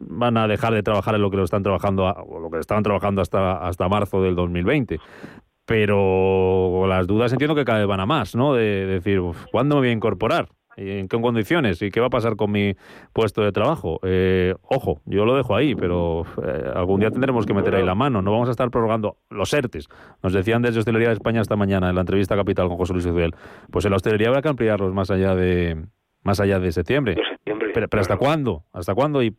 van 0.00 0.36
a 0.36 0.46
dejar 0.46 0.74
de 0.74 0.82
trabajar 0.82 1.14
en 1.14 1.22
lo 1.22 1.30
que 1.30 1.38
lo 1.38 1.44
están 1.44 1.62
trabajando 1.62 2.04
o 2.04 2.38
lo 2.38 2.50
que 2.50 2.58
estaban 2.58 2.82
trabajando 2.82 3.22
hasta 3.22 3.66
hasta 3.66 3.88
marzo 3.88 4.20
del 4.22 4.34
2020, 4.34 5.00
pero 5.64 6.86
las 6.86 7.06
dudas 7.06 7.32
entiendo 7.32 7.54
que 7.54 7.64
cada 7.64 7.78
vez 7.78 7.88
van 7.88 8.00
a 8.00 8.06
más, 8.06 8.34
¿no? 8.34 8.54
De, 8.54 8.86
decir, 8.86 9.20
¿cuándo 9.50 9.76
me 9.76 9.80
voy 9.80 9.88
a 9.88 9.92
incorporar? 9.92 10.48
¿En 10.76 11.08
qué 11.08 11.20
condiciones? 11.20 11.80
¿Y 11.80 11.90
qué 11.90 12.00
va 12.00 12.08
a 12.08 12.10
pasar 12.10 12.36
con 12.36 12.52
mi 12.52 12.74
puesto 13.14 13.42
de 13.42 13.50
trabajo? 13.50 13.98
Eh, 14.02 14.54
ojo, 14.62 15.00
yo 15.06 15.24
lo 15.24 15.34
dejo 15.34 15.56
ahí, 15.56 15.74
pero 15.74 16.24
eh, 16.44 16.70
algún 16.74 17.00
día 17.00 17.10
tendremos 17.10 17.46
que 17.46 17.54
meter 17.54 17.74
ahí 17.74 17.84
la 17.84 17.94
mano. 17.94 18.20
No 18.20 18.30
vamos 18.32 18.48
a 18.48 18.50
estar 18.50 18.70
prorrogando 18.70 19.16
los 19.30 19.52
ERTES. 19.52 19.88
Nos 20.22 20.34
decían 20.34 20.60
desde 20.60 20.80
Hostelería 20.80 21.08
de 21.08 21.14
España 21.14 21.40
esta 21.40 21.56
mañana 21.56 21.88
en 21.88 21.94
la 21.94 22.02
entrevista 22.02 22.36
Capital 22.36 22.68
con 22.68 22.76
José 22.76 22.92
Luis 22.92 23.06
Ezuel. 23.06 23.34
Pues 23.70 23.86
en 23.86 23.92
la 23.92 23.96
hostelería 23.96 24.28
habrá 24.28 24.42
que 24.42 24.48
ampliarlos 24.48 24.92
más 24.92 25.10
allá 25.10 25.34
de 25.34 25.86
más 26.22 26.40
allá 26.40 26.58
de 26.58 26.72
septiembre. 26.72 27.16
pero, 27.72 28.00
¿hasta 28.00 28.16
cuándo? 28.16 28.64
¿Hasta 28.72 28.94
cuándo 28.94 29.22
y, 29.22 29.34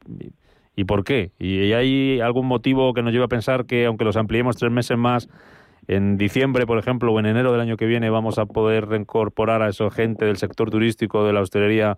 y, 0.75 0.85
por 0.85 1.03
qué? 1.03 1.33
¿Y 1.37 1.73
hay 1.73 2.19
algún 2.21 2.47
motivo 2.47 2.93
que 2.93 3.03
nos 3.03 3.11
lleve 3.11 3.25
a 3.25 3.27
pensar 3.27 3.65
que 3.65 3.85
aunque 3.85 4.05
los 4.05 4.15
ampliemos 4.15 4.55
tres 4.55 4.71
meses 4.71 4.97
más 4.97 5.29
en 5.87 6.17
diciembre, 6.17 6.65
por 6.65 6.77
ejemplo, 6.77 7.13
o 7.13 7.19
en 7.19 7.25
enero 7.25 7.51
del 7.51 7.61
año 7.61 7.77
que 7.77 7.85
viene 7.85 8.09
vamos 8.09 8.39
a 8.39 8.45
poder 8.45 8.87
reincorporar 8.87 9.61
a 9.61 9.69
esa 9.69 9.89
gente 9.89 10.25
del 10.25 10.37
sector 10.37 10.69
turístico, 10.69 11.25
de 11.25 11.33
la 11.33 11.41
hostelería, 11.41 11.97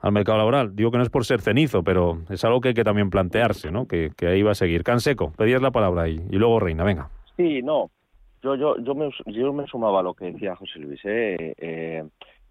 al 0.00 0.12
mercado 0.12 0.38
laboral. 0.38 0.74
Digo 0.74 0.90
que 0.90 0.98
no 0.98 1.04
es 1.04 1.10
por 1.10 1.24
ser 1.24 1.40
cenizo, 1.40 1.82
pero 1.82 2.18
es 2.28 2.44
algo 2.44 2.60
que 2.60 2.68
hay 2.68 2.74
que 2.74 2.84
también 2.84 3.10
plantearse, 3.10 3.70
¿no? 3.70 3.86
Que, 3.86 4.10
ahí 4.22 4.42
va 4.42 4.52
a 4.52 4.54
seguir. 4.54 4.82
Canseco, 4.82 5.32
pedías 5.32 5.62
la 5.62 5.70
palabra 5.70 6.02
ahí. 6.02 6.20
Y 6.30 6.36
luego 6.36 6.60
Reina, 6.60 6.84
venga. 6.84 7.08
Sí, 7.36 7.62
no. 7.62 7.90
Yo, 8.42 8.56
yo, 8.56 8.76
yo, 8.78 8.94
me, 8.94 9.08
yo 9.26 9.52
me 9.52 9.66
sumaba 9.66 10.00
a 10.00 10.02
lo 10.02 10.14
que 10.14 10.32
decía 10.32 10.56
José 10.56 10.80
Luis. 10.80 11.00
¿eh? 11.04 11.54
Eh, 11.56 12.02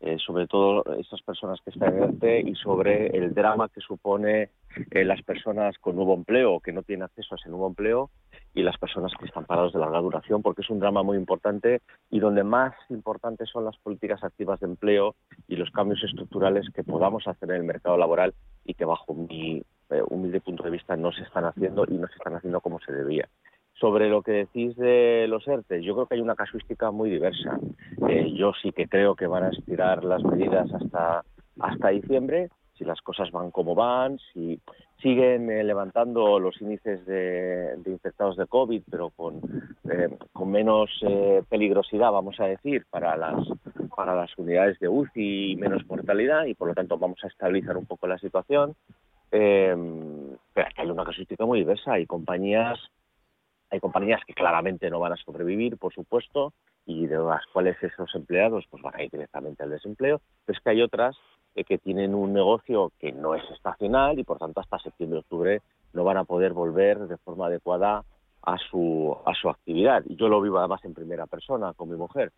eh, 0.03 0.17
sobre 0.17 0.47
todo 0.47 0.83
estas 0.97 1.21
personas 1.21 1.59
que 1.63 1.69
están 1.69 1.95
en 1.95 2.03
ERTE 2.03 2.41
y 2.41 2.55
sobre 2.55 3.15
el 3.15 3.35
drama 3.35 3.69
que 3.69 3.81
supone 3.81 4.49
eh, 4.89 5.03
las 5.03 5.21
personas 5.21 5.77
con 5.77 5.95
nuevo 5.95 6.15
empleo 6.15 6.59
que 6.59 6.71
no 6.71 6.81
tienen 6.81 7.03
acceso 7.03 7.35
a 7.35 7.37
ese 7.37 7.49
nuevo 7.49 7.67
empleo 7.67 8.09
y 8.53 8.63
las 8.63 8.77
personas 8.77 9.11
que 9.17 9.25
están 9.25 9.45
parados 9.45 9.73
de 9.73 9.79
larga 9.79 9.99
duración, 9.99 10.41
porque 10.41 10.61
es 10.61 10.69
un 10.69 10.79
drama 10.79 11.03
muy 11.03 11.17
importante 11.17 11.81
y 12.09 12.19
donde 12.19 12.43
más 12.43 12.73
importantes 12.89 13.49
son 13.49 13.65
las 13.65 13.77
políticas 13.77 14.23
activas 14.23 14.59
de 14.59 14.67
empleo 14.67 15.15
y 15.47 15.55
los 15.55 15.71
cambios 15.71 16.03
estructurales 16.03 16.67
que 16.73 16.83
podamos 16.83 17.27
hacer 17.27 17.49
en 17.51 17.57
el 17.57 17.63
mercado 17.63 17.97
laboral 17.97 18.33
y 18.65 18.73
que 18.73 18.85
bajo 18.85 19.13
mi 19.13 19.63
eh, 19.89 20.01
humilde 20.09 20.41
punto 20.41 20.63
de 20.63 20.71
vista 20.71 20.95
no 20.95 21.11
se 21.11 21.23
están 21.23 21.45
haciendo 21.45 21.85
y 21.87 21.93
no 21.93 22.07
se 22.07 22.15
están 22.15 22.35
haciendo 22.35 22.61
como 22.61 22.79
se 22.79 22.91
debía. 22.91 23.27
Sobre 23.73 24.09
lo 24.09 24.21
que 24.21 24.31
decís 24.31 24.75
de 24.75 25.25
los 25.27 25.47
ERTE, 25.47 25.81
yo 25.81 25.95
creo 25.95 26.05
que 26.05 26.15
hay 26.15 26.21
una 26.21 26.35
casuística 26.35 26.91
muy 26.91 27.09
diversa. 27.09 27.57
Eh, 28.07 28.31
yo 28.33 28.51
sí 28.61 28.71
que 28.73 28.87
creo 28.87 29.15
que 29.15 29.27
van 29.27 29.45
a 29.45 29.49
estirar 29.49 30.03
las 30.03 30.23
medidas 30.23 30.71
hasta, 30.73 31.23
hasta 31.59 31.89
diciembre, 31.89 32.49
si 32.77 32.85
las 32.85 33.01
cosas 33.01 33.31
van 33.31 33.49
como 33.49 33.73
van, 33.73 34.19
si 34.33 34.59
siguen 35.01 35.49
eh, 35.49 35.63
levantando 35.63 36.39
los 36.39 36.59
índices 36.61 37.05
de, 37.05 37.77
infectados 37.85 38.37
de 38.37 38.47
COVID, 38.47 38.83
pero 38.89 39.09
con, 39.09 39.41
eh, 39.89 40.09
con 40.31 40.51
menos 40.51 40.89
peligrosidad, 41.49 42.11
vamos 42.11 42.39
a 42.39 42.45
decir, 42.45 42.85
para 42.89 43.17
las, 43.17 43.47
para 43.95 44.15
las 44.15 44.37
unidades 44.37 44.79
de 44.79 44.87
UCI 44.87 45.51
y 45.51 45.55
menos 45.55 45.85
mortalidad, 45.87 46.45
y 46.45 46.53
por 46.53 46.69
lo 46.69 46.73
tanto 46.73 46.97
vamos 46.97 47.19
a 47.23 47.27
estabilizar 47.27 47.77
un 47.77 47.85
poco 47.85 48.07
la 48.07 48.17
situación. 48.17 48.75
pero 49.29 50.67
hay 50.75 50.89
una 50.89 51.05
casuística 51.05 51.45
muy 51.45 51.59
diversa. 51.59 51.93
Hay 51.93 52.05
compañías 52.05 52.79
hay 53.71 53.79
compañías 53.79 54.19
que 54.27 54.33
claramente 54.33 54.89
no 54.89 54.99
van 54.99 55.13
a 55.13 55.15
sobrevivir, 55.15 55.77
por 55.77 55.93
supuesto, 55.93 56.53
y 56.85 57.07
de 57.07 57.17
las 57.17 57.45
cuales 57.53 57.81
esos 57.81 58.13
empleados 58.15 58.65
pues 58.69 58.83
van 58.83 58.95
a 58.95 59.03
ir 59.03 59.09
directamente 59.09 59.63
al 59.63 59.69
desempleo, 59.69 60.19
pero 60.45 60.57
es 60.57 60.63
que 60.63 60.69
hay 60.71 60.81
otras 60.81 61.15
eh, 61.55 61.63
que 61.63 61.77
tienen 61.77 62.15
un 62.15 62.33
negocio 62.33 62.91
que 62.99 63.11
no 63.11 63.35
es 63.35 63.43
estacional 63.51 64.17
y 64.19 64.23
por 64.23 64.37
tanto 64.37 64.61
hasta 64.61 64.79
septiembre-octubre 64.79 65.61
no 65.93 66.03
van 66.03 66.17
a 66.17 66.23
poder 66.23 66.53
volver 66.53 67.07
de 67.07 67.17
forma 67.17 67.47
adecuada 67.47 68.03
a 68.43 68.57
su, 68.57 69.15
a 69.25 69.33
su 69.33 69.49
actividad. 69.49 70.03
Y 70.05 70.15
yo 70.15 70.27
lo 70.27 70.41
vivo 70.41 70.59
además 70.59 70.83
en 70.85 70.93
primera 70.93 71.27
persona 71.27 71.73
con 71.73 71.89
mi 71.89 71.97
mujer. 71.97 72.31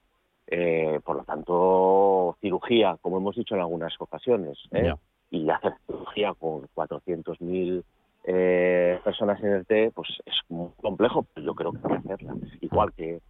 Eh, 0.47 0.99
por 1.03 1.15
lo 1.15 1.23
tanto, 1.23 2.37
cirugía, 2.41 2.97
como 3.01 3.17
hemos 3.17 3.35
dicho 3.35 3.55
en 3.55 3.61
algunas 3.61 3.93
ocasiones, 3.99 4.57
¿eh? 4.71 4.93
y 5.31 5.49
hacer 5.49 5.73
cirugía 5.87 6.33
con 6.33 6.67
400.000 6.75 7.83
eh, 8.25 8.99
personas 9.03 9.41
en 9.41 9.51
el 9.51 9.65
T, 9.65 9.91
pues 9.95 10.09
es 10.25 10.35
muy 10.49 10.69
complejo, 10.81 11.25
pero 11.33 11.45
yo 11.45 11.55
creo 11.55 11.71
que 11.71 11.79
hay 11.83 12.01
que 12.01 12.13
hacerla. 12.13 12.35
Igual 12.61 12.93
que 12.93 13.21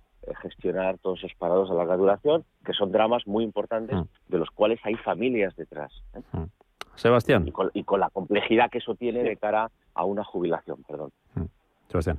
gestionar 0.42 0.98
todos 1.00 1.20
esos 1.20 1.36
parados 1.38 1.70
a 1.70 1.74
larga 1.74 1.98
duración, 1.98 2.46
que 2.66 2.74
son 2.74 2.92
dramas 2.92 3.28
muy 3.28 3.44
importantes, 3.44 3.96
mm. 3.96 4.08
de 4.30 4.38
los 4.38 4.50
cuales 4.52 4.80
hay 4.84 4.96
familias 4.96 5.56
detrás. 5.56 5.92
¿eh? 6.14 6.22
Mm. 6.32 6.44
Sebastián. 6.96 7.48
Y 7.48 7.52
con, 7.52 7.72
y 7.74 7.84
con, 7.84 8.00
la 8.00 8.10
complejidad 8.10 8.70
que 8.70 8.78
eso 8.78 8.96
tiene 8.96 9.24
de 9.24 9.38
cara 9.38 9.72
a 9.94 10.06
una 10.06 10.24
jubilación, 10.24 10.84
perdón. 10.88 11.12
Mm. 11.36 11.46
Sebastián. 11.90 12.18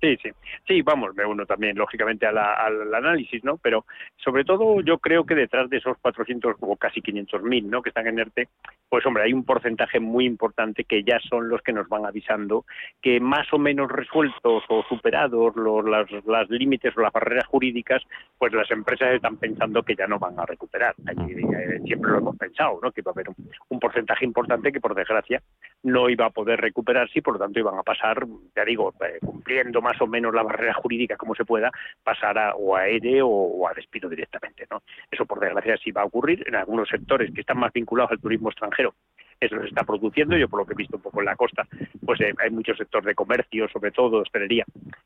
Sí, 0.00 0.16
sí, 0.22 0.30
sí, 0.66 0.82
vamos, 0.82 1.14
me 1.16 1.26
uno 1.26 1.44
también, 1.44 1.76
lógicamente, 1.76 2.24
al 2.24 2.94
análisis, 2.94 3.42
¿no? 3.42 3.56
Pero 3.56 3.84
sobre 4.16 4.44
todo 4.44 4.80
yo 4.80 4.98
creo 4.98 5.26
que 5.26 5.34
detrás 5.34 5.68
de 5.68 5.78
esos 5.78 5.98
400 5.98 6.54
o 6.60 6.76
casi 6.76 7.00
500 7.00 7.42
mil, 7.42 7.68
¿no? 7.68 7.82
Que 7.82 7.88
están 7.88 8.06
en 8.06 8.20
ERTE, 8.20 8.48
pues 8.88 9.04
hombre, 9.06 9.24
hay 9.24 9.32
un 9.32 9.44
porcentaje 9.44 9.98
muy 9.98 10.24
importante 10.24 10.84
que 10.84 11.02
ya 11.02 11.18
son 11.28 11.48
los 11.48 11.62
que 11.62 11.72
nos 11.72 11.88
van 11.88 12.06
avisando 12.06 12.64
que 13.02 13.18
más 13.18 13.52
o 13.52 13.58
menos 13.58 13.90
resueltos 13.90 14.62
o 14.68 14.84
superados 14.88 15.56
los 15.56 15.84
las, 15.84 16.48
límites 16.50 16.96
o 16.96 17.00
las 17.00 17.12
barreras 17.12 17.46
jurídicas, 17.46 18.02
pues 18.38 18.52
las 18.52 18.70
empresas 18.70 19.14
están 19.14 19.36
pensando 19.36 19.82
que 19.82 19.96
ya 19.96 20.06
no 20.06 20.18
van 20.18 20.38
a 20.38 20.46
recuperar. 20.46 20.94
Eh, 21.08 21.80
siempre 21.84 22.12
lo 22.12 22.18
hemos 22.18 22.36
pensado, 22.36 22.78
¿no? 22.82 22.92
Que 22.92 23.00
iba 23.00 23.10
a 23.10 23.14
haber 23.14 23.26
un, 23.68 23.80
porcentaje 23.80 24.24
importante 24.24 24.72
que 24.72 24.80
por 24.80 24.94
desgracia 24.94 25.40
no 25.82 26.10
iba 26.10 26.26
a 26.26 26.30
poder 26.30 26.60
recuperarse 26.60 27.18
y 27.18 27.22
por 27.22 27.34
lo 27.34 27.40
tanto 27.40 27.58
iban 27.58 27.78
a 27.78 27.82
pasar, 27.82 28.26
ya 28.54 28.64
digo, 28.64 28.92
eh, 29.00 29.18
cumpliendo 29.48 29.80
más 29.80 29.98
o 30.02 30.06
menos 30.06 30.34
la 30.34 30.42
barrera 30.42 30.74
jurídica 30.74 31.16
como 31.16 31.34
se 31.34 31.44
pueda, 31.44 31.70
pasar 32.04 32.36
a, 32.38 32.54
o 32.54 32.76
a 32.76 32.82
o, 33.22 33.68
a 33.68 33.72
despido 33.72 34.08
directamente. 34.08 34.66
¿no? 34.70 34.82
Eso, 35.10 35.24
por 35.24 35.40
desgracia, 35.40 35.76
sí 35.78 35.90
va 35.90 36.02
a 36.02 36.04
ocurrir 36.04 36.44
en 36.46 36.54
algunos 36.54 36.88
sectores 36.88 37.32
que 37.32 37.40
están 37.40 37.58
más 37.58 37.72
vinculados 37.72 38.12
al 38.12 38.20
turismo 38.20 38.50
extranjero. 38.50 38.94
Eso 39.40 39.58
se 39.60 39.68
está 39.68 39.84
produciendo, 39.84 40.36
yo 40.36 40.48
por 40.48 40.60
lo 40.60 40.66
que 40.66 40.72
he 40.74 40.76
visto 40.76 40.96
un 40.96 41.02
poco 41.02 41.20
en 41.20 41.26
la 41.26 41.36
costa, 41.36 41.66
pues 42.04 42.20
eh, 42.20 42.34
hay 42.38 42.50
muchos 42.50 42.76
sectores 42.76 43.06
de 43.06 43.14
comercio, 43.14 43.68
sobre 43.68 43.92
todo 43.92 44.20
hostelería, 44.20 44.64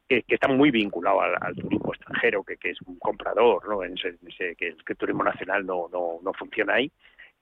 que, 0.08 0.22
que 0.22 0.34
están 0.34 0.56
muy 0.56 0.70
vinculados 0.70 1.22
al, 1.40 1.54
turismo 1.54 1.92
extranjero, 1.92 2.42
que, 2.42 2.56
que, 2.56 2.70
es 2.70 2.80
un 2.82 2.98
comprador, 2.98 3.68
¿no? 3.68 3.84
En 3.84 3.94
ese, 3.94 4.56
que, 4.56 4.68
el 4.68 4.96
turismo 4.96 5.22
nacional 5.22 5.66
no, 5.66 5.88
no, 5.92 6.18
no 6.22 6.32
funciona 6.32 6.74
ahí 6.74 6.90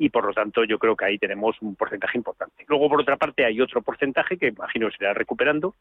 y 0.01 0.09
por 0.09 0.25
lo 0.25 0.33
tanto 0.33 0.65
yo 0.65 0.79
creo 0.79 0.97
que 0.97 1.05
ahí 1.05 1.19
tenemos 1.19 1.61
un 1.61 1.77
porcentaje 1.77 2.17
importante. 2.17 2.65
Luego, 2.67 2.89
por 2.89 3.03
otra 3.03 3.19
parte, 3.19 3.45
hay 3.45 3.61
otro 3.61 3.83
porcentaje 3.83 4.39
que 4.39 4.49
imagino 4.49 4.91
se 4.91 4.97
irá 4.99 5.13
recuperando, 5.13 5.75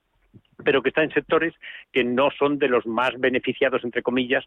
pero 0.64 0.82
que 0.82 0.90
está 0.90 1.04
en 1.04 1.12
sectores 1.12 1.54
que 1.92 2.04
no 2.04 2.30
son 2.32 2.60
de 2.60 2.70
los 2.70 2.86
más 2.86 3.18
beneficiados, 3.20 3.84
entre 3.84 4.04
comillas, 4.04 4.46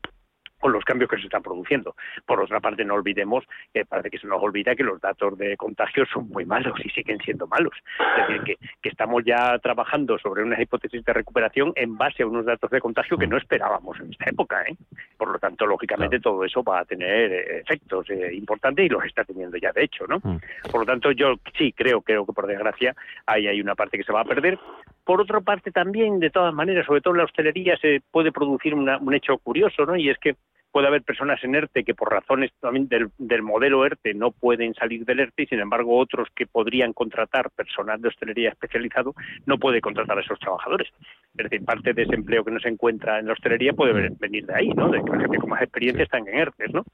con 0.62 0.72
los 0.72 0.84
cambios 0.84 1.10
que 1.10 1.16
se 1.16 1.24
están 1.24 1.42
produciendo. 1.42 1.96
Por 2.24 2.40
otra 2.40 2.60
parte, 2.60 2.84
no 2.84 2.94
olvidemos 2.94 3.44
que 3.74 3.84
parece 3.84 4.10
que 4.10 4.18
se 4.18 4.28
nos 4.28 4.40
olvida 4.40 4.76
que 4.76 4.84
los 4.84 5.00
datos 5.00 5.36
de 5.36 5.56
contagio 5.56 6.06
son 6.06 6.28
muy 6.28 6.44
malos 6.44 6.78
y 6.84 6.88
siguen 6.90 7.18
siendo 7.18 7.48
malos. 7.48 7.74
Es 7.98 8.28
decir, 8.28 8.42
que, 8.44 8.68
que, 8.80 8.88
estamos 8.88 9.24
ya 9.26 9.58
trabajando 9.58 10.16
sobre 10.20 10.44
unas 10.44 10.60
hipótesis 10.60 11.04
de 11.04 11.12
recuperación 11.12 11.72
en 11.74 11.98
base 11.98 12.22
a 12.22 12.28
unos 12.28 12.46
datos 12.46 12.70
de 12.70 12.80
contagio 12.80 13.18
que 13.18 13.26
no 13.26 13.38
esperábamos 13.38 13.98
en 13.98 14.12
esta 14.12 14.30
época. 14.30 14.62
¿eh? 14.62 14.76
Por 15.16 15.32
lo 15.32 15.38
tanto, 15.40 15.66
lógicamente, 15.66 16.20
todo 16.20 16.44
eso 16.44 16.62
va 16.62 16.78
a 16.78 16.84
tener 16.84 17.32
eh, 17.32 17.58
efectos 17.58 18.08
eh, 18.10 18.32
importantes 18.32 18.86
y 18.86 18.88
los 18.88 19.04
está 19.04 19.24
teniendo 19.24 19.56
ya, 19.56 19.72
de 19.72 19.82
hecho. 19.82 20.06
¿no? 20.06 20.20
Mm. 20.22 20.38
Por 20.70 20.82
lo 20.82 20.86
tanto, 20.86 21.10
yo 21.10 21.34
sí 21.58 21.72
creo, 21.72 22.02
creo 22.02 22.24
que 22.24 22.32
por 22.32 22.46
desgracia 22.46 22.94
ahí 23.26 23.48
hay 23.48 23.60
una 23.60 23.74
parte 23.74 23.98
que 23.98 24.04
se 24.04 24.12
va 24.12 24.20
a 24.20 24.24
perder. 24.24 24.56
Por 25.04 25.20
otra 25.20 25.40
parte, 25.40 25.72
también, 25.72 26.20
de 26.20 26.30
todas 26.30 26.54
maneras, 26.54 26.86
sobre 26.86 27.00
todo 27.00 27.14
en 27.14 27.18
la 27.18 27.24
hostelería, 27.24 27.76
se 27.76 28.02
puede 28.10 28.30
producir 28.32 28.74
un 28.74 29.14
hecho 29.14 29.38
curioso, 29.38 29.84
¿no? 29.84 29.96
Y 29.96 30.08
es 30.08 30.18
que 30.18 30.36
puede 30.72 30.86
haber 30.86 31.02
personas 31.02 31.38
en 31.44 31.54
ERTE 31.54 31.84
que 31.84 31.94
por 31.94 32.10
razones 32.10 32.50
también 32.58 32.88
del, 32.88 33.42
modelo 33.42 33.84
ERTE 33.84 34.14
no 34.14 34.30
pueden 34.32 34.74
salir 34.74 35.04
del 35.04 35.20
ERTE 35.20 35.42
y 35.42 35.46
sin 35.46 35.60
embargo 35.60 35.98
otros 35.98 36.28
que 36.34 36.46
podrían 36.46 36.94
contratar 36.94 37.50
personal 37.50 38.00
de 38.00 38.08
hostelería 38.08 38.48
especializado 38.48 39.14
no 39.44 39.58
puede 39.58 39.82
contratar 39.82 40.16
a 40.16 40.22
esos 40.22 40.40
trabajadores. 40.40 40.88
Es 41.36 41.44
decir, 41.44 41.64
parte 41.64 41.92
de 41.92 42.02
ese 42.02 42.14
empleo 42.14 42.42
que 42.42 42.50
no 42.50 42.58
se 42.58 42.68
encuentra 42.68 43.18
en 43.18 43.26
la 43.26 43.34
hostelería 43.34 43.74
puede 43.74 44.10
venir 44.18 44.46
de 44.46 44.54
ahí, 44.54 44.68
¿no? 44.70 44.88
De 44.88 45.02
que 45.04 45.10
la 45.10 45.20
gente 45.20 45.36
con 45.36 45.50
más 45.50 45.62
experiencia 45.62 46.04
están 46.04 46.26
en 46.26 46.38
ERTE, 46.38 46.68
¿no? 46.68 46.84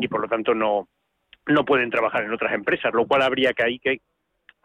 Y 0.00 0.06
por 0.06 0.20
lo 0.20 0.28
tanto 0.28 0.54
no, 0.54 0.88
no 1.46 1.64
pueden 1.64 1.90
trabajar 1.90 2.24
en 2.24 2.32
otras 2.32 2.54
empresas, 2.54 2.94
lo 2.94 3.06
cual 3.06 3.22
habría 3.22 3.52
que 3.52 3.64
ahí 3.64 3.78
que 3.80 3.98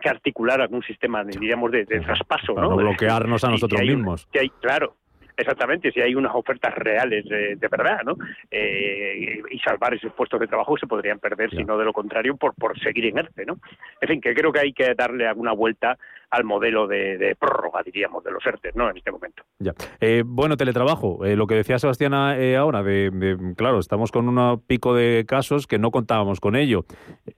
articular 0.07 0.61
algún 0.61 0.81
sistema, 0.83 1.23
diríamos, 1.23 1.71
de, 1.71 1.85
traspaso, 1.85 2.53
¿no? 2.53 2.75
bloquearnos 2.75 3.43
a 3.43 3.49
nosotros 3.49 3.81
mismos. 3.81 4.27
que 4.31 4.39
hay, 4.39 4.49
claro, 4.61 4.95
Exactamente, 5.37 5.91
si 5.91 6.01
hay 6.01 6.15
unas 6.15 6.35
ofertas 6.35 6.73
reales 6.75 7.25
de, 7.25 7.67
verdad, 7.69 8.01
¿no? 8.05 8.15
Eh, 8.51 9.41
y 9.51 9.59
salvar 9.59 9.93
esos 9.93 10.11
puestos 10.13 10.39
de 10.39 10.47
trabajo 10.47 10.77
se 10.77 10.87
podrían 10.87 11.19
perder, 11.19 11.49
si 11.51 11.63
no 11.63 11.77
de 11.77 11.85
lo 11.85 11.93
contrario, 11.93 12.35
por, 12.35 12.53
por 12.55 12.77
seguir 12.79 13.05
en 13.05 13.19
ERTE, 13.19 13.45
¿no? 13.45 13.57
En 14.01 14.07
fin, 14.07 14.21
que 14.21 14.33
creo 14.33 14.51
que 14.51 14.59
hay 14.59 14.73
que 14.73 14.93
darle 14.95 15.27
alguna 15.27 15.53
vuelta 15.53 15.97
al 16.31 16.43
modelo 16.43 16.87
de, 16.87 17.35
prórroga, 17.39 17.81
diríamos, 17.83 18.23
de 18.23 18.31
los 18.31 18.45
ERTE, 18.45 18.71
¿no? 18.75 18.89
En 18.89 18.97
este 18.97 19.11
momento. 19.11 19.43
Ya. 19.57 19.73
Eh, 19.99 20.23
bueno, 20.25 20.57
teletrabajo, 20.57 21.25
eh, 21.25 21.35
lo 21.35 21.47
que 21.47 21.55
decía 21.55 21.79
Sebastián 21.79 22.13
ahora, 22.13 22.83
de, 22.83 23.37
claro, 23.57 23.79
estamos 23.79 24.11
con 24.11 24.27
un 24.27 24.61
pico 24.67 24.93
de 24.93 25.25
casos 25.27 25.65
que 25.65 25.79
no 25.79 25.89
contábamos 25.89 26.39
con 26.39 26.55
ello. 26.55 26.85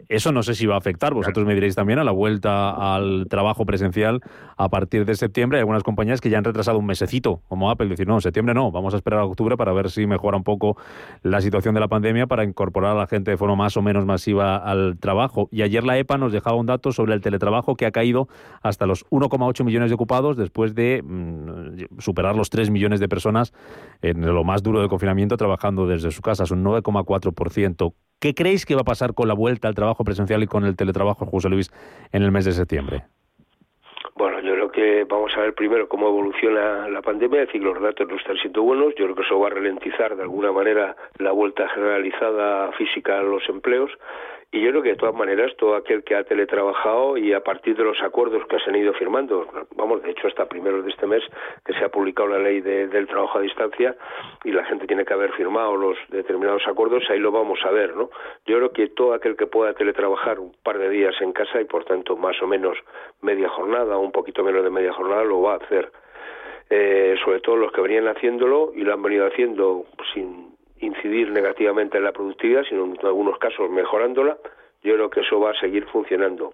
Eso 0.09 0.31
no 0.31 0.43
sé 0.43 0.55
si 0.55 0.65
va 0.65 0.75
a 0.75 0.79
afectar, 0.79 1.13
vosotros 1.13 1.45
me 1.45 1.53
diréis 1.53 1.75
también 1.75 1.99
a 1.99 2.03
la 2.03 2.11
vuelta 2.11 2.95
al 2.95 3.27
trabajo 3.29 3.65
presencial 3.65 4.19
a 4.57 4.69
partir 4.69 5.05
de 5.05 5.15
septiembre. 5.15 5.57
Hay 5.57 5.61
algunas 5.61 5.83
compañías 5.83 6.19
que 6.19 6.29
ya 6.29 6.37
han 6.37 6.43
retrasado 6.43 6.77
un 6.77 6.85
mesecito, 6.85 7.41
como 7.47 7.71
Apple 7.71 7.90
decir, 7.93 8.07
no, 8.07 8.15
en 8.15 8.21
septiembre 8.21 8.53
no, 8.53 8.71
vamos 8.71 8.93
a 8.93 8.97
esperar 8.97 9.19
a 9.19 9.25
octubre 9.25 9.57
para 9.57 9.73
ver 9.73 9.89
si 9.89 10.07
mejora 10.07 10.37
un 10.37 10.43
poco 10.43 10.77
la 11.23 11.41
situación 11.41 11.73
de 11.73 11.79
la 11.79 11.87
pandemia 11.87 12.27
para 12.27 12.43
incorporar 12.43 12.95
a 12.95 12.99
la 12.99 13.07
gente 13.07 13.31
de 13.31 13.37
forma 13.37 13.55
más 13.55 13.77
o 13.77 13.81
menos 13.81 14.05
masiva 14.05 14.57
al 14.57 14.97
trabajo. 14.99 15.49
Y 15.51 15.61
ayer 15.61 15.83
la 15.83 15.97
EPA 15.97 16.17
nos 16.17 16.31
dejaba 16.31 16.57
un 16.57 16.65
dato 16.65 16.91
sobre 16.91 17.13
el 17.13 17.21
teletrabajo 17.21 17.75
que 17.75 17.85
ha 17.85 17.91
caído 17.91 18.27
hasta 18.61 18.85
los 18.85 19.05
1,8 19.09 19.63
millones 19.63 19.89
de 19.89 19.95
ocupados 19.95 20.37
después 20.37 20.75
de 20.75 21.01
mm, 21.03 21.99
superar 21.99 22.35
los 22.35 22.49
3 22.49 22.69
millones 22.69 22.99
de 22.99 23.07
personas 23.07 23.53
en 24.01 24.25
lo 24.25 24.43
más 24.43 24.63
duro 24.63 24.79
del 24.79 24.89
confinamiento 24.89 25.37
trabajando 25.37 25.87
desde 25.87 26.11
su 26.11 26.21
casa, 26.21 26.43
es 26.43 26.51
un 26.51 26.63
9,4%. 26.63 27.93
¿Qué 28.19 28.35
creéis 28.35 28.65
que 28.65 28.75
va 28.75 28.81
a 28.81 28.85
pasar 28.85 29.13
con 29.15 29.27
la 29.27 29.33
vuelta 29.33 29.67
al 29.67 29.75
trabajo 29.75 30.03
presencial 30.03 30.43
y 30.43 30.47
con 30.47 30.65
el 30.65 30.75
teletrabajo, 30.75 31.25
José 31.25 31.49
Luis, 31.49 31.71
en 32.11 32.21
el 32.21 32.31
mes 32.31 32.45
de 32.45 32.51
septiembre? 32.51 33.05
Bueno, 34.15 34.39
yo 34.41 34.53
creo 34.53 34.71
que 34.71 35.03
vamos 35.05 35.31
a 35.35 35.41
ver 35.41 35.53
primero 35.53 35.87
cómo 35.87 36.07
evoluciona 36.07 36.87
la 36.89 37.01
pandemia, 37.01 37.41
es 37.41 37.47
decir, 37.47 37.63
los 37.63 37.81
datos 37.81 38.07
no 38.07 38.17
están 38.17 38.37
siendo 38.37 38.61
buenos, 38.61 38.93
yo 38.95 39.05
creo 39.05 39.15
que 39.15 39.21
eso 39.23 39.39
va 39.39 39.47
a 39.47 39.51
ralentizar 39.51 40.15
de 40.15 40.23
alguna 40.23 40.51
manera 40.51 40.95
la 41.17 41.31
vuelta 41.31 41.67
generalizada 41.69 42.71
física 42.73 43.19
a 43.19 43.23
los 43.23 43.47
empleos 43.49 43.91
Y 44.53 44.59
yo 44.59 44.71
creo 44.71 44.83
que 44.83 44.89
de 44.89 44.95
todas 44.97 45.15
maneras 45.15 45.55
todo 45.55 45.75
aquel 45.75 46.03
que 46.03 46.13
ha 46.13 46.25
teletrabajado 46.25 47.15
y 47.15 47.31
a 47.31 47.41
partir 47.41 47.73
de 47.77 47.85
los 47.85 48.01
acuerdos 48.01 48.45
que 48.47 48.59
se 48.59 48.69
han 48.69 48.75
ido 48.75 48.91
firmando, 48.93 49.47
vamos, 49.77 50.03
de 50.03 50.11
hecho 50.11 50.27
hasta 50.27 50.49
primeros 50.49 50.83
de 50.83 50.91
este 50.91 51.07
mes 51.07 51.23
que 51.65 51.71
se 51.71 51.85
ha 51.85 51.89
publicado 51.89 52.27
la 52.27 52.39
ley 52.39 52.59
del 52.59 53.07
trabajo 53.07 53.37
a 53.37 53.41
distancia 53.41 53.95
y 54.43 54.51
la 54.51 54.65
gente 54.65 54.87
tiene 54.87 55.05
que 55.05 55.13
haber 55.13 55.31
firmado 55.33 55.77
los 55.77 55.97
determinados 56.09 56.67
acuerdos, 56.67 57.09
ahí 57.09 57.19
lo 57.19 57.31
vamos 57.31 57.59
a 57.63 57.71
ver, 57.71 57.95
¿no? 57.95 58.09
Yo 58.45 58.57
creo 58.57 58.73
que 58.73 58.87
todo 58.89 59.13
aquel 59.13 59.37
que 59.37 59.47
pueda 59.47 59.73
teletrabajar 59.73 60.37
un 60.37 60.53
par 60.63 60.79
de 60.79 60.89
días 60.89 61.15
en 61.21 61.31
casa 61.31 61.61
y 61.61 61.65
por 61.65 61.85
tanto 61.85 62.17
más 62.17 62.35
o 62.41 62.47
menos 62.47 62.77
media 63.21 63.47
jornada 63.47 63.95
o 63.95 64.01
un 64.01 64.11
poquito 64.11 64.43
menos 64.43 64.65
de 64.65 64.69
media 64.69 64.91
jornada 64.91 65.23
lo 65.23 65.41
va 65.41 65.53
a 65.53 65.57
hacer. 65.57 65.89
Eh, 66.69 67.15
sobre 67.23 67.39
todo 67.39 67.55
los 67.55 67.71
que 67.71 67.81
venían 67.81 68.07
haciéndolo 68.09 68.73
y 68.75 68.81
lo 68.81 68.93
han 68.93 69.01
venido 69.01 69.27
haciendo 69.27 69.85
sin 70.13 70.50
incidir 70.81 71.31
negativamente 71.31 71.97
en 71.97 72.03
la 72.03 72.11
productividad, 72.11 72.63
sino 72.63 72.85
en 72.85 72.97
algunos 73.03 73.37
casos 73.37 73.69
mejorándola, 73.69 74.37
yo 74.83 74.95
creo 74.95 75.09
que 75.09 75.21
eso 75.21 75.39
va 75.39 75.51
a 75.51 75.59
seguir 75.59 75.85
funcionando. 75.85 76.53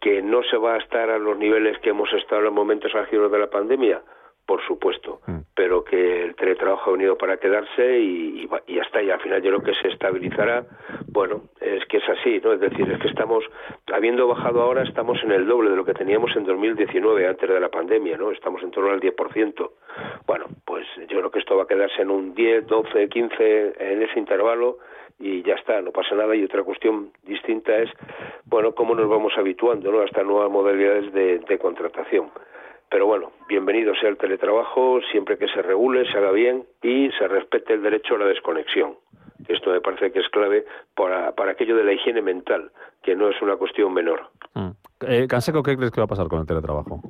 Que 0.00 0.22
no 0.22 0.42
se 0.44 0.56
va 0.56 0.74
a 0.74 0.78
estar 0.78 1.10
a 1.10 1.18
los 1.18 1.36
niveles 1.36 1.78
que 1.80 1.90
hemos 1.90 2.12
estado 2.12 2.38
en 2.38 2.44
los 2.44 2.54
momentos 2.54 2.94
álgidos 2.94 3.32
de 3.32 3.38
la 3.38 3.50
pandemia, 3.50 4.00
por 4.46 4.64
supuesto, 4.66 5.20
mm. 5.26 5.38
pero 5.54 5.84
que 5.84 6.22
el 6.22 6.34
teletrabajo 6.34 6.88
ha 6.88 6.92
venido 6.94 7.18
para 7.18 7.36
quedarse 7.36 7.98
y, 7.98 8.48
y, 8.66 8.74
ya 8.74 8.82
está, 8.82 9.02
y 9.02 9.10
al 9.10 9.20
final 9.20 9.42
yo 9.42 9.50
creo 9.50 9.62
que 9.62 9.74
se 9.74 9.88
estabilizará. 9.88 10.64
Bueno, 11.08 11.42
es 11.60 11.84
que 11.86 11.98
es 11.98 12.08
así, 12.08 12.40
¿no? 12.42 12.54
Es 12.54 12.60
decir, 12.60 12.90
es 12.90 12.98
que 12.98 13.08
estamos, 13.08 13.44
habiendo 13.92 14.26
bajado 14.26 14.62
ahora, 14.62 14.84
estamos 14.84 15.22
en 15.22 15.32
el 15.32 15.46
doble 15.46 15.68
de 15.68 15.76
lo 15.76 15.84
que 15.84 15.92
teníamos 15.92 16.34
en 16.34 16.44
2019, 16.44 17.28
antes 17.28 17.46
de 17.46 17.60
la 17.60 17.68
pandemia, 17.68 18.16
¿no? 18.16 18.30
Estamos 18.30 18.62
en 18.62 18.70
torno 18.70 18.90
al 18.90 19.00
10%. 19.00 19.70
Yo 21.08 21.18
creo 21.18 21.30
que 21.30 21.38
esto 21.38 21.56
va 21.56 21.64
a 21.64 21.66
quedarse 21.66 22.02
en 22.02 22.10
un 22.10 22.34
10, 22.34 22.66
12, 22.66 23.08
15, 23.08 23.74
en 23.78 24.02
ese 24.02 24.18
intervalo 24.18 24.78
y 25.18 25.42
ya 25.42 25.54
está, 25.54 25.80
no 25.80 25.90
pasa 25.90 26.14
nada. 26.14 26.36
Y 26.36 26.44
otra 26.44 26.62
cuestión 26.62 27.10
distinta 27.24 27.76
es, 27.76 27.90
bueno, 28.44 28.72
cómo 28.72 28.94
nos 28.94 29.08
vamos 29.08 29.32
habituando 29.36 29.90
¿no? 29.90 30.00
a 30.00 30.04
estas 30.04 30.24
nuevas 30.24 30.50
modalidades 30.50 31.12
de 31.12 31.58
contratación. 31.58 32.30
Pero 32.90 33.06
bueno, 33.06 33.32
bienvenido 33.48 33.94
sea 33.94 34.08
el 34.08 34.16
teletrabajo 34.16 35.00
siempre 35.10 35.36
que 35.36 35.46
se 35.48 35.60
regule, 35.60 36.10
se 36.10 36.16
haga 36.16 36.30
bien 36.30 36.64
y 36.82 37.10
se 37.18 37.28
respete 37.28 37.74
el 37.74 37.82
derecho 37.82 38.14
a 38.14 38.18
la 38.18 38.26
desconexión. 38.26 38.96
Esto 39.46 39.70
me 39.70 39.80
parece 39.80 40.10
que 40.10 40.20
es 40.20 40.28
clave 40.30 40.64
para, 40.94 41.32
para 41.32 41.52
aquello 41.52 41.76
de 41.76 41.84
la 41.84 41.92
higiene 41.92 42.22
mental, 42.22 42.70
que 43.02 43.14
no 43.14 43.28
es 43.28 43.40
una 43.42 43.56
cuestión 43.56 43.92
menor. 43.92 44.30
Mm. 44.54 44.70
Eh, 45.06 45.26
Canseco, 45.28 45.62
¿qué 45.62 45.76
crees 45.76 45.90
que 45.90 46.00
va 46.00 46.06
a 46.06 46.08
pasar 46.08 46.28
con 46.28 46.40
el 46.40 46.46
teletrabajo? 46.46 47.00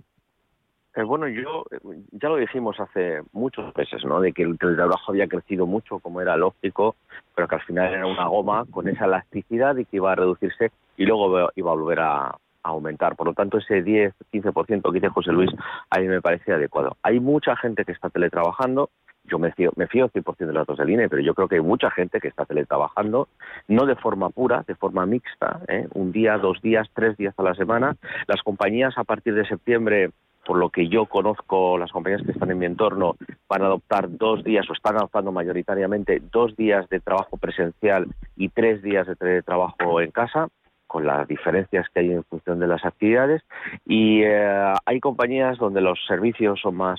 Eh, 0.95 1.03
bueno, 1.03 1.29
yo 1.29 1.65
ya 2.13 2.29
lo 2.29 2.37
dijimos 2.37 2.81
hace 2.81 3.23
muchos 3.33 3.75
meses, 3.77 4.05
¿no? 4.05 4.21
De 4.21 4.33
que 4.33 4.43
el 4.43 4.59
teletrabajo 4.59 5.13
había 5.13 5.29
crecido 5.29 5.67
mucho, 5.67 5.99
como 5.99 6.21
era 6.21 6.37
lógico, 6.37 6.97
pero 7.35 7.47
que 7.47 7.55
al 7.57 7.63
final 7.63 7.93
era 7.93 8.07
una 8.07 8.27
goma 8.27 8.65
con 8.71 8.89
esa 8.89 9.05
elasticidad 9.05 9.77
y 9.77 9.85
que 9.85 9.97
iba 9.97 10.13
a 10.13 10.17
reducirse 10.17 10.73
y 10.97 11.07
luego 11.07 11.51
iba 11.55 11.71
a 11.71 11.75
volver 11.75 12.01
a, 12.01 12.37
aumentar. 12.63 13.17
Por 13.17 13.29
lo 13.29 13.35
tanto, 13.35 13.59
ese 13.59 13.83
10, 13.83 14.15
15% 14.33 14.83
que 14.83 14.93
dice 14.93 15.09
José 15.09 15.33
Luis, 15.33 15.51
a 15.91 16.01
mí 16.01 16.07
me 16.07 16.21
parece 16.21 16.53
adecuado. 16.53 16.97
Hay 17.03 17.21
mucha 17.21 17.57
gente 17.57 17.85
que 17.85 17.93
está 17.93 18.11
teletrabajando. 18.11 18.91
Yo 19.25 19.39
me 19.39 19.53
fío, 19.53 19.73
me 19.77 19.87
fío 19.87 20.09
100% 20.09 20.37
de 20.39 20.47
los 20.47 20.67
datos 20.67 20.79
del 20.79 20.91
INE, 20.91 21.09
pero 21.09 21.23
yo 21.23 21.35
creo 21.35 21.49
que 21.49 21.57
hay 21.57 21.61
mucha 21.61 21.91
gente 21.91 22.21
que 22.21 22.29
está 22.29 22.47
teletrabajando, 22.47 23.29
no 23.69 23.85
de 23.85 23.95
forma 23.97 24.31
pura, 24.31 24.65
de 24.67 24.75
forma 24.75 25.05
mixta, 25.05 25.61
¿eh? 25.69 25.87
un 25.95 26.13
día, 26.13 26.39
dos 26.39 26.61
días, 26.63 26.89
tres 26.95 27.17
días 27.17 27.35
a 27.37 27.43
la 27.43 27.55
semana. 27.55 27.97
Las 28.27 28.43
compañías 28.43 28.97
a 28.97 29.05
partir 29.05 29.35
de 29.35 29.47
septiembre 29.47 30.11
por 30.49 30.57
lo 30.57 30.71
que 30.71 30.89
yo 30.89 31.05
conozco, 31.05 31.77
las 31.77 31.93
compañías 31.93 32.23
que 32.23 32.33
están 32.33 32.51
en 32.51 32.59
mi 32.59 32.65
entorno 32.65 33.17
van 33.51 33.61
a 33.61 33.67
adoptar 33.67 34.09
dos 34.09 34.43
días 34.43 34.65
o 34.71 34.73
están 34.73 34.97
adoptando 34.97 35.31
mayoritariamente 35.31 36.23
dos 36.33 36.57
días 36.57 36.89
de 36.89 37.01
trabajo 37.01 37.37
presencial 37.37 38.07
y 38.35 38.49
tres 38.49 38.81
días 38.81 39.07
de 39.21 39.43
trabajo 39.43 40.01
en 40.01 40.11
casa 40.11 40.49
con 40.87 41.05
las 41.05 41.29
diferencias 41.29 41.87
que 41.91 42.01
hay 42.01 42.13
en 42.13 42.25
función 42.25 42.61
de 42.61 42.67
las 42.67 42.83
actividades. 42.87 43.43
Y 43.85 44.23
eh, 44.23 44.73
hay 44.87 45.01
compañías 45.01 45.59
donde 45.59 45.83
los 45.83 45.99
servicios 46.07 46.59
son 46.63 46.77
más 46.77 46.99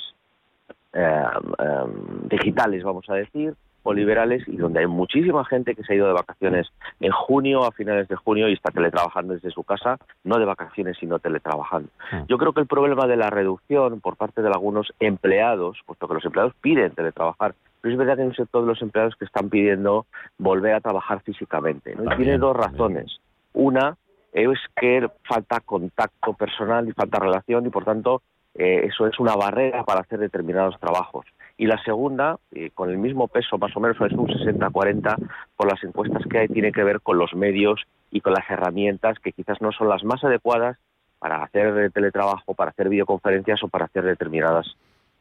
eh, 0.93 1.23
em, 1.57 2.27
digitales, 2.29 2.83
vamos 2.83 3.09
a 3.09 3.15
decir, 3.15 3.55
o 3.83 3.93
liberales 3.93 4.47
y 4.47 4.57
donde 4.57 4.81
hay 4.81 4.87
muchísima 4.87 5.45
gente 5.45 5.75
que 5.75 5.83
se 5.83 5.93
ha 5.93 5.95
ido 5.95 6.07
de 6.07 6.13
vacaciones 6.13 6.67
en 6.99 7.11
junio, 7.11 7.63
a 7.63 7.71
finales 7.71 8.07
de 8.07 8.15
junio 8.15 8.49
y 8.49 8.53
está 8.53 8.71
teletrabajando 8.71 9.33
desde 9.33 9.51
su 9.51 9.63
casa, 9.63 9.97
no 10.23 10.37
de 10.37 10.45
vacaciones 10.45 10.97
sino 10.99 11.19
teletrabajando. 11.19 11.89
Ah. 12.11 12.23
Yo 12.27 12.37
creo 12.37 12.53
que 12.53 12.61
el 12.61 12.67
problema 12.67 13.07
de 13.07 13.17
la 13.17 13.29
reducción 13.29 14.01
por 14.01 14.15
parte 14.15 14.41
de 14.41 14.47
algunos 14.47 14.93
empleados, 14.99 15.77
puesto 15.85 16.07
que 16.07 16.13
los 16.13 16.25
empleados 16.25 16.53
piden 16.61 16.91
teletrabajar, 16.91 17.55
pero 17.81 17.93
es 17.93 17.97
verdad 17.97 18.15
que 18.15 18.21
hay 18.23 18.27
un 18.27 18.35
sector 18.35 18.61
de 18.61 18.67
los 18.67 18.81
empleados 18.81 19.15
que 19.15 19.25
están 19.25 19.49
pidiendo 19.49 20.05
volver 20.37 20.73
a 20.73 20.81
trabajar 20.81 21.21
físicamente. 21.21 21.95
Y 21.97 22.15
tiene 22.17 22.37
dos 22.37 22.55
razones. 22.55 23.19
Una 23.53 23.95
es 24.33 24.59
que 24.75 25.09
falta 25.23 25.59
contacto 25.61 26.33
personal 26.33 26.87
y 26.87 26.91
falta 26.91 27.19
relación 27.19 27.65
y 27.65 27.69
por 27.69 27.85
tanto 27.85 28.21
eh, 28.55 28.85
eso 28.85 29.07
es 29.07 29.19
una 29.19 29.35
barrera 29.35 29.83
para 29.83 30.01
hacer 30.01 30.19
determinados 30.19 30.79
trabajos. 30.79 31.25
Y 31.59 31.67
la 31.67 31.77
segunda, 31.83 32.37
eh, 32.53 32.71
con 32.73 32.89
el 32.89 32.97
mismo 32.97 33.27
peso 33.27 33.57
más 33.57 33.75
o 33.75 33.81
menos, 33.81 33.97
es 33.99 34.13
un 34.13 34.27
60-40 34.29 35.17
por 35.57 35.69
las 35.69 35.83
encuestas 35.83 36.23
que 36.31 36.39
hay, 36.39 36.47
tiene 36.47 36.71
que 36.71 36.85
ver 36.85 37.01
con 37.01 37.17
los 37.17 37.35
medios 37.35 37.83
y 38.11 38.21
con 38.21 38.31
las 38.31 38.49
herramientas 38.49 39.19
que 39.19 39.33
quizás 39.33 39.61
no 39.61 39.73
son 39.73 39.89
las 39.89 40.05
más 40.05 40.23
adecuadas 40.23 40.77
para 41.19 41.43
hacer 41.43 41.91
teletrabajo, 41.91 42.53
para 42.53 42.71
hacer 42.71 42.87
videoconferencias 42.87 43.61
o 43.61 43.67
para 43.67 43.85
hacer 43.85 44.05
determinadas 44.05 44.67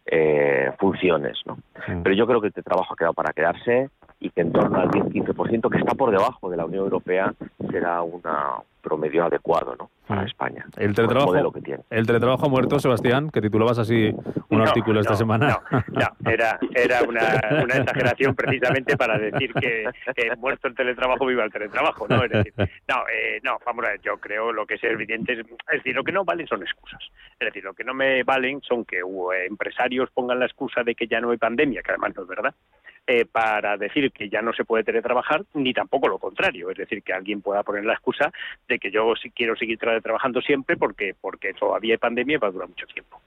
eh, 0.07 0.71
funciones. 0.79 1.41
¿no? 1.45 1.59
Pero 2.05 2.15
yo 2.15 2.25
creo 2.29 2.41
que 2.41 2.49
este 2.49 2.63
trabajo 2.63 2.95
ha 2.95 2.97
quedado 2.97 3.15
para 3.15 3.33
quedarse 3.33 3.91
y 4.21 4.31
que 4.31 4.41
en 4.41 4.53
torno 4.53 4.79
al 4.79 4.89
10-15%, 4.89 5.71
que 5.71 5.79
está 5.79 5.95
por 5.95 6.11
debajo 6.11 6.51
de 6.51 6.57
la 6.57 6.67
Unión 6.67 6.85
Europea, 6.85 7.35
será 7.71 8.03
una, 8.03 8.57
promedio 8.89 9.25
adecuado 9.25 9.77
¿no? 9.77 9.91
para 10.07 10.25
España. 10.25 10.65
El 10.77 10.95
teletrabajo, 10.95 11.53
que 11.53 11.61
tiene. 11.61 11.83
el 11.91 12.07
teletrabajo 12.07 12.47
ha 12.47 12.49
muerto, 12.49 12.79
Sebastián, 12.79 13.31
que 13.31 13.41
titulabas 13.41 13.79
así 13.79 14.11
un 14.49 14.61
artículo 14.63 15.01
esta 15.01 15.15
semana. 15.15 15.61
No, 15.89 16.09
era, 16.31 16.59
era 16.75 17.03
una, 17.03 17.21
una, 17.63 17.77
exageración 17.77 18.35
precisamente 18.35 18.97
para 18.97 19.19
decir 19.19 19.53
que, 19.53 19.85
muerto 20.39 20.69
el 20.69 20.75
teletrabajo, 20.75 21.27
viva 21.27 21.45
el 21.45 21.53
teletrabajo. 21.53 22.07
No, 22.09 22.25
es 22.25 22.31
decir, 22.31 22.55
no, 22.57 22.97
eh, 23.13 23.41
no, 23.43 23.59
vamos 23.67 23.85
a 23.85 23.91
ver, 23.91 24.01
yo 24.01 24.17
creo 24.17 24.53
lo 24.53 24.67
que 24.67 24.75
es 24.75 24.85
evidente 24.85 25.35
es, 25.35 25.41
es 25.41 25.47
decir, 25.73 25.95
lo 25.95 26.05
que 26.05 26.13
no 26.13 26.25
valen 26.25 26.47
son 26.47 26.63
excusas. 26.63 27.01
Es 27.39 27.47
decir, 27.47 27.63
lo 27.63 27.75
que 27.75 27.85
no 27.85 27.93
me 27.93 28.23
valen 28.23 28.63
son 28.63 28.85
que 28.85 29.01
empresarios 29.47 30.11
pongan 30.13 30.39
la 30.39 30.47
excusa 30.47 30.83
de 30.83 30.95
que 30.95 31.07
ya 31.07 31.21
no 31.21 31.31
hay 31.31 31.37
pandemia, 31.37 31.83
que 31.83 31.91
además 31.91 32.13
no 32.17 32.23
es 32.23 32.29
verdad. 32.29 32.55
Eh, 33.11 33.25
para 33.25 33.79
decir 33.79 34.13
que 34.13 34.29
ya 34.29 34.43
no 34.43 34.53
se 34.53 34.67
puede 34.67 34.85
teletrabajar, 34.85 35.43
ni 35.55 35.73
tampoco 35.73 36.09
lo 36.09 36.19
contrario, 36.19 36.71
es 36.71 36.77
decir, 36.77 37.03
que 37.03 37.15
alguien 37.15 37.41
pueda 37.41 37.63
poner 37.63 37.87
la 37.87 37.95
excusa 37.95 38.31
de 38.69 38.79
que 38.79 38.91
yo 38.91 39.15
quiero 39.35 39.57
seguir 39.57 39.79
trabajando 39.79 40.43
siempre 40.43 40.77
porque, 40.77 41.15
porque 41.19 41.55
todavía 41.55 41.95
hay 41.95 41.97
pandemia 41.97 42.35
y 42.35 42.39
va 42.39 42.49
a 42.49 42.51
durar 42.51 42.69
mucho 42.69 42.87
tiempo. 42.87 43.19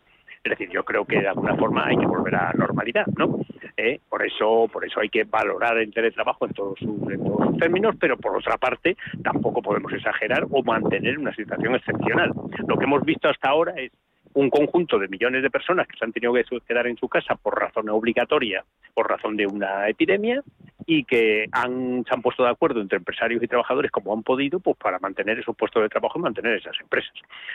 Es 0.44 0.52
decir, 0.52 0.70
yo 0.70 0.84
creo 0.84 1.04
que 1.04 1.20
de 1.20 1.28
alguna 1.28 1.56
forma 1.56 1.88
hay 1.88 1.98
que 1.98 2.06
volver 2.06 2.36
a 2.36 2.52
la 2.52 2.54
normalidad, 2.54 3.08
¿no? 3.18 3.40
Eh, 3.76 4.00
por 4.08 4.24
eso, 4.24 4.70
por 4.72 4.86
eso 4.86 5.00
hay 5.00 5.10
que 5.10 5.24
valorar 5.24 5.76
el 5.80 5.92
teletrabajo 5.92 6.46
en 6.46 6.54
todos, 6.54 6.78
sus, 6.78 7.12
en 7.12 7.24
todos 7.24 7.48
sus 7.48 7.58
términos, 7.58 7.96
pero 8.00 8.18
por 8.18 8.38
otra 8.38 8.58
parte 8.58 8.96
tampoco 9.24 9.64
podemos 9.64 9.92
exagerar 9.94 10.46
o 10.52 10.62
mantener 10.62 11.18
una 11.18 11.34
situación 11.34 11.74
excepcional. 11.74 12.34
Lo 12.68 12.78
que 12.78 12.84
hemos 12.84 13.04
visto 13.04 13.30
hasta 13.30 13.50
ahora 13.50 13.74
es 13.78 13.92
un 14.34 14.50
conjunto 14.50 14.98
de 14.98 15.08
millones 15.08 15.44
de 15.44 15.50
personas 15.50 15.88
que 15.88 15.98
se 15.98 16.06
han 16.06 16.12
tenido 16.12 16.34
que 16.34 16.44
quedar 16.68 16.88
en 16.88 16.98
su 16.98 17.08
casa 17.08 17.36
por 17.36 17.60
razón 17.60 17.90
obligatoria, 17.90 18.64
por 18.94 19.10
razón 19.10 19.38
de 19.38 19.48
una 19.48 19.88
epidemia, 19.90 20.44
y 20.86 21.04
que 21.04 21.48
han, 21.52 22.04
se 22.08 22.14
han 22.14 22.22
puesto 22.22 22.44
de 22.44 22.50
acuerdo 22.50 22.82
entre 22.82 22.98
empresarios 22.98 23.42
y 23.44 23.48
trabajadores 23.48 23.92
como 23.92 24.14
han 24.14 24.24
podido 24.24 24.60
pues 24.60 24.78
para 24.78 25.00
mantener 25.00 25.40
esos 25.40 25.56
puestos 25.56 25.82
de 25.82 25.90
trabajo 25.90 26.20
y 26.20 26.22
mantener 26.22 26.58
esas 26.58 26.80
empresas 26.80 27.14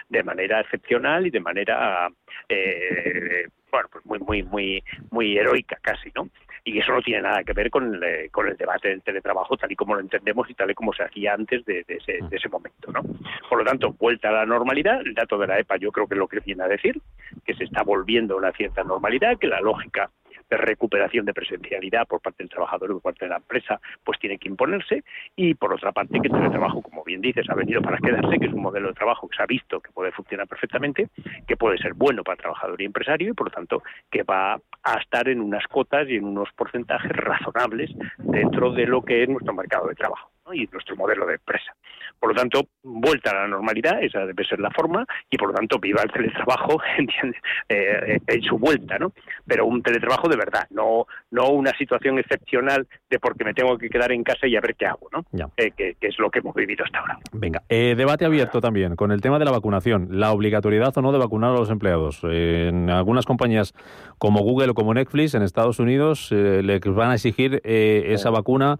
de 0.08 0.22
manera 0.22 0.60
excepcional 0.60 1.26
y 1.26 1.30
de 1.30 1.40
manera 1.40 2.08
eh, 2.48 3.46
bueno 3.70 3.88
pues 3.90 4.04
muy 4.06 4.18
muy 4.20 4.42
muy 4.42 4.84
muy 5.10 5.36
heroica 5.36 5.78
casi 5.82 6.10
no 6.14 6.28
y 6.66 6.80
eso 6.80 6.92
no 6.92 7.00
tiene 7.00 7.22
nada 7.22 7.44
que 7.44 7.52
ver 7.52 7.70
con 7.70 7.94
el, 7.94 8.02
eh, 8.02 8.28
con 8.30 8.48
el 8.48 8.56
debate 8.56 8.88
del 8.88 9.00
teletrabajo 9.00 9.56
tal 9.56 9.70
y 9.70 9.76
como 9.76 9.94
lo 9.94 10.00
entendemos 10.00 10.50
y 10.50 10.54
tal 10.54 10.72
y 10.72 10.74
como 10.74 10.92
se 10.92 11.04
hacía 11.04 11.32
antes 11.32 11.64
de, 11.64 11.84
ese, 11.86 12.18
de 12.28 12.36
ese 12.36 12.48
momento. 12.48 12.90
¿no? 12.90 13.02
Por 13.48 13.58
lo 13.58 13.64
tanto, 13.64 13.92
vuelta 13.92 14.30
a 14.30 14.32
la 14.32 14.46
normalidad, 14.46 15.00
el 15.00 15.14
dato 15.14 15.38
de 15.38 15.46
la 15.46 15.60
EPA 15.60 15.76
yo 15.76 15.92
creo 15.92 16.08
que 16.08 16.14
es 16.14 16.18
lo 16.18 16.26
que 16.26 16.40
viene 16.40 16.64
a 16.64 16.68
decir, 16.68 17.00
que 17.44 17.54
se 17.54 17.64
está 17.64 17.84
volviendo 17.84 18.34
a 18.34 18.38
una 18.38 18.50
cierta 18.50 18.82
normalidad, 18.82 19.38
que 19.38 19.46
la 19.46 19.60
lógica 19.60 20.10
de 20.48 20.56
recuperación 20.56 21.26
de 21.26 21.34
presencialidad 21.34 22.06
por 22.06 22.20
parte 22.20 22.42
del 22.42 22.50
trabajador 22.50 22.90
y 22.90 22.92
por 22.94 23.02
parte 23.02 23.24
de 23.24 23.30
la 23.30 23.36
empresa, 23.36 23.80
pues 24.04 24.18
tiene 24.18 24.38
que 24.38 24.48
imponerse. 24.48 25.04
Y 25.34 25.54
por 25.54 25.72
otra 25.72 25.92
parte, 25.92 26.20
que 26.20 26.28
el 26.28 26.34
teletrabajo, 26.34 26.82
como 26.82 27.04
bien 27.04 27.20
dices, 27.20 27.46
ha 27.48 27.54
venido 27.54 27.82
para 27.82 27.98
quedarse, 27.98 28.38
que 28.38 28.46
es 28.46 28.52
un 28.52 28.62
modelo 28.62 28.88
de 28.88 28.94
trabajo 28.94 29.28
que 29.28 29.36
se 29.36 29.42
ha 29.42 29.46
visto 29.46 29.80
que 29.80 29.90
puede 29.92 30.12
funcionar 30.12 30.46
perfectamente, 30.46 31.08
que 31.46 31.56
puede 31.56 31.78
ser 31.78 31.94
bueno 31.94 32.22
para 32.22 32.36
trabajador 32.36 32.80
y 32.80 32.84
empresario 32.84 33.30
y 33.30 33.34
por 33.34 33.48
lo 33.48 33.52
tanto 33.52 33.82
que 34.10 34.22
va 34.22 34.60
a 34.82 34.98
estar 35.00 35.28
en 35.28 35.40
unas 35.40 35.66
cotas 35.66 36.08
y 36.08 36.16
en 36.16 36.24
unos 36.24 36.48
porcentajes 36.52 37.12
razonables 37.12 37.90
dentro 38.18 38.72
de 38.72 38.86
lo 38.86 39.02
que 39.02 39.22
es 39.22 39.28
nuestro 39.28 39.54
mercado 39.54 39.88
de 39.88 39.94
trabajo. 39.94 40.30
Y 40.52 40.68
nuestro 40.72 40.96
modelo 40.96 41.26
de 41.26 41.34
empresa. 41.34 41.74
Por 42.18 42.30
lo 42.30 42.34
tanto, 42.34 42.68
vuelta 42.82 43.30
a 43.30 43.42
la 43.42 43.48
normalidad, 43.48 44.02
esa 44.02 44.24
debe 44.24 44.44
ser 44.44 44.58
la 44.60 44.70
forma, 44.70 45.04
y 45.30 45.36
por 45.36 45.48
lo 45.48 45.54
tanto, 45.54 45.78
viva 45.78 46.02
el 46.02 46.10
teletrabajo 46.10 46.80
eh, 47.68 48.18
en 48.26 48.42
su 48.42 48.58
vuelta, 48.58 48.98
¿no? 48.98 49.12
Pero 49.46 49.66
un 49.66 49.82
teletrabajo 49.82 50.28
de 50.28 50.36
verdad, 50.36 50.66
no, 50.70 51.06
no 51.30 51.50
una 51.50 51.76
situación 51.76 52.18
excepcional 52.18 52.86
de 53.10 53.18
porque 53.18 53.44
me 53.44 53.54
tengo 53.54 53.76
que 53.76 53.88
quedar 53.88 54.12
en 54.12 54.24
casa 54.24 54.46
y 54.46 54.56
a 54.56 54.60
ver 54.60 54.74
qué 54.76 54.86
hago, 54.86 55.08
¿no? 55.12 55.24
Eh, 55.56 55.72
que, 55.76 55.96
es 56.00 56.18
lo 56.18 56.30
que 56.30 56.38
hemos 56.38 56.54
vivido 56.54 56.84
hasta 56.84 57.00
ahora. 57.00 57.18
Venga, 57.32 57.62
eh, 57.68 57.94
debate 57.96 58.24
abierto 58.24 58.60
también 58.60 58.96
con 58.96 59.12
el 59.12 59.20
tema 59.20 59.38
de 59.38 59.44
la 59.44 59.50
vacunación, 59.50 60.08
la 60.10 60.32
obligatoriedad 60.32 60.96
o 60.96 61.02
no 61.02 61.12
de 61.12 61.18
vacunar 61.18 61.50
a 61.50 61.54
los 61.54 61.70
empleados. 61.70 62.22
en 62.24 62.90
algunas 62.90 63.26
compañías 63.26 63.74
como 64.18 64.40
Google 64.40 64.70
o 64.70 64.74
como 64.74 64.94
Netflix 64.94 65.34
en 65.34 65.42
Estados 65.42 65.78
Unidos 65.78 66.30
les 66.30 66.80
van 66.80 67.10
a 67.10 67.14
exigir 67.14 67.60
esa 67.64 68.30
vacuna 68.30 68.78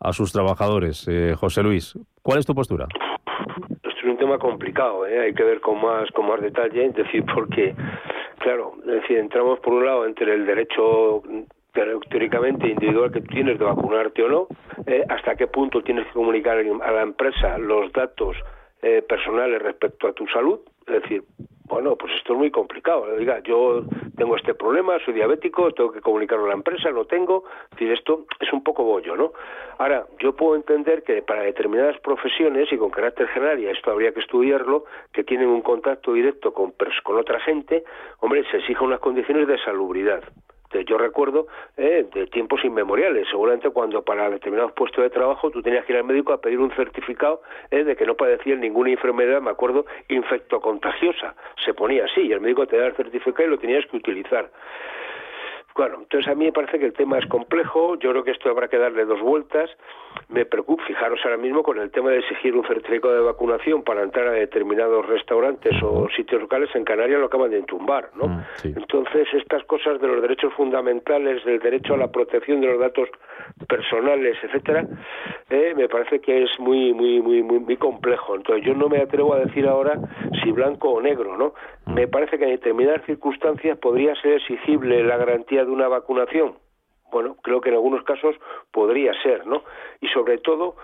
a 0.00 0.12
sus 0.12 0.32
trabajadores. 0.32 1.06
Eh, 1.08 1.34
José 1.36 1.62
Luis, 1.62 1.98
¿cuál 2.22 2.38
es 2.38 2.46
tu 2.46 2.54
postura? 2.54 2.86
Esto 3.70 3.88
es 3.88 4.04
un 4.04 4.16
tema 4.16 4.38
complicado, 4.38 5.06
¿eh? 5.06 5.20
hay 5.20 5.34
que 5.34 5.44
ver 5.44 5.60
con 5.60 5.80
más, 5.80 6.10
con 6.12 6.28
más 6.28 6.40
detalle, 6.40 6.86
es 6.86 6.94
decir, 6.94 7.24
porque, 7.32 7.74
claro, 8.38 8.74
es 8.80 9.02
decir, 9.02 9.18
entramos 9.18 9.60
por 9.60 9.74
un 9.74 9.84
lado 9.84 10.06
entre 10.06 10.34
el 10.34 10.46
derecho 10.46 11.22
teóricamente 12.10 12.68
individual 12.68 13.12
que 13.12 13.20
tienes 13.20 13.58
de 13.58 13.64
vacunarte 13.64 14.22
o 14.22 14.28
no, 14.28 14.48
eh, 14.86 15.04
hasta 15.08 15.36
qué 15.36 15.46
punto 15.46 15.82
tienes 15.82 16.06
que 16.06 16.12
comunicar 16.12 16.58
a 16.58 16.92
la 16.92 17.02
empresa 17.02 17.58
los 17.58 17.92
datos 17.92 18.36
eh, 18.82 19.02
personales 19.02 19.62
respecto 19.62 20.08
a 20.08 20.12
tu 20.12 20.26
salud, 20.28 20.60
es 20.86 21.02
decir, 21.02 21.22
bueno, 21.68 21.96
pues 21.96 22.14
esto 22.14 22.32
es 22.32 22.38
muy 22.38 22.50
complicado. 22.50 23.16
Diga, 23.16 23.40
yo 23.40 23.82
tengo 24.16 24.36
este 24.36 24.54
problema, 24.54 24.98
soy 25.04 25.14
diabético, 25.14 25.70
tengo 25.72 25.92
que 25.92 26.00
comunicarlo 26.00 26.46
a 26.46 26.48
la 26.48 26.54
empresa, 26.54 26.90
lo 26.90 27.04
tengo. 27.04 27.44
Es 27.64 27.70
decir, 27.70 27.92
esto 27.92 28.24
es 28.40 28.52
un 28.52 28.62
poco 28.62 28.84
bollo, 28.84 29.16
¿no? 29.16 29.32
Ahora, 29.78 30.06
yo 30.18 30.34
puedo 30.34 30.56
entender 30.56 31.02
que 31.02 31.22
para 31.22 31.42
determinadas 31.42 31.98
profesiones 32.00 32.72
y 32.72 32.78
con 32.78 32.90
carácter 32.90 33.28
general, 33.28 33.60
y 33.60 33.66
esto 33.66 33.90
habría 33.90 34.12
que 34.12 34.20
estudiarlo, 34.20 34.84
que 35.12 35.24
tienen 35.24 35.48
un 35.48 35.62
contacto 35.62 36.12
directo 36.12 36.52
con, 36.52 36.74
con 37.02 37.16
otra 37.16 37.38
gente, 37.40 37.84
hombre, 38.20 38.44
se 38.50 38.58
exijan 38.58 38.86
unas 38.86 39.00
condiciones 39.00 39.46
de 39.46 39.58
salubridad 39.58 40.22
yo 40.86 40.98
recuerdo 40.98 41.46
eh, 41.76 42.06
de 42.12 42.26
tiempos 42.26 42.64
inmemoriales, 42.64 43.26
seguramente 43.30 43.70
cuando 43.70 44.02
para 44.02 44.28
determinados 44.30 44.72
puestos 44.72 45.02
de 45.02 45.10
trabajo 45.10 45.50
tú 45.50 45.62
tenías 45.62 45.84
que 45.84 45.92
ir 45.92 45.98
al 45.98 46.04
médico 46.04 46.32
a 46.32 46.40
pedir 46.40 46.58
un 46.58 46.70
certificado 46.74 47.42
eh, 47.70 47.84
de 47.84 47.96
que 47.96 48.04
no 48.04 48.14
padecías 48.14 48.58
ninguna 48.58 48.90
enfermedad, 48.90 49.40
me 49.40 49.50
acuerdo, 49.50 49.86
infectocontagiosa. 50.08 51.34
Se 51.64 51.74
ponía 51.74 52.04
así 52.04 52.22
y 52.22 52.32
el 52.32 52.40
médico 52.40 52.66
te 52.66 52.76
daba 52.76 52.88
el 52.88 52.96
certificado 52.96 53.48
y 53.48 53.50
lo 53.50 53.58
tenías 53.58 53.86
que 53.86 53.96
utilizar. 53.96 54.50
Bueno, 55.78 55.98
entonces 56.00 56.28
a 56.28 56.34
mí 56.34 56.46
me 56.46 56.52
parece 56.52 56.80
que 56.80 56.86
el 56.86 56.92
tema 56.92 57.20
es 57.20 57.26
complejo, 57.26 57.94
yo 58.00 58.10
creo 58.10 58.24
que 58.24 58.32
esto 58.32 58.50
habrá 58.50 58.66
que 58.66 58.78
darle 58.78 59.04
dos 59.04 59.20
vueltas. 59.20 59.70
Me 60.28 60.44
preocupa, 60.44 60.82
fijaros 60.84 61.20
ahora 61.22 61.36
mismo 61.36 61.62
con 61.62 61.78
el 61.78 61.92
tema 61.92 62.10
de 62.10 62.18
exigir 62.18 62.56
un 62.56 62.66
certificado 62.66 63.14
de 63.14 63.20
vacunación 63.20 63.84
para 63.84 64.02
entrar 64.02 64.26
a 64.26 64.32
determinados 64.32 65.06
restaurantes 65.06 65.80
o 65.80 66.08
sitios 66.16 66.42
locales 66.42 66.68
en 66.74 66.82
Canarias 66.82 67.20
lo 67.20 67.26
acaban 67.26 67.52
de 67.52 67.58
entumbar, 67.58 68.10
¿no? 68.16 68.26
Mm, 68.26 68.40
entonces 68.64 69.28
estas 69.32 69.62
cosas 69.66 70.00
de 70.00 70.08
los 70.08 70.20
derechos 70.20 70.52
fundamentales, 70.54 71.44
del 71.44 71.60
derecho 71.60 71.94
a 71.94 71.96
la 71.96 72.08
protección 72.08 72.60
de 72.60 72.66
los 72.66 72.80
datos 72.80 73.08
personales, 73.68 74.36
etcétera, 74.42 74.84
eh, 75.48 75.74
me 75.76 75.88
parece 75.88 76.20
que 76.20 76.42
es 76.42 76.50
muy, 76.58 76.92
muy, 76.92 77.22
muy, 77.22 77.44
muy, 77.44 77.60
muy 77.60 77.76
complejo. 77.76 78.34
Entonces 78.34 78.66
yo 78.66 78.74
no 78.74 78.88
me 78.88 78.98
atrevo 78.98 79.34
a 79.34 79.38
decir 79.38 79.68
ahora 79.68 79.94
si 80.42 80.50
blanco 80.50 80.90
o 80.90 81.00
negro, 81.00 81.36
¿no? 81.36 81.54
Me 81.98 82.06
parece 82.06 82.38
que 82.38 82.44
en 82.44 82.50
determinadas 82.50 83.04
circunstancias 83.06 83.76
podría 83.76 84.14
ser 84.22 84.34
exigible 84.34 85.02
la 85.02 85.16
garantía 85.16 85.64
de 85.64 85.70
una 85.72 85.88
vacunación? 85.88 86.54
Bueno, 87.10 87.34
creo 87.42 87.60
que 87.60 87.70
en 87.70 87.74
algunos 87.74 88.04
casos 88.04 88.36
podría 88.70 89.12
ser, 89.20 89.44
¿no? 89.48 89.64
Y 90.00 90.06
sobre 90.06 90.38
todo 90.38 90.76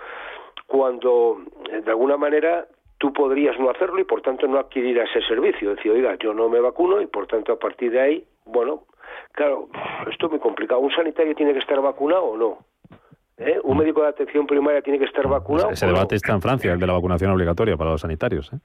cuando 0.66 1.40
eh, 1.70 1.82
de 1.82 1.90
alguna 1.92 2.16
manera 2.16 2.66
tú 2.98 3.12
podrías 3.12 3.56
no 3.60 3.70
hacerlo 3.70 4.00
y 4.00 4.04
por 4.04 4.22
tanto 4.22 4.48
no 4.48 4.58
adquirir 4.58 4.98
ese 4.98 5.20
servicio. 5.28 5.76
Decir, 5.76 5.92
oiga, 5.92 6.16
yo 6.18 6.34
no 6.34 6.48
me 6.48 6.58
vacuno 6.58 7.00
y 7.00 7.06
por 7.06 7.28
tanto 7.28 7.52
a 7.52 7.60
partir 7.60 7.92
de 7.92 8.00
ahí, 8.00 8.26
bueno, 8.44 8.82
claro, 9.30 9.68
esto 10.10 10.26
es 10.26 10.32
muy 10.32 10.40
complicado. 10.40 10.80
¿Un 10.80 10.90
sanitario 10.90 11.32
tiene 11.36 11.52
que 11.52 11.60
estar 11.60 11.80
vacunado 11.80 12.24
o 12.24 12.36
no? 12.36 12.58
¿Eh? 13.38 13.60
¿Un 13.62 13.78
médico 13.78 14.02
de 14.02 14.08
atención 14.08 14.48
primaria 14.48 14.82
tiene 14.82 14.98
que 14.98 15.04
estar 15.04 15.28
vacunado? 15.28 15.70
Ese 15.70 15.86
debate 15.86 16.16
está 16.16 16.32
en 16.32 16.42
Francia, 16.42 16.72
el 16.72 16.80
de 16.80 16.88
la 16.88 16.94
vacunación 16.94 17.30
obligatoria 17.30 17.76
para 17.76 17.90
los 17.90 18.00
sanitarios. 18.00 18.52
¿eh? 18.52 18.56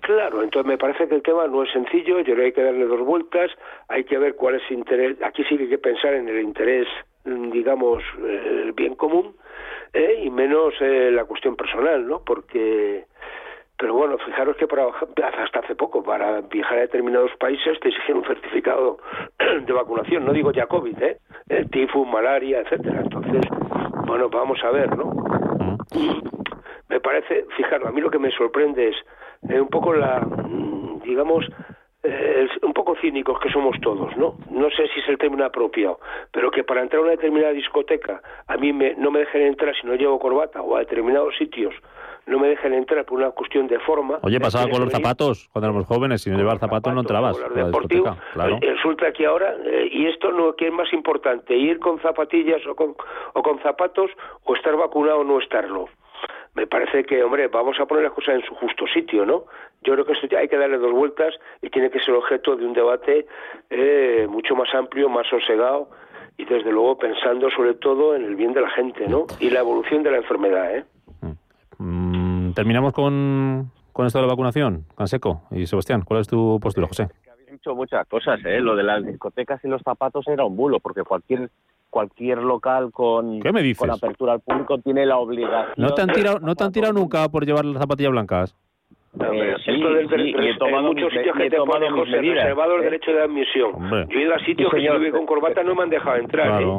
Claro, 0.00 0.42
entonces 0.42 0.68
me 0.68 0.76
parece 0.76 1.08
que 1.08 1.14
el 1.14 1.22
tema 1.22 1.46
no 1.46 1.62
es 1.62 1.72
sencillo, 1.72 2.18
yo 2.18 2.34
creo 2.34 2.36
que 2.36 2.44
hay 2.44 2.52
que 2.52 2.62
darle 2.62 2.84
dos 2.84 3.00
vueltas, 3.00 3.50
hay 3.88 4.04
que 4.04 4.18
ver 4.18 4.34
cuál 4.34 4.56
es 4.56 4.62
el 4.68 4.78
interés, 4.78 5.16
aquí 5.22 5.42
sí 5.44 5.56
que 5.56 5.62
hay 5.64 5.68
que 5.70 5.78
pensar 5.78 6.12
en 6.12 6.28
el 6.28 6.42
interés, 6.42 6.86
mm, 7.24 7.50
digamos, 7.50 8.02
eh, 8.26 8.62
el 8.64 8.72
bien 8.72 8.94
común, 8.94 9.34
eh, 9.94 10.20
y 10.22 10.30
menos 10.30 10.74
eh, 10.80 11.10
la 11.10 11.24
cuestión 11.24 11.56
personal, 11.56 12.06
¿no? 12.06 12.20
Porque, 12.22 13.06
pero 13.78 13.94
bueno, 13.94 14.18
fijaros 14.18 14.54
que 14.56 14.66
para, 14.66 14.84
hasta 14.88 15.60
hace 15.60 15.74
poco, 15.74 16.02
para 16.02 16.42
viajar 16.42 16.78
a 16.78 16.80
determinados 16.82 17.30
países 17.38 17.80
te 17.80 17.88
exigen 17.88 18.18
un 18.18 18.26
certificado 18.26 18.98
de 19.38 19.72
vacunación, 19.72 20.26
no 20.26 20.34
digo 20.34 20.52
ya 20.52 20.66
COVID, 20.66 21.02
¿eh? 21.02 21.18
El 21.48 21.70
tifus, 21.70 22.06
malaria, 22.06 22.60
etcétera. 22.60 23.00
Entonces, 23.00 23.40
bueno, 24.06 24.28
vamos 24.28 24.62
a 24.62 24.70
ver, 24.70 24.94
¿no? 24.94 25.10
Me 26.90 27.00
parece, 27.00 27.46
fijaros, 27.56 27.88
a 27.88 27.92
mí 27.92 28.02
lo 28.02 28.10
que 28.10 28.18
me 28.18 28.30
sorprende 28.30 28.88
es 28.88 28.96
eh, 29.48 29.60
un 29.60 29.68
poco 29.68 29.92
la, 29.92 30.26
digamos, 31.04 31.46
eh, 32.02 32.46
un 32.62 32.72
poco 32.72 32.96
cínicos 33.00 33.38
que 33.40 33.50
somos 33.50 33.80
todos, 33.80 34.16
¿no? 34.16 34.36
No 34.50 34.70
sé 34.70 34.88
si 34.88 35.00
es 35.00 35.08
el 35.08 35.18
término 35.18 35.44
apropiado, 35.44 36.00
pero 36.30 36.50
que 36.50 36.64
para 36.64 36.82
entrar 36.82 37.00
a 37.00 37.02
una 37.02 37.12
determinada 37.12 37.52
discoteca 37.52 38.20
a 38.46 38.56
mí 38.56 38.72
me, 38.72 38.94
no 38.94 39.10
me 39.10 39.20
dejen 39.20 39.42
entrar 39.42 39.74
si 39.80 39.86
no 39.86 39.94
llevo 39.94 40.18
corbata 40.18 40.60
o 40.60 40.76
a 40.76 40.80
determinados 40.80 41.36
sitios 41.36 41.74
no 42.26 42.38
me 42.38 42.48
dejen 42.48 42.72
entrar 42.72 43.04
por 43.04 43.18
una 43.18 43.30
cuestión 43.32 43.66
de 43.66 43.78
forma. 43.80 44.18
Oye, 44.22 44.40
pasaba 44.40 44.68
con 44.70 44.80
los 44.82 44.90
zapatos 44.90 45.48
cuando 45.52 45.68
éramos 45.68 45.86
jóvenes, 45.86 46.22
si 46.22 46.30
no 46.30 46.36
llevar 46.36 46.58
zapatos, 46.58 46.94
no 46.94 47.00
entrabas. 47.00 47.36
Deportivo, 47.54 48.16
claro. 48.32 48.58
Eh, 48.62 48.74
resulta 48.74 49.12
que 49.12 49.26
ahora, 49.26 49.54
y 49.90 50.06
esto 50.06 50.32
no, 50.32 50.54
¿qué 50.54 50.68
es 50.68 50.72
más 50.72 50.92
importante? 50.92 51.56
¿Ir 51.56 51.78
con 51.78 52.00
zapatillas 52.00 52.66
o 52.66 52.74
con, 52.74 52.94
o 53.34 53.42
con 53.42 53.58
zapatos 53.60 54.10
o 54.44 54.54
estar 54.54 54.76
vacunado 54.76 55.20
o 55.20 55.24
no 55.24 55.38
estarlo? 55.38 55.88
Me 56.54 56.66
parece 56.66 57.04
que, 57.04 57.22
hombre, 57.22 57.48
vamos 57.48 57.78
a 57.80 57.86
poner 57.86 58.04
las 58.04 58.12
cosas 58.12 58.36
en 58.36 58.42
su 58.42 58.54
justo 58.54 58.86
sitio, 58.86 59.26
¿no? 59.26 59.44
Yo 59.82 59.92
creo 59.94 60.04
que 60.04 60.12
esto 60.12 60.28
ya 60.28 60.38
hay 60.38 60.48
que 60.48 60.56
darle 60.56 60.78
dos 60.78 60.92
vueltas 60.92 61.34
y 61.60 61.68
tiene 61.70 61.90
que 61.90 62.00
ser 62.00 62.14
objeto 62.14 62.56
de 62.56 62.64
un 62.64 62.72
debate 62.72 63.26
eh, 63.70 64.26
mucho 64.28 64.54
más 64.54 64.72
amplio, 64.74 65.08
más 65.08 65.26
sosegado 65.28 65.90
y 66.36 66.44
desde 66.44 66.70
luego 66.70 66.96
pensando 66.96 67.50
sobre 67.50 67.74
todo 67.74 68.14
en 68.14 68.24
el 68.24 68.36
bien 68.36 68.52
de 68.52 68.60
la 68.60 68.70
gente, 68.70 69.06
¿no? 69.08 69.26
Y 69.40 69.50
la 69.50 69.60
evolución 69.60 70.02
de 70.02 70.10
la 70.12 70.16
enfermedad, 70.18 70.76
¿eh? 70.76 70.84
Mm, 71.78 72.52
terminamos 72.52 72.92
con, 72.92 73.70
con 73.92 74.06
esto 74.06 74.18
de 74.18 74.26
la 74.26 74.32
vacunación, 74.32 74.84
Canseco 74.96 75.42
y 75.50 75.66
Sebastián. 75.66 76.02
¿Cuál 76.02 76.20
es 76.20 76.28
tu 76.28 76.58
postura, 76.60 76.86
José? 76.86 77.08
Habéis 77.30 77.50
dicho 77.50 77.74
muchas 77.74 78.06
cosas, 78.06 78.40
¿eh? 78.44 78.60
Lo 78.60 78.76
de 78.76 78.84
las 78.84 79.04
discotecas 79.04 79.64
y 79.64 79.68
los 79.68 79.82
zapatos 79.82 80.26
era 80.28 80.44
un 80.44 80.56
bulo, 80.56 80.78
porque 80.78 81.02
cualquier 81.02 81.50
cualquier 81.94 82.38
local 82.38 82.90
con, 82.90 83.38
con 83.40 83.90
apertura 83.90 84.32
al 84.32 84.40
público 84.40 84.78
tiene 84.78 85.06
la 85.06 85.18
obligación. 85.18 85.74
¿No 85.76 85.94
te 85.94 86.02
han 86.02 86.08
tirado, 86.08 86.40
no 86.40 86.56
te 86.56 86.64
han 86.64 86.72
tirado 86.72 86.92
nunca 86.92 87.28
por 87.28 87.46
llevar 87.46 87.64
las 87.64 87.80
zapatillas 87.80 88.10
blancas? 88.10 88.56
Eh, 89.20 89.54
sí, 89.64 89.70
sí, 89.72 90.34
y 90.36 90.48
he 90.48 90.58
tomado 90.58 90.88
muchos 90.88 91.12
sitios 91.12 91.36
que 91.36 91.48
te 91.48 91.56
ponen, 91.56 91.92
José, 91.92 92.20
reservado 92.20 92.74
el 92.74 92.80
¿eh? 92.80 92.84
derecho 92.86 93.12
de 93.12 93.22
admisión. 93.22 94.08
Yo 94.10 94.18
he 94.18 94.22
ido 94.22 94.34
a 94.34 94.40
sitios 94.40 94.72
que 94.72 94.82
yo 94.82 94.92
con 95.12 95.24
corbata 95.24 95.62
no 95.62 95.76
me 95.76 95.84
han 95.84 95.90
dejado 95.90 96.16
entrar. 96.16 96.60
¿eh? 96.60 96.78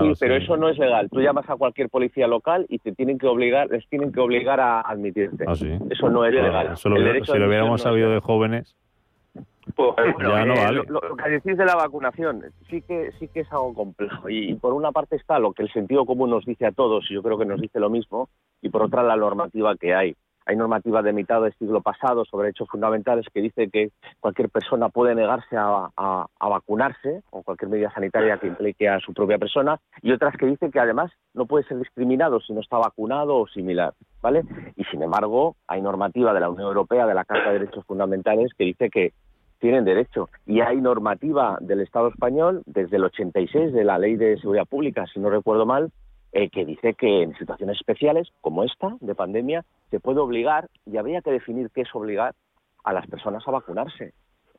sí, 0.00 0.12
pero 0.18 0.36
eso 0.36 0.56
no 0.56 0.70
es 0.70 0.78
legal. 0.78 1.10
Tú 1.10 1.20
llamas 1.20 1.50
a 1.50 1.56
cualquier 1.56 1.90
policía 1.90 2.26
local 2.26 2.64
y 2.70 2.78
te 2.78 2.92
tienen 2.92 3.18
que 3.18 3.26
obligar, 3.26 3.68
les 3.68 3.86
tienen 3.90 4.10
que 4.10 4.20
obligar 4.20 4.58
a 4.58 4.80
admitirte. 4.80 5.44
Ah, 5.46 5.52
eso 5.52 6.08
no 6.08 6.24
es 6.24 6.32
legal. 6.32 6.72
Eso 6.72 6.88
lo, 6.88 6.96
si 6.96 7.38
lo 7.38 7.46
hubiéramos 7.46 7.82
sabido 7.82 8.10
de 8.10 8.20
jóvenes. 8.20 8.74
Pues, 9.74 9.90
eh, 9.98 10.84
lo, 10.86 11.16
que 11.16 11.30
decís 11.30 11.56
de 11.56 11.64
la 11.64 11.74
vacunación 11.74 12.44
sí 12.70 12.82
que 12.82 13.10
sí 13.18 13.28
que 13.28 13.40
es 13.40 13.52
algo 13.52 13.74
complejo. 13.74 14.28
Y, 14.28 14.54
por 14.54 14.72
una 14.72 14.92
parte 14.92 15.16
está 15.16 15.38
lo 15.38 15.52
que 15.52 15.64
el 15.64 15.72
sentido 15.72 16.06
común 16.06 16.30
nos 16.30 16.44
dice 16.44 16.66
a 16.66 16.72
todos 16.72 17.10
y 17.10 17.14
yo 17.14 17.22
creo 17.22 17.36
que 17.36 17.46
nos 17.46 17.60
dice 17.60 17.80
lo 17.80 17.90
mismo 17.90 18.28
y 18.62 18.68
por 18.68 18.82
otra 18.82 19.02
la 19.02 19.16
normativa 19.16 19.76
que 19.76 19.94
hay. 19.94 20.14
Hay 20.48 20.54
normativa 20.54 21.02
de 21.02 21.12
mitad 21.12 21.42
del 21.42 21.52
siglo 21.54 21.80
pasado 21.80 22.24
sobre 22.24 22.50
hechos 22.50 22.68
fundamentales 22.68 23.26
que 23.34 23.40
dice 23.40 23.68
que 23.68 23.90
cualquier 24.20 24.48
persona 24.48 24.88
puede 24.88 25.16
negarse 25.16 25.56
a, 25.56 25.90
a, 25.96 26.48
vacunarse 26.48 27.22
o 27.30 27.42
cualquier 27.42 27.68
medida 27.68 27.90
sanitaria 27.90 28.38
que 28.38 28.46
implique 28.46 28.88
a 28.88 29.00
su 29.00 29.12
propia 29.12 29.38
persona 29.38 29.80
y 30.02 30.12
otras 30.12 30.36
que 30.36 30.46
dicen 30.46 30.70
que 30.70 30.78
además 30.78 31.10
no 31.34 31.46
puede 31.46 31.64
ser 31.64 31.78
discriminado 31.78 32.38
si 32.40 32.52
no 32.52 32.60
está 32.60 32.78
vacunado 32.78 33.38
o 33.38 33.48
similar, 33.48 33.94
¿vale? 34.22 34.44
Y 34.76 34.84
sin 34.84 35.02
embargo 35.02 35.56
hay 35.66 35.82
normativa 35.82 36.32
de 36.32 36.38
la 36.38 36.48
Unión 36.48 36.68
Europea 36.68 37.06
de 37.06 37.14
la 37.14 37.24
Carta 37.24 37.48
de 37.48 37.58
Derechos 37.58 37.84
Fundamentales 37.84 38.52
que 38.56 38.66
dice 38.66 38.88
que 38.88 39.14
tienen 39.58 39.84
derecho. 39.84 40.28
Y 40.46 40.60
hay 40.60 40.80
normativa 40.80 41.58
del 41.60 41.80
Estado 41.80 42.08
español 42.08 42.62
desde 42.66 42.96
el 42.96 43.04
86 43.04 43.72
de 43.72 43.84
la 43.84 43.98
Ley 43.98 44.16
de 44.16 44.38
Seguridad 44.38 44.66
Pública, 44.66 45.06
si 45.12 45.20
no 45.20 45.30
recuerdo 45.30 45.66
mal, 45.66 45.90
eh, 46.32 46.50
que 46.50 46.64
dice 46.64 46.94
que 46.94 47.22
en 47.22 47.34
situaciones 47.36 47.76
especiales 47.76 48.28
como 48.40 48.64
esta, 48.64 48.96
de 49.00 49.14
pandemia, 49.14 49.64
se 49.90 50.00
puede 50.00 50.20
obligar, 50.20 50.68
y 50.84 50.96
habría 50.96 51.22
que 51.22 51.30
definir 51.30 51.70
qué 51.70 51.82
es 51.82 51.94
obligar 51.94 52.34
a 52.84 52.92
las 52.92 53.06
personas 53.06 53.46
a 53.46 53.50
vacunarse. 53.50 54.12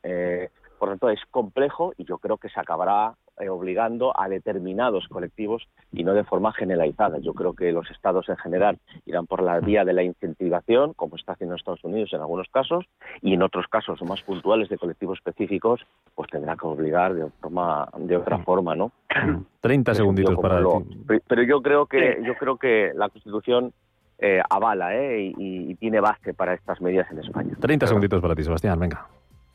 Eh, 0.03 0.49
por 0.79 0.89
lo 0.89 0.93
tanto, 0.93 1.09
es 1.09 1.19
complejo 1.31 1.93
y 1.97 2.05
yo 2.05 2.17
creo 2.17 2.37
que 2.37 2.49
se 2.49 2.59
acabará 2.59 3.13
eh, 3.39 3.49
obligando 3.49 4.13
a 4.19 4.27
determinados 4.29 5.07
colectivos 5.07 5.67
y 5.91 6.03
no 6.03 6.13
de 6.13 6.23
forma 6.23 6.53
generalizada. 6.53 7.19
Yo 7.19 7.33
creo 7.33 7.53
que 7.53 7.71
los 7.71 7.89
estados 7.91 8.27
en 8.29 8.37
general 8.37 8.77
irán 9.05 9.27
por 9.27 9.43
la 9.43 9.59
vía 9.59 9.85
de 9.85 9.93
la 9.93 10.03
incentivación, 10.03 10.93
como 10.93 11.15
está 11.15 11.33
haciendo 11.33 11.55
Estados 11.55 11.83
Unidos 11.83 12.11
en 12.13 12.21
algunos 12.21 12.47
casos, 12.49 12.85
y 13.21 13.33
en 13.33 13.43
otros 13.43 13.67
casos 13.67 14.01
más 14.03 14.21
puntuales 14.21 14.69
de 14.69 14.77
colectivos 14.77 15.19
específicos, 15.19 15.81
pues 16.15 16.29
tendrá 16.29 16.55
que 16.55 16.65
obligar 16.67 17.13
de 17.13 17.29
forma 17.41 17.87
de 17.97 18.17
otra 18.17 18.39
forma, 18.39 18.75
¿no? 18.75 18.91
30 19.61 19.93
segunditos 19.93 20.37
para 20.39 20.61
Pero 21.27 21.43
yo 21.43 21.61
creo 21.61 21.85
que 21.85 22.21
yo 22.25 22.35
creo 22.35 22.57
que 22.57 22.91
la 22.95 23.09
Constitución 23.09 23.73
eh, 24.19 24.41
avala 24.49 24.95
¿eh? 24.95 25.33
y, 25.37 25.71
y, 25.71 25.75
tiene 25.75 25.99
base 25.99 26.33
para 26.33 26.53
estas 26.53 26.81
medidas 26.81 27.09
en 27.11 27.19
España. 27.19 27.55
30 27.59 27.85
segunditos 27.85 28.19
para 28.19 28.33
ti, 28.33 28.43
Sebastián, 28.43 28.79
venga. 28.79 29.05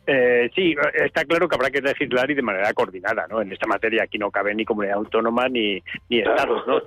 Eh, 0.06 0.50
sí, 0.54 0.74
está 0.94 1.24
claro 1.24 1.48
que 1.48 1.54
habrá 1.54 1.70
que 1.70 1.80
legislar 1.80 2.30
y 2.30 2.34
de 2.34 2.42
manera 2.42 2.72
coordinada, 2.72 3.26
¿no? 3.28 3.40
En 3.40 3.52
esta 3.52 3.68
materia 3.68 4.02
aquí 4.02 4.18
no 4.18 4.30
cabe 4.30 4.54
ni 4.54 4.64
comunidad 4.64 4.96
autónoma 4.96 5.48
ni, 5.48 5.82
ni 6.08 6.18
estados, 6.18 6.66
¿no? 6.66 6.80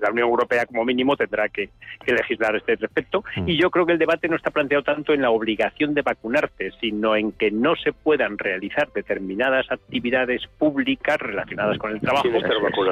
La 0.00 0.10
Unión 0.10 0.28
Europea 0.28 0.66
como 0.66 0.84
mínimo 0.84 1.16
tendrá 1.16 1.48
que, 1.48 1.70
legislar 2.06 2.56
este 2.56 2.76
respecto 2.76 3.22
mm. 3.36 3.48
y 3.48 3.60
yo 3.60 3.70
creo 3.70 3.84
que 3.84 3.92
el 3.92 3.98
debate 3.98 4.28
no 4.28 4.36
está 4.36 4.50
planteado 4.50 4.82
tanto 4.82 5.12
en 5.12 5.20
la 5.20 5.30
obligación 5.30 5.92
de 5.92 6.00
vacunarte, 6.00 6.72
sino 6.80 7.14
en 7.14 7.32
que 7.32 7.50
no 7.50 7.76
se 7.76 7.92
puedan 7.92 8.38
realizar 8.38 8.90
determinadas 8.92 9.70
actividades 9.70 10.42
públicas 10.58 11.18
relacionadas 11.18 11.76
con 11.78 11.92
el 11.92 12.00
trabajo, 12.00 12.28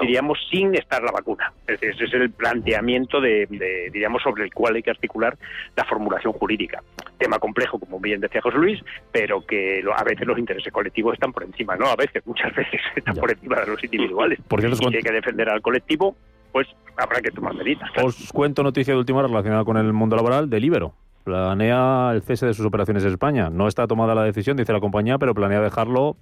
diríamos, 0.03 0.39
sin 0.51 0.75
estar 0.75 1.03
la 1.03 1.12
vacuna. 1.12 1.53
ese 1.67 2.05
es 2.05 2.12
el 2.12 2.31
planteamiento 2.31 3.21
de, 3.21 3.47
diríamos, 3.93 4.23
sobre 4.23 4.45
el 4.45 4.53
cual 4.53 4.77
hay 4.77 4.83
que 4.83 4.91
articular 4.91 5.37
la 5.75 5.85
formulación 5.85 6.33
jurídica. 6.35 6.83
Tema 7.19 7.39
complejo, 7.39 7.79
como 7.79 7.99
bien 7.99 8.21
decía 8.21 8.43
José 8.43 8.59
Luis, 8.59 8.81
pero 9.11 9.45
que 9.47 9.83
a 9.95 10.05
veces 10.05 10.27
los 10.27 10.39
intereses 10.39 10.73
colectivos 10.73 11.14
están 11.14 11.33
por 11.33 11.45
encima, 11.45 11.77
no 11.77 11.87
a 11.87 11.97
veces, 11.97 12.27
muchas 12.27 12.55
veces 12.55 12.81
están 12.97 13.17
por 13.17 13.31
encima 13.31 13.61
de 13.61 13.67
los 13.67 13.83
individuales. 13.83 14.39
Porque 14.49 14.75
si 14.75 14.85
hay 14.85 15.03
que 15.03 15.12
defender 15.12 15.49
al 15.49 15.62
colectivo, 15.62 16.17
pues 16.53 16.67
habrá 16.97 17.21
que 17.21 17.31
tomar 17.31 17.55
medidas. 17.55 17.91
Os 18.03 18.33
cuento 18.33 18.62
noticia 18.62 18.95
de 18.95 19.01
última 19.01 19.23
relacionada 19.23 19.64
con 19.64 19.77
el 19.77 19.93
mundo 19.93 20.17
laboral 20.17 20.51
de 20.51 20.61
Libero 20.61 20.95
planea 21.27 22.12
el 22.12 22.22
cese 22.22 22.47
de 22.47 22.55
sus 22.55 22.64
operaciones 22.64 23.03
en 23.03 23.11
España. 23.11 23.51
No 23.51 23.66
está 23.66 23.89
tomada 23.89 24.14
la 24.14 24.22
decisión, 24.22 24.57
dice 24.57 24.72
la 24.72 24.79
compañía, 24.79 25.18
pero 25.18 25.35
planea 25.35 25.61
dejarlo. 25.61 26.16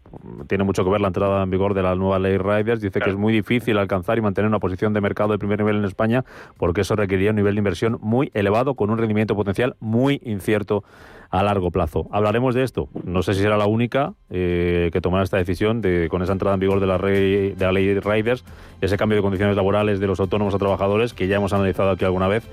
Tiene 0.47 0.65
mucho 0.65 0.83
que 0.83 0.89
ver 0.89 1.03
la 1.03 1.09
entrada 1.09 1.43
en 1.43 1.51
vigor 1.51 1.75
de 1.75 1.83
la 1.83 1.95
nueva 1.95 2.19
ley 2.19 2.39
Riders. 2.39 2.81
Dice 2.81 3.01
que 3.01 3.11
es 3.11 3.17
muy 3.17 3.31
difícil 3.35 3.77
alcanzar 3.77 4.17
y 4.17 4.23
mantener 4.23 4.49
una 4.49 4.61
posición 4.61 4.95
de 4.95 5.03
mercado 5.03 5.33
de 5.33 5.39
primer 5.39 5.59
nivel 5.59 5.77
en 5.77 5.85
España 5.85 6.25
porque 6.57 6.81
eso 6.81 6.97
requeriría 6.97 7.31
un 7.31 7.37
nivel 7.37 7.55
de 7.55 7.59
inversión 7.59 7.99
muy 8.01 8.31
elevado 8.33 8.77
con 8.77 8.89
un 8.89 8.97
rendimiento 8.97 9.37
potencial 9.37 9.77
muy 9.79 10.23
incierto 10.25 10.85
a 11.29 11.43
largo 11.43 11.71
plazo. 11.71 12.09
Hablaremos 12.11 12.55
de 12.55 12.63
esto. 12.63 12.89
No 13.05 13.23
sé 13.23 13.35
si 13.35 13.43
será 13.43 13.59
la 13.59 13.67
única 13.67 14.15
eh, 14.31 14.89
que 14.91 15.03
tomará 15.03 15.23
esta 15.23 15.37
decisión 15.37 15.83
de, 15.83 16.09
con 16.09 16.23
esa 16.23 16.33
entrada 16.33 16.55
en 16.55 16.61
vigor 16.61 16.81
de 16.81 16.87
la, 16.87 16.97
de 16.97 17.55
la 17.59 17.73
ley 17.73 18.01
Riders, 18.01 18.43
ese 18.81 18.97
cambio 18.97 19.17
de 19.17 19.23
condiciones 19.23 19.55
laborales 19.55 20.01
de 20.01 20.07
los 20.07 20.19
autónomos 20.19 20.55
a 20.55 20.59
trabajadores 20.59 21.13
que 21.13 21.27
ya 21.27 21.37
hemos 21.37 21.53
analizado 21.53 21.91
aquí 21.91 22.07
alguna 22.07 22.27
vez 22.29 22.49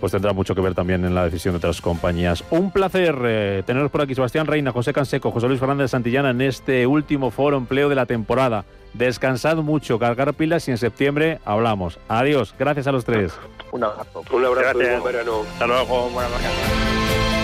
pues 0.00 0.12
tendrá 0.12 0.32
mucho 0.32 0.54
que 0.54 0.60
ver 0.60 0.74
también 0.74 1.04
en 1.04 1.14
la 1.14 1.24
decisión 1.24 1.52
de 1.52 1.58
otras 1.58 1.80
compañías. 1.80 2.42
Un 2.50 2.70
placer 2.70 3.16
eh, 3.24 3.62
teneros 3.66 3.90
por 3.90 4.02
aquí, 4.02 4.14
Sebastián 4.14 4.46
Reina, 4.46 4.72
José 4.72 4.92
Canseco, 4.92 5.30
José 5.30 5.46
Luis 5.46 5.60
Fernández 5.60 5.90
Santillana, 5.90 6.30
en 6.30 6.40
este 6.40 6.86
último 6.86 7.30
foro 7.30 7.56
empleo 7.56 7.88
de 7.88 7.94
la 7.94 8.06
temporada. 8.06 8.64
Descansad 8.94 9.56
mucho, 9.58 9.98
cargar 9.98 10.34
pilas 10.34 10.66
y 10.68 10.72
en 10.72 10.78
septiembre 10.78 11.38
hablamos. 11.44 11.98
Adiós, 12.08 12.54
gracias 12.58 12.86
a 12.86 12.92
los 12.92 13.04
tres. 13.04 13.32
Un 13.72 13.84
abrazo. 13.84 14.24
Un 14.32 14.44
abrazo, 14.44 14.78
buen 14.78 15.04
verano. 15.04 15.42
Hasta 15.52 15.66
luego, 15.66 16.10
buenas 16.10 17.39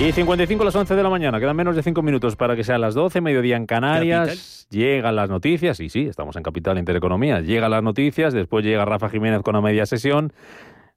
Y 0.00 0.12
55 0.12 0.62
a 0.62 0.64
las 0.64 0.76
11 0.76 0.94
de 0.94 1.02
la 1.02 1.10
mañana, 1.10 1.40
quedan 1.40 1.56
menos 1.56 1.74
de 1.74 1.82
5 1.82 2.02
minutos 2.02 2.36
para 2.36 2.54
que 2.54 2.62
sean 2.62 2.80
las 2.80 2.94
12, 2.94 3.20
mediodía 3.20 3.56
en 3.56 3.66
Canarias. 3.66 4.68
Llegan 4.70 5.16
las 5.16 5.28
noticias, 5.28 5.80
y 5.80 5.88
sí, 5.88 6.06
estamos 6.06 6.36
en 6.36 6.44
Capital 6.44 6.78
Intereconomía. 6.78 7.40
Llegan 7.40 7.72
las 7.72 7.82
noticias, 7.82 8.32
después 8.32 8.64
llega 8.64 8.84
Rafa 8.84 9.08
Jiménez 9.08 9.42
con 9.42 9.54
la 9.54 9.60
media 9.60 9.86
sesión. 9.86 10.32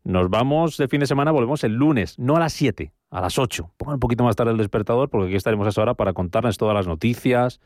Nos 0.04 0.30
vamos 0.30 0.78
de 0.78 0.88
fin 0.88 1.00
de 1.00 1.08
semana, 1.08 1.32
volvemos 1.32 1.64
el 1.64 1.74
lunes, 1.74 2.20
no 2.20 2.36
a 2.36 2.40
las 2.40 2.54
7, 2.54 2.94
a 3.10 3.22
las 3.22 3.40
8. 3.40 3.72
Pongan 3.76 3.96
un 3.96 4.00
poquito 4.00 4.24
más 4.24 4.36
tarde 4.36 4.52
el 4.52 4.58
despertador, 4.58 5.10
porque 5.10 5.30
aquí 5.30 5.36
estaremos 5.36 5.66
a 5.66 5.70
esa 5.70 5.82
hora 5.82 5.96
para 5.96 6.14
contarles 6.14 6.58
todas 6.58 6.76
las 6.76 6.86
noticias, 6.86 7.60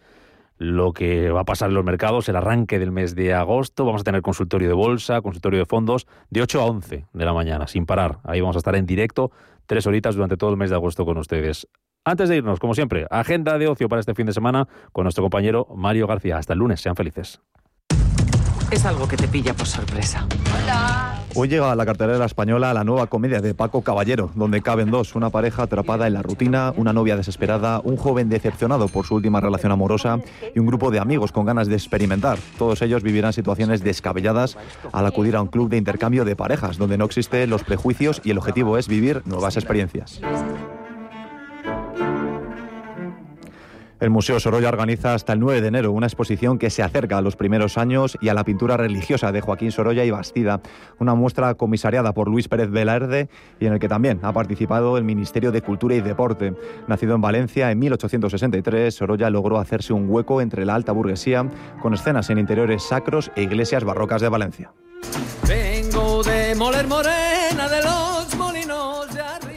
lo 0.58 0.94
que 0.94 1.32
va 1.32 1.42
a 1.42 1.46
pasar 1.46 1.68
en 1.68 1.76
los 1.76 1.84
mercados, 1.84 2.30
el 2.30 2.38
arranque 2.38 2.80
del 2.80 2.94
mes 2.94 3.14
de 3.14 3.34
agosto. 3.34 3.84
Vamos 3.84 4.02
a 4.02 4.04
tener 4.06 4.22
consultorio 4.22 4.70
de 4.70 4.74
bolsa, 4.74 5.22
consultorio 5.22 5.60
de 5.60 5.66
fondos, 5.66 6.08
de 6.30 6.42
8 6.42 6.62
a 6.62 6.66
11 6.66 7.06
de 7.12 7.26
la 7.26 7.34
mañana, 7.34 7.68
sin 7.68 7.86
parar. 7.86 8.20
Ahí 8.24 8.40
vamos 8.40 8.56
a 8.56 8.60
estar 8.60 8.76
en 8.78 8.86
directo 8.86 9.32
tres 9.66 9.88
horitas 9.88 10.16
durante 10.16 10.38
todo 10.38 10.52
el 10.52 10.58
mes 10.58 10.70
de 10.70 10.76
agosto 10.76 11.06
con 11.06 11.18
ustedes. 11.18 11.68
Antes 12.04 12.30
de 12.30 12.38
irnos, 12.38 12.60
como 12.60 12.76
siempre, 12.76 13.08
agenda 13.10 13.58
de 13.58 13.68
ocio 13.68 13.90
para 13.90 14.00
este 14.00 14.14
fin 14.14 14.28
de 14.28 14.34
semana 14.34 14.68
con 14.92 15.04
nuestro 15.04 15.24
compañero 15.24 15.68
Mario 15.76 16.06
García. 16.08 16.38
Hasta 16.38 16.54
el 16.54 16.60
lunes, 16.60 16.80
sean 16.80 16.96
felices. 16.96 17.42
Es 18.72 18.86
algo 18.86 19.08
que 19.08 19.18
te 19.18 19.28
pilla 19.28 19.54
por 19.54 19.68
sorpresa. 19.68 20.28
Hola. 20.54 21.05
Hoy 21.38 21.50
llega 21.50 21.70
a 21.70 21.76
la 21.76 21.86
cartelera 21.86 22.24
española 22.24 22.74
la 22.74 22.86
nueva 22.86 23.08
comedia 23.08 23.42
de 23.42 23.54
Paco 23.54 23.82
Caballero, 23.82 24.32
donde 24.36 24.62
caben 24.62 24.90
dos, 24.90 25.16
una 25.16 25.30
pareja 25.30 25.64
atrapada 25.64 26.08
en 26.08 26.14
la 26.14 26.22
rutina, 26.22 26.74
una 26.78 26.94
novia 26.94 27.18
desesperada, 27.18 27.82
un 27.84 27.98
joven 27.98 28.30
decepcionado 28.30 28.88
por 28.88 29.06
su 29.06 29.16
última 29.16 29.42
relación 29.42 29.74
amorosa 29.74 30.22
y 30.56 30.60
un 30.60 30.66
grupo 30.66 30.92
de 30.92 31.00
amigos 31.00 31.34
con 31.34 31.46
ganas 31.46 31.68
de 31.68 31.76
experimentar. 31.76 32.40
Todos 32.58 32.82
ellos 32.82 33.04
vivirán 33.04 33.34
situaciones 33.34 33.84
descabelladas 33.84 34.58
al 34.94 35.06
acudir 35.06 35.36
a 35.36 35.42
un 35.42 35.48
club 35.48 35.70
de 35.70 35.76
intercambio 35.76 36.24
de 36.24 36.38
parejas, 36.38 36.78
donde 36.78 36.98
no 36.98 37.04
existen 37.04 37.50
los 37.50 37.66
prejuicios 37.66 38.22
y 38.24 38.32
el 38.32 38.38
objetivo 38.38 38.78
es 38.78 38.88
vivir 38.88 39.22
nuevas 39.26 39.58
experiencias. 39.58 40.22
El 44.02 44.10
Museo 44.10 44.42
Sorolla 44.42 44.68
organiza 44.68 45.14
hasta 45.14 45.32
el 45.32 45.40
9 45.40 45.62
de 45.62 45.68
enero 45.70 45.92
una 45.94 46.08
exposición 46.08 46.58
que 46.58 46.70
se 46.70 46.84
acerca 46.84 47.18
a 47.18 47.22
los 47.22 47.38
primeros 47.38 47.78
años 47.78 48.18
y 48.20 48.28
a 48.28 48.34
la 48.34 48.44
pintura 48.44 48.76
religiosa 48.76 49.32
de 49.32 49.40
Joaquín 49.40 49.72
Sorolla 49.72 50.04
y 50.04 50.12
Bastida, 50.12 50.62
una 51.00 51.16
muestra 51.16 51.56
comisariada 51.56 52.14
por 52.14 52.30
Luis 52.30 52.50
Pérez 52.50 52.70
Velarde 52.70 53.30
y 53.60 53.68
en 53.68 53.74
el 53.74 53.80
que 53.80 53.88
también 53.88 54.20
ha 54.24 54.34
participado 54.34 54.98
el 54.98 55.06
Ministerio 55.06 55.54
de 55.54 55.62
Cultura 55.62 55.96
y 55.96 56.02
Deporte. 56.02 56.54
Nacido 56.88 57.16
en 57.16 57.22
Valencia 57.22 57.72
en 57.72 57.80
1863, 57.80 58.94
Sorolla 58.94 59.30
logró 59.30 59.60
hacerse 59.60 59.94
un 59.94 60.10
hueco 60.10 60.42
entre 60.42 60.66
la 60.66 60.76
alta 60.76 60.92
burguesía 60.92 61.50
con 61.82 61.94
escenas 61.94 62.30
en 62.30 62.40
interiores 62.40 62.84
sacros 62.84 63.32
e 63.36 63.44
iglesias 63.44 63.86
barrocas 63.86 64.22
de 64.22 64.30
Valencia. 64.30 64.74
Vengo 65.48 66.22
de 66.24 66.54
Moler 66.56 66.88
Morena 66.88 67.70
de 67.70 67.82
Molinos 67.82 67.95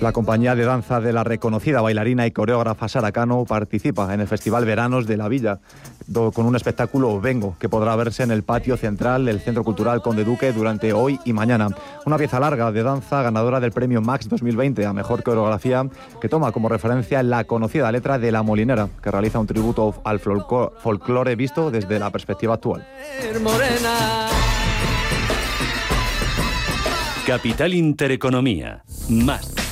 la 0.00 0.12
compañía 0.12 0.54
de 0.54 0.64
danza 0.64 1.00
de 1.00 1.12
la 1.12 1.24
reconocida 1.24 1.80
bailarina 1.80 2.26
y 2.26 2.30
coreógrafa 2.30 2.88
Sara 2.88 3.10
Cano 3.10 3.44
participa 3.44 4.12
en 4.14 4.20
el 4.20 4.28
Festival 4.28 4.64
Veranos 4.64 5.06
de 5.06 5.16
la 5.16 5.28
Villa 5.28 5.58
con 6.12 6.46
un 6.46 6.56
espectáculo 6.56 7.20
Vengo 7.20 7.56
que 7.58 7.68
podrá 7.68 7.94
verse 7.96 8.22
en 8.22 8.30
el 8.30 8.42
patio 8.42 8.76
central 8.76 9.26
del 9.26 9.40
Centro 9.40 9.64
Cultural 9.64 10.00
Conde 10.00 10.24
Duque 10.24 10.52
durante 10.52 10.92
hoy 10.92 11.18
y 11.24 11.32
mañana. 11.32 11.68
Una 12.06 12.16
pieza 12.16 12.40
larga 12.40 12.70
de 12.72 12.82
danza 12.82 13.22
ganadora 13.22 13.60
del 13.60 13.72
premio 13.72 14.00
Max 14.00 14.28
2020 14.28 14.86
a 14.86 14.92
Mejor 14.92 15.22
Coreografía 15.22 15.86
que 16.20 16.28
toma 16.28 16.52
como 16.52 16.68
referencia 16.68 17.22
la 17.22 17.44
conocida 17.44 17.90
letra 17.92 18.18
de 18.18 18.32
La 18.32 18.42
Molinera 18.42 18.88
que 19.02 19.10
realiza 19.10 19.40
un 19.40 19.46
tributo 19.46 20.00
al 20.04 20.20
folclore 20.20 21.36
visto 21.36 21.70
desde 21.70 21.98
la 21.98 22.10
perspectiva 22.10 22.54
actual. 22.54 22.86
Capital 27.26 27.74
Intereconomía. 27.74 28.84
Más 29.10 29.67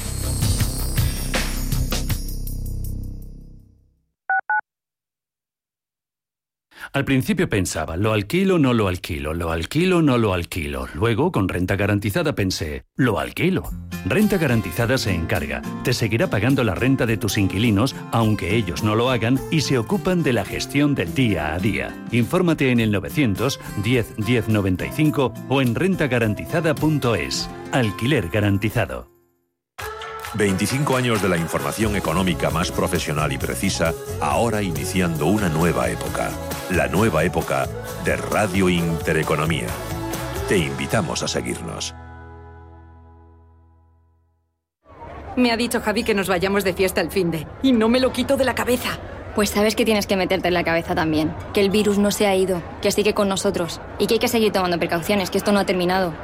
Al 6.97 7.05
principio 7.05 7.47
pensaba, 7.47 7.99
lo 7.99 8.15
alquilo, 8.15 8.59
no 8.59 8.73
lo 8.73 8.89
alquilo, 8.89 9.35
lo 9.35 9.51
alquilo, 9.51 10.01
no 10.01 10.17
lo 10.17 10.33
alquilo. 10.33 10.89
Luego, 10.95 11.31
con 11.31 11.47
renta 11.47 11.77
garantizada 11.77 12.35
pensé, 12.35 12.87
lo 12.97 13.19
alquilo. 13.19 13.65
Renta 14.07 14.39
garantizada 14.39 14.97
se 14.97 15.15
encarga, 15.15 15.61
te 15.85 15.93
seguirá 15.93 16.31
pagando 16.31 16.65
la 16.65 16.75
renta 16.75 17.05
de 17.05 17.19
tus 17.19 17.37
inquilinos, 17.37 17.95
aunque 18.13 18.57
ellos 18.57 18.83
no 18.83 18.95
lo 18.95 19.11
hagan, 19.11 19.39
y 19.51 19.61
se 19.61 19.77
ocupan 19.77 20.23
de 20.23 20.33
la 20.33 20.47
gestión 20.47 20.95
del 20.95 21.15
día 21.15 21.53
a 21.53 21.59
día. 21.59 21.95
Infórmate 22.13 22.71
en 22.71 22.81
el 22.81 22.91
900 22.93 23.61
10 23.85 24.17
10 24.17 24.49
95 24.49 25.35
o 25.51 25.61
en 25.61 25.75
rentagarantizada.es. 25.75 27.51
Alquiler 27.73 28.31
garantizado. 28.31 29.11
25 30.33 30.97
años 30.97 31.21
de 31.21 31.29
la 31.29 31.37
información 31.37 31.95
económica 31.95 32.49
más 32.49 32.73
profesional 32.73 33.33
y 33.33 33.39
precisa, 33.39 33.93
ahora 34.19 34.63
iniciando 34.63 35.27
una 35.27 35.51
nueva 35.51 35.91
época. 35.91 36.31
La 36.71 36.89
nueva 36.89 37.23
época 37.23 37.69
de 38.05 38.17
Radio 38.17 38.69
Intereconomía. 38.69 39.69
Te 40.49 40.59
invitamos 40.59 41.23
a 41.23 41.29
seguirnos. 41.29 41.95
Me 45.37 45.53
ha 45.53 45.57
dicho 45.57 45.81
Javi 45.81 46.03
que 46.03 46.13
nos 46.13 46.27
vayamos 46.27 46.65
de 46.65 46.73
fiesta 46.73 47.01
al 47.01 47.13
fin 47.13 47.31
de. 47.31 47.47
Y 47.63 47.71
no 47.71 47.89
me 47.89 48.01
lo 48.01 48.13
quito 48.13 48.37
de 48.37 48.45
la 48.45 48.57
cabeza. 48.57 48.99
Pues 49.37 49.51
sabes 49.51 49.77
que 49.77 49.85
tienes 49.85 50.09
que 50.09 50.17
meterte 50.17 50.49
en 50.49 50.55
la 50.55 50.65
cabeza 50.65 50.97
también. 50.97 51.33
Que 51.55 51.61
el 51.61 51.71
virus 51.71 51.99
no 51.99 52.11
se 52.11 52.27
ha 52.27 52.35
ido, 52.35 52.61
que 52.83 52.91
sigue 52.91 53.15
con 53.15 53.29
nosotros. 53.29 53.81
Y 54.01 54.09
que 54.09 54.15
hay 54.15 54.21
que 54.21 54.27
seguir 54.27 54.51
tomando 54.51 54.81
precauciones, 54.81 55.31
que 55.31 55.39
esto 55.39 55.53
no 55.53 55.61
ha 55.61 55.67
terminado. 55.67 56.15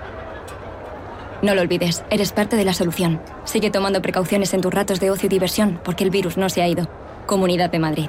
No 1.41 1.55
lo 1.55 1.61
olvides, 1.61 2.03
eres 2.11 2.33
parte 2.33 2.57
de 2.57 2.65
la 2.65 2.75
solución. 2.75 3.23
Sigue 3.45 3.71
tomando 3.71 4.03
precauciones 4.03 4.53
en 4.55 4.61
tus 4.61 4.75
ratos 4.75 4.99
de 4.99 5.13
ocio 5.13 5.27
y 5.27 5.31
diversión, 5.31 5.81
porque 5.85 6.03
el 6.03 6.11
virus 6.11 6.37
no 6.37 6.49
se 6.49 6.63
ha 6.63 6.69
ido. 6.69 6.89
Comunidad 7.27 7.71
de 7.71 7.79
Madrid. 7.79 8.09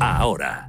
ahora. 0.00 0.65